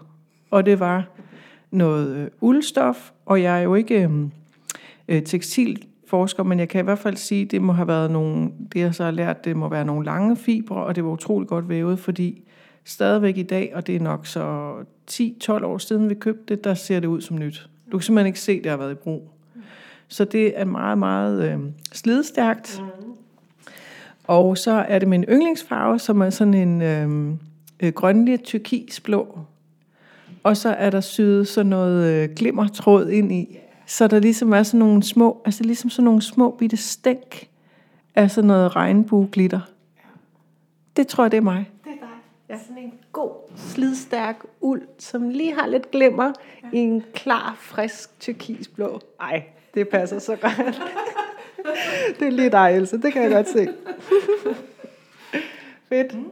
Og 0.52 0.66
det 0.66 0.80
var 0.80 1.08
noget 1.72 2.16
øh, 2.16 2.28
uldstof, 2.42 3.12
og 3.26 3.42
jeg 3.42 3.60
er 3.60 3.64
jo 3.64 3.76
ikke 3.76 4.04
øhm, 4.04 4.32
øh, 5.08 5.24
tekstilforsker, 5.24 6.44
men 6.44 6.60
jeg 6.60 6.70
kan 6.70 6.82
i 6.82 6.84
hvert 6.84 7.00
fald 7.00 7.16
sige, 7.16 7.46
det 7.46 7.62
må 7.62 7.74
have 7.74 7.88
været 7.88 8.12
nogle, 8.12 8.52
det 8.74 8.80
jeg 8.80 8.96
så 8.96 9.04
har 9.04 9.12
lært, 9.12 9.46
det 9.46 9.58
må 9.58 9.70
være 9.70 9.86
nogle 9.86 10.06
lange 10.06 10.36
fibre, 10.36 10.76
og 10.76 10.96
det 10.96 11.04
var 11.04 11.10
utrolig 11.10 11.48
godt 11.48 11.70
vævet, 11.70 12.00
fordi 12.00 12.44
stadigvæk 12.84 13.38
i 13.38 13.44
dag, 13.44 13.72
og 13.76 13.88
det 13.88 13.96
er 13.96 14.00
nok 14.00 14.26
så 14.26 14.74
10-12 15.12 15.66
år 15.66 15.78
siden 15.78 16.10
vi 16.10 16.16
købte 16.16 16.56
det, 16.56 16.64
der 16.64 16.74
ser 16.74 17.00
det 17.00 17.08
ud 17.08 17.22
som 17.22 17.40
nyt. 17.40 17.70
Du 17.92 17.98
kan 17.98 18.04
simpelthen 18.04 18.28
ikke 18.28 18.40
se, 18.40 18.52
at 18.52 18.64
det 18.64 18.72
har 18.72 18.78
været 18.78 18.92
i 18.92 18.96
brug. 18.96 19.30
Så 20.08 20.26
det 20.26 20.60
er 20.60 20.66
meget, 20.66 20.98
meget 20.98 21.52
øh, 21.52 21.60
slidstærkt. 21.92 22.82
Og 24.24 24.58
så 24.58 24.72
er 24.72 25.00
det 25.00 25.14
en 25.14 25.24
yndlingsfarve, 25.24 26.00
som 26.00 26.22
er 26.22 26.30
sådan 26.30 26.54
en 26.54 26.82
øh, 26.82 27.34
øh, 27.80 27.94
grønlig 27.94 28.44
turkisblå. 28.44 29.40
Og 30.44 30.58
så 30.58 30.70
er 30.70 30.90
der 30.90 31.02
syet 31.02 31.48
sådan 31.48 31.70
noget 31.70 32.14
øh, 32.14 32.36
glimmertråd 32.36 33.08
ind 33.10 33.32
i. 33.32 33.58
Så 33.86 34.08
der 34.08 34.20
ligesom 34.20 34.54
er 34.54 34.64
sådan 34.64 34.80
nogle 34.80 35.04
små, 35.04 35.42
altså 35.46 35.64
ligesom 35.64 35.90
sådan 35.90 36.06
nogle 36.06 36.22
små 36.22 36.56
bitte 36.60 36.78
stænk 36.78 37.48
af 38.16 38.32
sådan 38.32 38.48
noget 38.48 38.76
regnbueglitter. 38.76 39.60
Det 40.98 41.08
tror 41.08 41.24
jeg, 41.24 41.32
det 41.32 41.38
er 41.38 41.42
mig. 41.42 41.70
Det 41.84 41.92
er 41.92 41.96
dig. 41.96 42.08
Ja. 42.50 42.58
Sådan 42.68 42.84
en 42.84 42.94
slidstærk 43.58 44.36
uld, 44.62 44.82
som 45.00 45.30
lige 45.30 45.54
har 45.54 45.68
lidt 45.68 45.92
glimmer 45.92 46.32
ja. 46.64 46.78
i 46.78 46.80
en 46.80 47.04
klar, 47.14 47.58
frisk 47.60 48.20
turkisblå. 48.20 49.00
Ej, 49.20 49.44
det 49.74 49.90
passer 49.90 50.20
så 50.20 50.36
godt. 50.36 50.82
det 52.20 52.28
er 52.28 52.32
lige 52.32 52.50
dig, 52.50 52.76
Else. 52.76 53.02
Det 53.02 53.14
kan 53.14 53.22
jeg 53.24 53.32
godt 53.32 53.50
se. 53.50 53.68
Fedt. 55.90 56.18
Mm. 56.18 56.30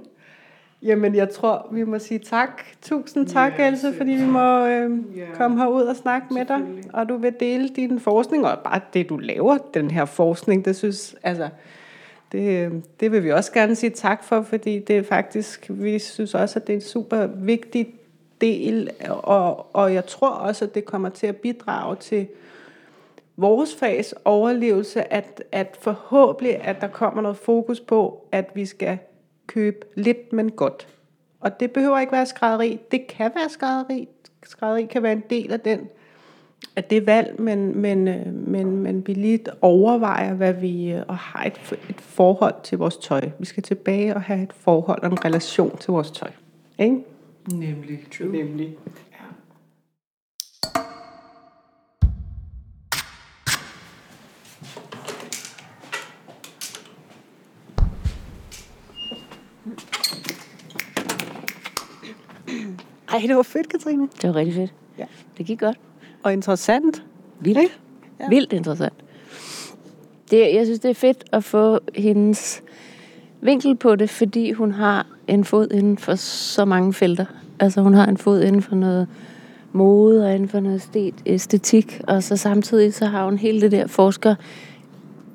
Jamen, 0.81 1.15
jeg 1.15 1.29
tror, 1.29 1.67
vi 1.71 1.83
må 1.83 1.99
sige 1.99 2.19
tak. 2.19 2.61
Tusind 2.81 3.27
tak, 3.27 3.53
ja, 3.59 3.67
Else, 3.67 3.93
fordi 3.93 4.11
vi 4.11 4.25
må 4.25 4.65
øh, 4.65 5.17
ja, 5.17 5.25
komme 5.33 5.57
herud 5.57 5.83
og 5.83 5.95
snakke 5.95 6.33
med 6.33 6.45
dig. 6.45 6.61
Og 6.93 7.09
du 7.09 7.17
vil 7.17 7.33
dele 7.39 7.69
din 7.69 7.99
forskning, 7.99 8.45
og 8.45 8.59
bare 8.59 8.81
det, 8.93 9.09
du 9.09 9.17
laver, 9.17 9.57
den 9.73 9.91
her 9.91 10.05
forskning, 10.05 10.65
det 10.65 10.75
synes, 10.75 11.15
altså, 11.23 11.49
det, 12.31 12.83
det 12.99 13.11
vil 13.11 13.23
vi 13.23 13.31
også 13.31 13.51
gerne 13.51 13.75
sige 13.75 13.89
tak 13.89 14.23
for, 14.23 14.41
fordi 14.41 14.79
det 14.79 14.97
er 14.97 15.03
faktisk, 15.03 15.65
vi 15.69 15.99
synes 15.99 16.35
også, 16.35 16.59
at 16.59 16.67
det 16.67 16.73
er 16.73 16.77
en 16.77 16.81
super 16.81 17.27
vigtig 17.27 17.95
del, 18.41 18.89
og, 19.09 19.75
og 19.75 19.93
jeg 19.93 20.05
tror 20.05 20.29
også, 20.29 20.65
at 20.65 20.75
det 20.75 20.85
kommer 20.85 21.09
til 21.09 21.27
at 21.27 21.35
bidrage 21.35 21.95
til 21.95 22.27
vores 23.37 23.75
fags 23.75 24.13
overlevelse, 24.25 25.13
at, 25.13 25.43
at 25.51 25.77
forhåbentlig, 25.81 26.61
at 26.61 26.81
der 26.81 26.87
kommer 26.87 27.21
noget 27.21 27.37
fokus 27.37 27.79
på, 27.79 28.27
at 28.31 28.51
vi 28.53 28.65
skal 28.65 28.97
købe 29.47 29.85
lidt, 29.95 30.33
men 30.33 30.51
godt. 30.51 30.87
Og 31.39 31.59
det 31.59 31.71
behøver 31.71 31.99
ikke 31.99 32.11
være 32.11 32.25
skrædderi. 32.25 32.79
Det 32.91 33.07
kan 33.07 33.31
være 33.35 33.49
skrædderi. 33.49 34.07
Skrædderi 34.43 34.85
kan 34.85 35.03
være 35.03 35.11
en 35.11 35.23
del 35.29 35.53
af 35.53 35.59
den 35.59 35.89
af 36.75 36.83
det 36.83 37.05
valg, 37.05 37.41
men, 37.41 37.81
men, 37.81 38.07
øh, 38.07 38.33
men, 38.33 38.77
men 38.77 39.07
vi 39.07 39.13
lige 39.13 39.39
overvejer, 39.61 40.33
hvad 40.33 40.53
vi 40.53 40.91
øh, 40.91 41.03
og 41.07 41.17
har 41.17 41.43
et, 41.43 41.79
et 41.89 42.01
forhold 42.01 42.53
til 42.63 42.77
vores 42.77 42.97
tøj. 42.97 43.29
Vi 43.39 43.45
skal 43.45 43.63
tilbage 43.63 44.15
og 44.15 44.21
have 44.21 44.43
et 44.43 44.53
forhold 44.53 45.03
og 45.03 45.11
en 45.11 45.25
relation 45.25 45.77
til 45.77 45.91
vores 45.91 46.11
tøj. 46.11 46.31
Ikke? 46.79 46.97
Nemlig. 47.51 47.99
True. 48.17 48.31
Nemlig. 48.31 48.77
Ja. 49.11 49.25
Ej, 63.13 63.21
det 63.27 63.35
var 63.35 63.43
fedt, 63.43 63.69
Katrine. 63.69 64.09
Det 64.21 64.29
var 64.29 64.35
rigtig 64.35 64.55
fedt. 64.55 64.73
Ja. 64.97 65.05
Det 65.37 65.45
gik 65.45 65.59
godt. 65.59 65.79
Og 66.25 66.33
interessant. 66.33 67.03
Vildt. 67.39 67.59
Ikke? 67.59 67.73
Ja. 68.19 68.29
Vildt 68.29 68.53
interessant. 68.53 68.93
Det, 70.31 70.39
jeg 70.39 70.65
synes, 70.65 70.79
det 70.79 70.89
er 70.89 70.95
fedt 70.95 71.23
at 71.31 71.43
få 71.43 71.79
hendes 71.95 72.63
vinkel 73.41 73.75
på 73.75 73.95
det, 73.95 74.09
fordi 74.09 74.51
hun 74.51 74.71
har 74.71 75.07
en 75.27 75.43
fod 75.43 75.67
inden 75.71 75.97
for 75.97 76.15
så 76.15 76.65
mange 76.65 76.93
felter. 76.93 77.25
Altså 77.59 77.81
hun 77.81 77.93
har 77.93 78.05
en 78.05 78.17
fod 78.17 78.41
inden 78.41 78.61
for 78.61 78.75
noget 78.75 79.07
mode 79.71 80.25
og 80.25 80.33
inden 80.33 80.49
for 80.49 80.59
noget 80.59 81.13
æstetik, 81.25 82.01
og 82.07 82.23
så 82.23 82.37
samtidig 82.37 82.93
så 82.93 83.05
har 83.05 83.25
hun 83.25 83.37
hele 83.37 83.61
det 83.61 83.71
der 83.71 83.87
forsker 83.87 84.35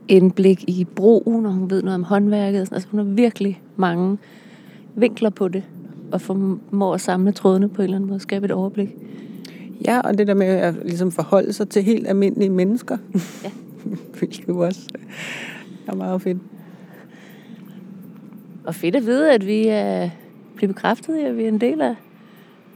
indblik 0.09 0.65
i 0.69 0.85
broen, 0.85 1.47
og 1.47 1.53
hun 1.53 1.71
ved 1.71 1.83
noget 1.83 1.95
om 1.95 2.05
håndværket. 2.05 2.61
Altså 2.73 2.89
hun 2.91 2.99
har 2.99 3.15
virkelig 3.15 3.63
mange 3.77 4.19
vinkler 4.95 5.31
på 5.31 5.49
det, 5.49 5.63
og 6.13 6.21
formår 6.21 6.95
at 6.95 7.01
samle 7.01 7.33
trådene 7.33 7.69
på 7.69 7.83
en 7.83 7.85
eller 7.85 7.97
anden 7.97 8.11
måde, 8.11 8.21
skabe 8.21 8.45
et 8.45 8.51
overblik. 8.51 8.97
Ja, 9.87 10.01
og 10.01 10.19
det 10.19 10.27
der 10.27 10.35
med 10.35 10.47
at 10.47 10.75
ligesom 10.85 11.13
forholde 11.13 11.53
sig 11.53 11.69
til 11.69 11.83
helt 11.83 12.09
almindelige 12.09 12.51
mennesker. 12.51 12.99
Ja. 13.45 13.51
Hvilket 14.19 14.49
jo 14.49 14.59
også 14.59 14.89
er 15.87 15.95
meget 15.95 16.23
fedt. 16.23 16.39
Og 18.65 18.75
fedt 18.75 18.97
at 18.97 19.07
vide, 19.07 19.33
at 19.33 19.47
vi 19.47 19.67
er 19.69 20.11
blevet 20.57 20.75
bekræftet 20.75 21.19
i, 21.19 21.21
at 21.21 21.37
vi 21.37 21.45
er 21.45 21.49
en 21.49 21.61
del 21.61 21.81
af, 21.81 21.95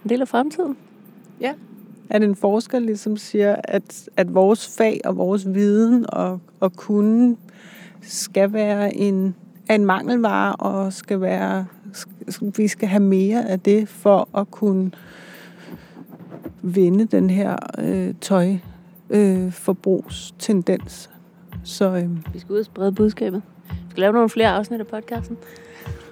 en 0.05 0.11
del 0.11 0.21
af 0.21 0.29
fremtiden. 0.29 0.77
Ja. 1.41 1.53
At 2.11 2.23
en 2.23 2.37
forsker 2.37 2.79
ligesom 2.79 3.17
siger, 3.17 3.57
at, 3.65 4.09
at 4.17 4.35
vores 4.35 4.77
fag 4.77 5.01
og 5.05 5.17
vores 5.17 5.55
viden 5.55 6.07
og, 6.09 6.41
og 6.61 6.73
kunne 6.77 7.37
skal 8.03 8.53
være 8.53 8.95
en, 8.97 9.35
en 9.71 9.87
mangelvare, 9.87 10.57
og 10.57 10.93
skal 10.93 11.21
være, 11.21 11.67
vi 12.57 12.69
skal 12.69 12.89
have 12.89 13.03
mere 13.03 13.49
af 13.49 13.61
det 13.61 13.89
for 13.89 14.29
at 14.39 14.51
kunne 14.51 14.91
vende 16.63 17.05
den 17.05 17.31
her 17.31 17.57
øh, 17.79 18.15
tøj 18.21 18.57
øh, 19.11 19.53
forbrugstendens. 19.53 21.11
Så 21.65 21.85
øh, 21.85 22.35
Vi 22.35 22.39
skal 22.39 22.53
ud 22.53 22.59
og 22.59 22.65
sprede 22.65 22.93
budskabet. 22.93 23.43
Vi 23.69 23.91
skal 23.91 24.01
lave 24.01 24.13
nogle 24.13 24.29
flere 24.29 24.49
afsnit 24.49 24.81
af 24.81 24.87
podcasten. 24.87 25.37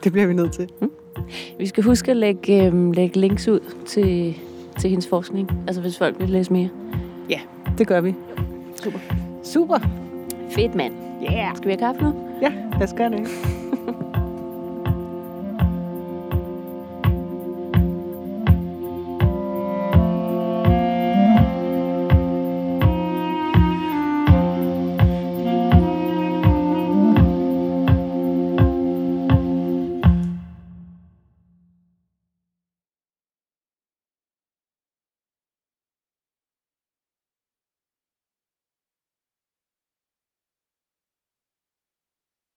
det 0.05 0.13
bliver 0.13 0.27
vi 0.27 0.35
nødt 0.35 0.53
til. 0.53 0.69
Vi 1.59 1.67
skal 1.67 1.85
huske 1.85 2.11
at 2.11 2.17
lægge, 2.17 2.67
øh, 2.67 2.93
lægge 2.93 3.21
links 3.21 3.49
ud 3.49 3.61
til, 3.87 4.35
til 4.79 4.91
hendes 4.91 5.09
forskning. 5.09 5.51
Altså 5.67 5.81
hvis 5.83 5.99
folk 5.99 6.19
vil 6.19 6.31
læse 6.31 6.53
mere. 6.53 6.69
Ja, 7.31 7.41
det 7.79 7.87
gør 7.87 8.01
vi. 8.01 8.15
Super. 8.85 8.99
Super. 9.45 9.79
Fedt 10.51 10.75
mand. 10.75 10.93
Yeah. 11.33 11.57
Skal 11.57 11.69
vi 11.69 11.73
have 11.73 11.79
kaffe 11.79 12.03
nu? 12.03 12.15
Ja, 12.43 12.53
lad 12.73 12.83
os 12.89 12.95
gøre 12.97 13.11
det. 13.11 13.29